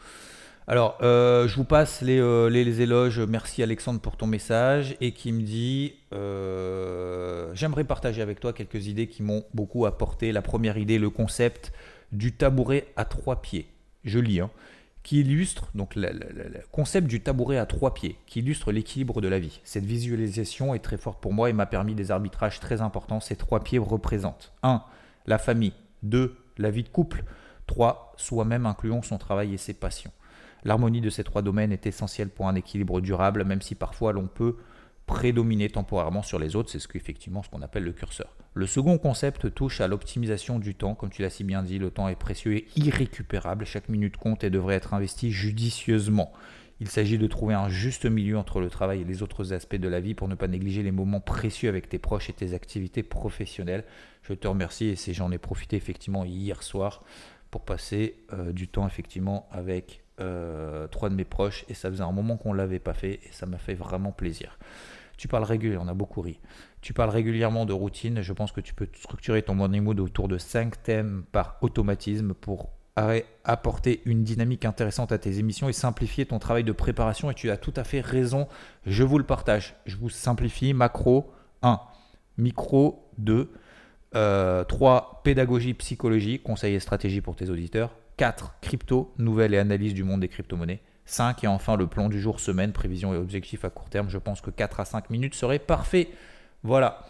Alors, 0.67 0.97
euh, 1.01 1.47
je 1.47 1.55
vous 1.55 1.63
passe 1.63 2.01
euh, 2.03 2.49
les, 2.49 2.81
éloges. 2.81 3.19
Merci 3.19 3.63
Alexandre 3.63 3.99
pour 3.99 4.15
ton 4.15 4.27
message 4.27 4.95
et 5.01 5.11
qui 5.11 5.31
me 5.31 5.41
dit 5.41 5.95
euh, 6.13 7.51
J'aimerais 7.55 7.83
partager 7.83 8.21
avec 8.21 8.39
toi 8.39 8.53
quelques 8.53 8.87
idées 8.87 9.07
qui 9.07 9.23
m'ont 9.23 9.43
beaucoup 9.53 9.85
apporté. 9.85 10.31
La 10.31 10.41
première 10.41 10.77
idée, 10.77 10.99
le 10.99 11.09
concept 11.09 11.73
du 12.11 12.33
tabouret 12.33 12.87
à 12.95 13.05
trois 13.05 13.41
pieds. 13.41 13.67
Je 14.05 14.19
lis, 14.19 14.39
hein, 14.39 14.49
qui 15.03 15.21
illustre 15.21 15.69
donc 15.73 15.95
le, 15.95 16.11
concept 16.71 17.07
du 17.07 17.21
tabouret 17.21 17.57
à 17.57 17.65
trois 17.65 17.93
pieds, 17.93 18.17
qui 18.27 18.39
illustre 18.39 18.71
l'équilibre 18.71 19.21
de 19.21 19.27
la 19.27 19.39
vie. 19.39 19.59
Cette 19.63 19.85
visualisation 19.85 20.73
est 20.73 20.79
très 20.79 20.97
forte 20.97 21.21
pour 21.21 21.33
moi 21.33 21.49
et 21.49 21.53
m'a 21.53 21.65
permis 21.65 21.95
des 21.95 22.11
arbitrages 22.11 22.59
très 22.59 22.81
importants. 22.81 23.19
Ces 23.19 23.35
trois 23.35 23.61
pieds 23.61 23.79
représentent 23.79 24.51
1. 24.63 24.83
La 25.25 25.37
famille, 25.37 25.73
2. 26.03 26.35
La 26.57 26.69
vie 26.69 26.83
de 26.83 26.89
couple, 26.89 27.23
3. 27.67 28.13
Soi-même 28.17 28.65
incluant 28.65 29.01
son 29.01 29.17
travail 29.17 29.53
et 29.53 29.57
ses 29.57 29.73
passions. 29.73 30.11
L'harmonie 30.63 31.01
de 31.01 31.09
ces 31.09 31.23
trois 31.23 31.41
domaines 31.41 31.71
est 31.71 31.87
essentielle 31.87 32.29
pour 32.29 32.47
un 32.47 32.55
équilibre 32.55 33.01
durable, 33.01 33.43
même 33.43 33.61
si 33.61 33.73
parfois 33.73 34.13
l'on 34.13 34.27
peut 34.27 34.57
prédominer 35.11 35.69
temporairement 35.69 36.23
sur 36.23 36.39
les 36.39 36.55
autres, 36.55 36.71
c'est 36.71 36.79
ce 36.79 36.87
qu'effectivement 36.87 37.43
ce 37.43 37.49
qu'on 37.49 37.61
appelle 37.61 37.83
le 37.83 37.91
curseur. 37.91 38.33
Le 38.53 38.65
second 38.65 38.97
concept 38.97 39.53
touche 39.53 39.81
à 39.81 39.89
l'optimisation 39.89 40.57
du 40.57 40.73
temps, 40.73 40.95
comme 40.95 41.09
tu 41.09 41.21
l'as 41.21 41.29
si 41.29 41.43
bien 41.43 41.63
dit, 41.63 41.79
le 41.79 41.91
temps 41.91 42.07
est 42.07 42.15
précieux 42.15 42.55
et 42.55 42.67
irrécupérable, 42.77 43.65
chaque 43.65 43.89
minute 43.89 44.15
compte 44.15 44.45
et 44.45 44.49
devrait 44.49 44.75
être 44.75 44.93
investi 44.93 45.29
judicieusement. 45.29 46.31
Il 46.79 46.87
s'agit 46.87 47.17
de 47.17 47.27
trouver 47.27 47.53
un 47.53 47.67
juste 47.67 48.05
milieu 48.05 48.37
entre 48.37 48.61
le 48.61 48.69
travail 48.69 49.01
et 49.01 49.03
les 49.03 49.21
autres 49.21 49.51
aspects 49.51 49.75
de 49.75 49.87
la 49.89 49.99
vie 49.99 50.15
pour 50.15 50.29
ne 50.29 50.35
pas 50.35 50.47
négliger 50.47 50.81
les 50.81 50.91
moments 50.91 51.19
précieux 51.19 51.67
avec 51.67 51.89
tes 51.89 51.99
proches 51.99 52.29
et 52.29 52.33
tes 52.33 52.53
activités 52.53 53.03
professionnelles. 53.03 53.83
Je 54.23 54.33
te 54.33 54.47
remercie 54.47 54.87
et 54.87 55.13
j'en 55.13 55.31
ai 55.33 55.37
profité 55.37 55.75
effectivement 55.75 56.23
hier 56.23 56.63
soir 56.63 57.03
pour 57.51 57.65
passer 57.65 58.15
euh, 58.31 58.53
du 58.53 58.69
temps 58.69 58.87
effectivement 58.87 59.49
avec 59.51 60.03
euh, 60.21 60.87
trois 60.87 61.09
de 61.09 61.15
mes 61.15 61.25
proches 61.25 61.65
et 61.67 61.73
ça 61.73 61.91
faisait 61.91 62.01
un 62.01 62.13
moment 62.13 62.37
qu'on 62.37 62.53
ne 62.53 62.57
l'avait 62.57 62.79
pas 62.79 62.93
fait 62.93 63.19
et 63.25 63.31
ça 63.31 63.45
m'a 63.45 63.57
fait 63.57 63.73
vraiment 63.73 64.13
plaisir. 64.13 64.57
Tu 65.21 65.27
parles 65.27 65.43
régulièrement, 65.43 65.85
on 65.85 65.87
a 65.87 65.93
beaucoup 65.93 66.21
ri. 66.21 66.39
Tu 66.81 66.93
parles 66.93 67.11
régulièrement 67.11 67.67
de 67.67 67.73
routine. 67.73 68.23
Je 68.23 68.33
pense 68.33 68.51
que 68.51 68.59
tu 68.59 68.73
peux 68.73 68.87
structurer 68.95 69.43
ton 69.43 69.53
morning 69.53 69.83
mood 69.83 69.99
autour 69.99 70.27
de 70.27 70.39
cinq 70.39 70.81
thèmes 70.81 71.25
par 71.31 71.59
automatisme 71.61 72.33
pour 72.33 72.71
apporter 73.43 74.01
une 74.05 74.23
dynamique 74.23 74.65
intéressante 74.65 75.11
à 75.11 75.19
tes 75.19 75.37
émissions 75.37 75.69
et 75.69 75.73
simplifier 75.73 76.25
ton 76.25 76.39
travail 76.39 76.63
de 76.63 76.71
préparation. 76.71 77.29
Et 77.29 77.35
tu 77.35 77.51
as 77.51 77.57
tout 77.57 77.73
à 77.75 77.83
fait 77.83 78.01
raison. 78.01 78.47
Je 78.87 79.03
vous 79.03 79.19
le 79.19 79.23
partage. 79.23 79.75
Je 79.85 79.95
vous 79.95 80.09
simplifie. 80.09 80.73
Macro 80.73 81.31
1, 81.61 81.79
micro 82.39 83.07
2, 83.19 83.51
3, 84.13 84.15
euh, 84.15 84.63
pédagogie, 85.23 85.75
psychologie, 85.75 86.39
conseil 86.39 86.73
et 86.73 86.79
stratégie 86.79 87.21
pour 87.21 87.35
tes 87.35 87.51
auditeurs. 87.51 87.95
4. 88.17 88.55
Crypto, 88.61 89.13
nouvelles 89.19 89.53
et 89.53 89.59
analyse 89.59 89.93
du 89.93 90.03
monde 90.03 90.21
des 90.21 90.29
crypto-monnaies. 90.29 90.81
5. 91.11 91.43
Et 91.43 91.47
enfin 91.47 91.75
le 91.75 91.87
plan 91.87 92.09
du 92.09 92.19
jour, 92.19 92.39
semaine, 92.39 92.71
prévision 92.71 93.13
et 93.13 93.17
objectifs 93.17 93.65
à 93.65 93.69
court 93.69 93.89
terme. 93.89 94.09
Je 94.09 94.17
pense 94.17 94.41
que 94.41 94.49
4 94.49 94.79
à 94.79 94.85
5 94.85 95.09
minutes 95.09 95.35
serait 95.35 95.59
parfait. 95.59 96.09
Voilà. 96.63 97.05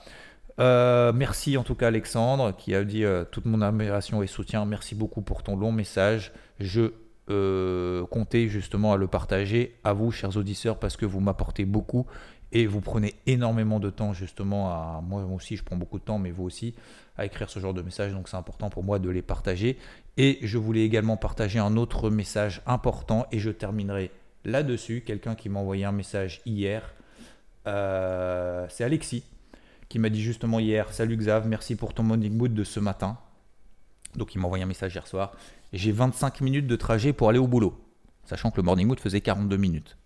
Euh, 0.60 1.14
merci 1.14 1.58
en 1.58 1.64
tout 1.64 1.76
cas 1.76 1.88
Alexandre 1.88 2.54
qui 2.56 2.76
a 2.76 2.84
dit 2.84 3.06
euh, 3.06 3.24
toute 3.24 3.46
mon 3.46 3.62
admiration 3.62 4.22
et 4.22 4.28
soutien. 4.28 4.66
Merci 4.66 4.96
beaucoup 4.96 5.22
pour 5.22 5.44
ton 5.44 5.56
long 5.56 5.72
message. 5.72 6.32
Je 6.60 6.92
euh, 7.30 8.06
comptais 8.08 8.48
justement 8.48 8.94
à 8.94 8.98
le 8.98 9.08
partager 9.08 9.78
à 9.84 9.94
vous, 9.94 10.12
chers 10.12 10.36
auditeurs, 10.38 10.80
parce 10.80 10.98
que 10.98 11.06
vous 11.06 11.20
m'apportez 11.20 11.66
beaucoup 11.66 12.06
et 12.52 12.66
vous 12.66 12.82
prenez 12.82 13.16
énormément 13.28 13.80
de 13.80 13.90
temps 13.90 14.14
justement 14.14 14.72
à 14.72 15.02
moi 15.02 15.24
aussi 15.24 15.56
je 15.56 15.64
prends 15.64 15.78
beaucoup 15.78 16.00
de 16.00 16.04
temps 16.04 16.20
mais 16.20 16.32
vous 16.32 16.44
aussi 16.44 16.76
à 17.18 17.26
écrire 17.26 17.50
ce 17.50 17.60
genre 17.60 17.74
de 17.74 17.82
messages 17.82 18.12
donc 18.12 18.28
c'est 18.28 18.38
important 18.38 18.70
pour 18.70 18.84
moi 18.84 19.00
de 19.00 19.10
les 19.10 19.22
partager. 19.22 19.78
Et 20.18 20.40
je 20.42 20.58
voulais 20.58 20.84
également 20.84 21.18
partager 21.18 21.60
un 21.60 21.78
autre 21.78 22.10
message 22.10 22.62
important 22.66 23.26
et 23.32 23.40
je 23.40 23.50
terminerai 23.50 24.12
là-dessus. 24.44 25.04
Quelqu'un 25.06 25.36
qui 25.36 25.48
m'a 25.48 25.60
envoyé 25.60 25.86
un 25.86 25.94
message 25.94 26.42
hier 26.46 26.94
euh, 27.68 28.66
c'est 28.70 28.84
Alexis 28.84 29.24
qui 29.88 30.00
m'a 30.00 30.10
dit 30.10 30.22
justement 30.22 30.60
hier 30.60 30.92
salut 30.92 31.16
Xav 31.16 31.48
merci 31.48 31.76
pour 31.76 31.94
ton 31.94 32.04
morning 32.04 32.36
mood 32.36 32.54
de 32.54 32.64
ce 32.64 32.80
matin 32.80 33.18
donc 34.16 34.34
il 34.34 34.40
m'a 34.40 34.48
envoyé 34.48 34.64
un 34.64 34.68
message 34.68 34.96
hier 34.96 35.06
soir 35.06 35.34
j'ai 35.74 35.92
25 35.92 36.42
minutes 36.42 36.68
de 36.68 36.76
trajet 36.76 37.14
pour 37.14 37.30
aller 37.30 37.40
au 37.40 37.48
boulot 37.48 37.78
sachant 38.24 38.52
que 38.52 38.58
le 38.58 38.64
morning 38.64 38.88
mood 38.88 39.00
faisait 39.00 39.22
42 39.22 39.58
minutes 39.58 39.98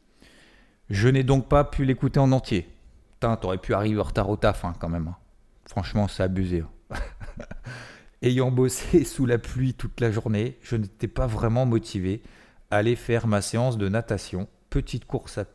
je 0.90 1.08
n'ai 1.08 1.24
donc 1.24 1.50
pas 1.50 1.64
pu 1.64 1.84
l'écouter 1.86 2.20
en 2.20 2.32
entier. 2.32 2.70
Putain, 3.14 3.36
t'aurais 3.38 3.58
pu 3.58 3.74
arriver 3.74 4.00
en 4.00 4.04
retard 4.04 4.30
au 4.30 4.38
taf 4.38 4.66
hein, 4.66 4.76
quand 4.80 4.90
même. 4.90 5.08
Hein. 5.08 5.18
Franchement, 5.66 6.08
c'est 6.08 6.24
abusé. 6.24 6.64
Hein. 6.92 6.98
Ayant 8.22 8.52
bossé 8.52 9.04
sous 9.06 9.26
la 9.26 9.38
pluie 9.38 9.74
toute 9.74 10.00
la 10.00 10.12
journée, 10.12 10.58
je 10.62 10.76
n'étais 10.76 11.08
pas 11.08 11.28
vraiment 11.28 11.66
motivé 11.66 12.22
à 12.70 12.78
aller 12.78 12.96
faire 12.96 13.28
ma 13.28 13.42
séance 13.42 13.78
de 13.78 13.90
natation. 13.90 14.48
Petite 14.70 15.06
course 15.06 15.40
à 15.40 15.46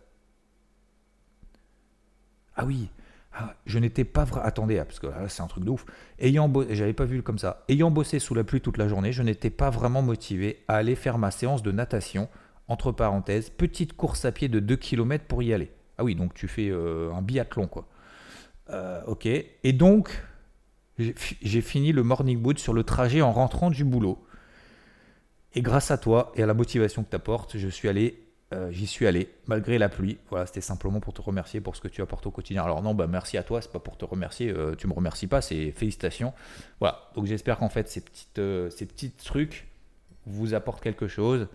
Ah 2.56 2.64
oui, 2.64 2.90
ah, 3.32 3.54
je 3.64 3.78
n'étais 3.78 4.04
pas 4.04 4.24
vrai. 4.24 4.40
Attendez, 4.42 4.78
ah, 4.78 4.84
parce 4.84 4.98
que 4.98 5.06
là, 5.06 5.28
c'est 5.28 5.42
un 5.42 5.46
truc 5.46 5.64
de 5.64 5.70
ouf. 5.70 5.84
Ayant 6.18 6.52
j'avais 6.70 6.92
pas 6.92 7.04
vu 7.04 7.22
comme 7.22 7.38
ça. 7.38 7.64
Ayant 7.68 7.90
bossé 7.90 8.18
sous 8.18 8.34
la 8.34 8.44
pluie 8.44 8.60
toute 8.60 8.76
la 8.76 8.88
journée, 8.88 9.12
je 9.12 9.22
n'étais 9.22 9.50
pas 9.50 9.70
vraiment 9.70 10.02
motivé 10.02 10.64
à 10.68 10.76
aller 10.76 10.96
faire 10.96 11.18
ma 11.18 11.30
séance 11.30 11.62
de 11.62 11.72
natation. 11.72 12.28
Entre 12.68 12.92
parenthèses, 12.92 13.50
petite 13.50 13.94
course 13.94 14.24
à 14.24 14.32
pied 14.32 14.48
de 14.48 14.60
2 14.60 14.76
km 14.76 15.24
pour 15.24 15.42
y 15.42 15.52
aller. 15.52 15.72
Ah 15.98 16.04
oui, 16.04 16.14
donc 16.14 16.34
tu 16.34 16.46
fais 16.48 16.68
euh, 16.70 17.12
un 17.12 17.20
biathlon, 17.22 17.66
quoi. 17.66 17.88
Euh, 18.70 19.02
ok. 19.06 19.26
Et 19.26 19.72
donc, 19.72 20.22
j'ai 20.98 21.60
fini 21.60 21.92
le 21.92 22.02
morning 22.02 22.40
boot 22.40 22.58
sur 22.58 22.72
le 22.72 22.84
trajet 22.84 23.22
en 23.22 23.32
rentrant 23.32 23.70
du 23.70 23.84
boulot. 23.84 24.24
Et 25.54 25.62
grâce 25.62 25.90
à 25.90 25.98
toi 25.98 26.32
et 26.36 26.42
à 26.42 26.46
la 26.46 26.54
motivation 26.54 27.02
que 27.02 27.10
tu 27.10 27.16
apportes, 27.16 27.58
je 27.58 27.68
suis 27.68 27.88
allé 27.88 28.29
euh, 28.52 28.70
j'y 28.72 28.86
suis 28.86 29.06
allé, 29.06 29.28
malgré 29.46 29.78
la 29.78 29.88
pluie. 29.88 30.18
Voilà, 30.28 30.44
c'était 30.46 30.60
simplement 30.60 30.98
pour 30.98 31.14
te 31.14 31.20
remercier 31.20 31.60
pour 31.60 31.76
ce 31.76 31.80
que 31.80 31.88
tu 31.88 32.02
apportes 32.02 32.26
au 32.26 32.32
quotidien. 32.32 32.64
Alors 32.64 32.82
non, 32.82 32.94
bah 32.94 33.06
merci 33.06 33.38
à 33.38 33.44
toi, 33.44 33.62
c'est 33.62 33.70
pas 33.70 33.78
pour 33.78 33.96
te 33.96 34.04
remercier, 34.04 34.50
euh, 34.50 34.74
tu 34.74 34.88
me 34.88 34.92
remercies 34.92 35.28
pas, 35.28 35.40
c'est 35.40 35.70
félicitations. 35.70 36.32
Voilà, 36.80 37.10
donc 37.14 37.26
j'espère 37.26 37.58
qu'en 37.58 37.68
fait 37.68 37.88
ces, 37.88 38.00
petites, 38.00 38.38
euh, 38.40 38.68
ces 38.70 38.86
petits 38.86 39.12
trucs 39.12 39.68
vous 40.26 40.54
apportent 40.54 40.82
quelque 40.82 41.08
chose. 41.08 41.48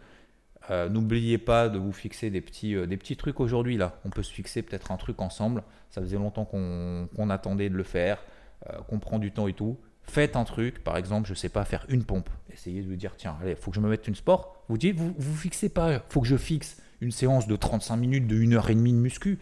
N'oubliez 0.89 1.37
pas 1.37 1.69
de 1.69 1.77
vous 1.77 1.91
fixer 1.91 2.31
des 2.31 2.41
petits, 2.41 2.75
des 2.87 2.97
petits 2.97 3.15
trucs 3.15 3.39
aujourd'hui 3.39 3.77
là. 3.77 3.99
On 4.03 4.09
peut 4.09 4.23
se 4.23 4.33
fixer 4.33 4.63
peut-être 4.63 4.91
un 4.91 4.97
truc 4.97 5.21
ensemble. 5.21 5.61
Ça 5.91 6.01
faisait 6.01 6.17
longtemps 6.17 6.43
qu'on 6.43 7.29
attendait 7.29 7.69
de 7.69 7.75
le 7.75 7.83
faire, 7.83 8.23
qu'on 8.87 8.97
prend 8.97 9.19
du 9.19 9.31
temps 9.31 9.47
et 9.47 9.53
tout. 9.53 9.77
Faites 10.01 10.35
un 10.35 10.43
truc, 10.43 10.83
par 10.83 10.97
exemple, 10.97 11.29
je 11.29 11.35
sais 11.35 11.49
pas, 11.49 11.65
faire 11.65 11.85
une 11.87 12.03
pompe. 12.03 12.31
Essayez 12.51 12.81
de 12.81 12.87
vous 12.87 12.95
dire, 12.95 13.15
tiens, 13.15 13.37
allez, 13.43 13.55
faut 13.55 13.69
que 13.69 13.75
je 13.75 13.81
me 13.81 13.87
mette 13.87 14.07
une 14.07 14.15
sport. 14.15 14.63
Vous 14.67 14.79
dites, 14.79 14.95
vous 14.95 15.13
vous 15.15 15.35
fixez 15.35 15.69
pas, 15.69 16.01
faut 16.09 16.21
que 16.21 16.27
je 16.27 16.35
fixe 16.35 16.81
une 17.05 17.11
séance 17.11 17.47
de 17.47 17.55
35 17.55 17.95
minutes, 17.97 18.27
de 18.27 18.35
1h30 18.35 18.73
de 18.73 18.97
muscu. 18.97 19.39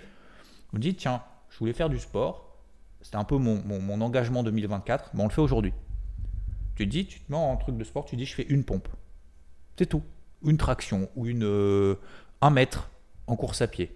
Vous 0.74 0.80
dites, 0.80 0.98
tiens, 0.98 1.24
je 1.50 1.58
voulais 1.58 1.74
faire 1.74 1.90
du 1.90 1.98
sport, 1.98 2.58
c'était 3.02 3.16
un 3.16 3.24
peu 3.24 3.38
mon, 3.38 4.02
engagement 4.02 4.44
2024, 4.44 5.12
mais 5.14 5.22
on 5.22 5.28
le 5.28 5.32
fait 5.32 5.42
aujourd'hui. 5.42 5.74
Tu 6.76 6.86
te 6.86 6.90
dis, 6.90 7.06
tu 7.06 7.22
te 7.22 7.32
mets 7.32 7.38
en 7.38 7.56
truc 7.58 7.78
de 7.78 7.84
sport, 7.84 8.06
tu 8.06 8.16
dis, 8.16 8.26
je 8.26 8.34
fais 8.34 8.44
une 8.44 8.64
pompe. 8.64 8.88
C'est 9.78 9.86
tout. 9.86 10.04
Une 10.46 10.58
traction 10.58 11.10
ou 11.16 11.26
euh, 11.28 11.96
un 12.42 12.50
mètre 12.50 12.90
en 13.28 13.36
course 13.36 13.62
à 13.62 13.68
pied. 13.68 13.96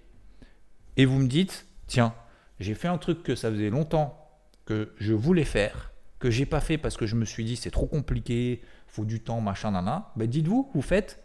Et 0.95 1.05
vous 1.05 1.19
me 1.19 1.27
dites, 1.27 1.67
tiens, 1.87 2.13
j'ai 2.59 2.73
fait 2.73 2.87
un 2.87 2.97
truc 2.97 3.21
que 3.23 3.35
ça 3.35 3.51
faisait 3.51 3.69
longtemps 3.69 4.29
que 4.65 4.93
je 4.97 5.13
voulais 5.13 5.45
faire, 5.45 5.91
que 6.19 6.29
j'ai 6.29 6.45
pas 6.45 6.61
fait 6.61 6.77
parce 6.77 6.95
que 6.95 7.05
je 7.05 7.15
me 7.15 7.25
suis 7.25 7.43
dit 7.43 7.55
c'est 7.55 7.71
trop 7.71 7.85
compliqué, 7.85 8.61
faut 8.87 9.05
du 9.05 9.19
temps, 9.19 9.41
machin, 9.41 9.71
nana. 9.71 10.11
Ben 10.15 10.27
dites-vous, 10.27 10.71
vous 10.73 10.81
faites 10.81 11.21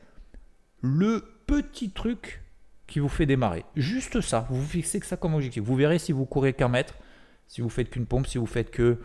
le 0.81 1.32
petit 1.47 1.91
truc 1.91 2.43
qui 2.87 3.01
vous 3.01 3.09
fait 3.09 3.27
démarrer. 3.27 3.65
Juste 3.75 4.21
ça, 4.21 4.47
vous 4.51 4.63
fixez 4.63 5.01
que 5.01 5.07
ça 5.07 5.17
comme 5.17 5.35
objectif. 5.35 5.63
Vous 5.63 5.77
verrez 5.77 5.99
si 5.99 6.13
vous 6.13 6.27
courez 6.27 6.53
qu'un 6.53 6.69
mètre, 6.69 6.95
si 7.47 7.61
vous 7.61 7.71
faites 7.71 7.91
qu'une 7.91 8.07
pompe, 8.07 8.27
si 8.27 8.39
vous 8.39 8.47
faites 8.47 8.71
que 8.71 8.99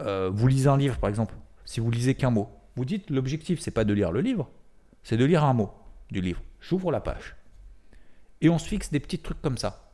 euh, 0.00 0.30
vous 0.32 0.46
lisez 0.46 0.68
un 0.68 0.76
livre 0.76 0.98
par 0.98 1.10
exemple, 1.10 1.34
si 1.64 1.80
vous 1.80 1.90
lisez 1.90 2.14
qu'un 2.14 2.30
mot. 2.30 2.48
Vous 2.76 2.84
dites 2.84 3.10
l'objectif 3.10 3.60
c'est 3.60 3.70
pas 3.70 3.84
de 3.84 3.92
lire 3.92 4.12
le 4.12 4.20
livre, 4.20 4.50
c'est 5.02 5.16
de 5.16 5.24
lire 5.24 5.44
un 5.44 5.52
mot 5.52 5.70
du 6.10 6.20
livre. 6.20 6.42
J'ouvre 6.60 6.90
la 6.90 7.00
page. 7.00 7.36
Et 8.40 8.48
on 8.48 8.58
se 8.58 8.68
fixe 8.68 8.90
des 8.90 9.00
petits 9.00 9.18
trucs 9.18 9.40
comme 9.42 9.58
ça. 9.58 9.92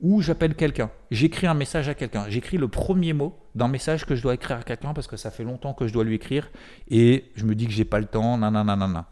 Ou 0.00 0.20
j'appelle 0.20 0.54
quelqu'un, 0.54 0.90
j'écris 1.10 1.46
un 1.46 1.54
message 1.54 1.88
à 1.88 1.94
quelqu'un, 1.94 2.28
j'écris 2.28 2.58
le 2.58 2.68
premier 2.68 3.14
mot 3.14 3.38
d'un 3.54 3.68
message 3.68 4.04
que 4.04 4.14
je 4.14 4.22
dois 4.22 4.34
écrire 4.34 4.58
à 4.58 4.62
quelqu'un 4.62 4.92
parce 4.92 5.06
que 5.06 5.16
ça 5.16 5.30
fait 5.30 5.44
longtemps 5.44 5.72
que 5.72 5.86
je 5.86 5.92
dois 5.92 6.04
lui 6.04 6.14
écrire 6.14 6.50
et 6.88 7.32
je 7.34 7.46
me 7.46 7.54
dis 7.54 7.66
que 7.66 7.72
j'ai 7.72 7.86
pas 7.86 7.98
le 7.98 8.04
temps, 8.04 8.36
nanana. 8.36 9.08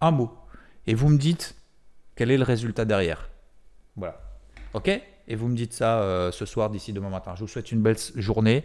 Un 0.00 0.10
mot. 0.10 0.32
Et 0.86 0.94
vous 0.94 1.08
me 1.08 1.18
dites 1.18 1.54
quel 2.16 2.30
est 2.30 2.36
le 2.36 2.44
résultat 2.44 2.84
derrière. 2.84 3.30
Voilà. 3.96 4.20
Ok? 4.74 4.88
Et 5.26 5.36
vous 5.36 5.48
me 5.48 5.56
dites 5.56 5.72
ça 5.72 6.00
euh, 6.00 6.30
ce 6.30 6.44
soir 6.44 6.70
d'ici 6.70 6.92
demain 6.92 7.08
matin. 7.08 7.34
Je 7.34 7.40
vous 7.40 7.48
souhaite 7.48 7.72
une 7.72 7.80
belle 7.80 7.96
journée, 8.16 8.64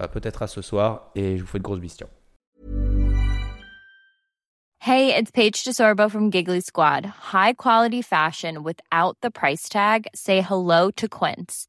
euh, 0.00 0.06
peut-être 0.06 0.42
à 0.42 0.46
ce 0.46 0.60
soir, 0.60 1.10
et 1.14 1.36
je 1.38 1.42
vous 1.42 1.48
fais 1.48 1.58
de 1.58 1.64
grosses 1.64 1.80
bisous. 1.80 2.04
Hey, 4.80 5.14
it's 5.16 5.30
Paige 5.30 5.64
DeSorbo 5.64 6.10
from 6.10 6.30
Giggly 6.30 6.60
Squad. 6.60 7.06
High 7.32 7.54
quality 7.54 8.02
fashion 8.02 8.62
without 8.62 9.16
the 9.22 9.30
price 9.30 9.70
tag. 9.70 10.06
Say 10.14 10.42
hello 10.42 10.90
to 10.90 11.08
Quince. 11.08 11.68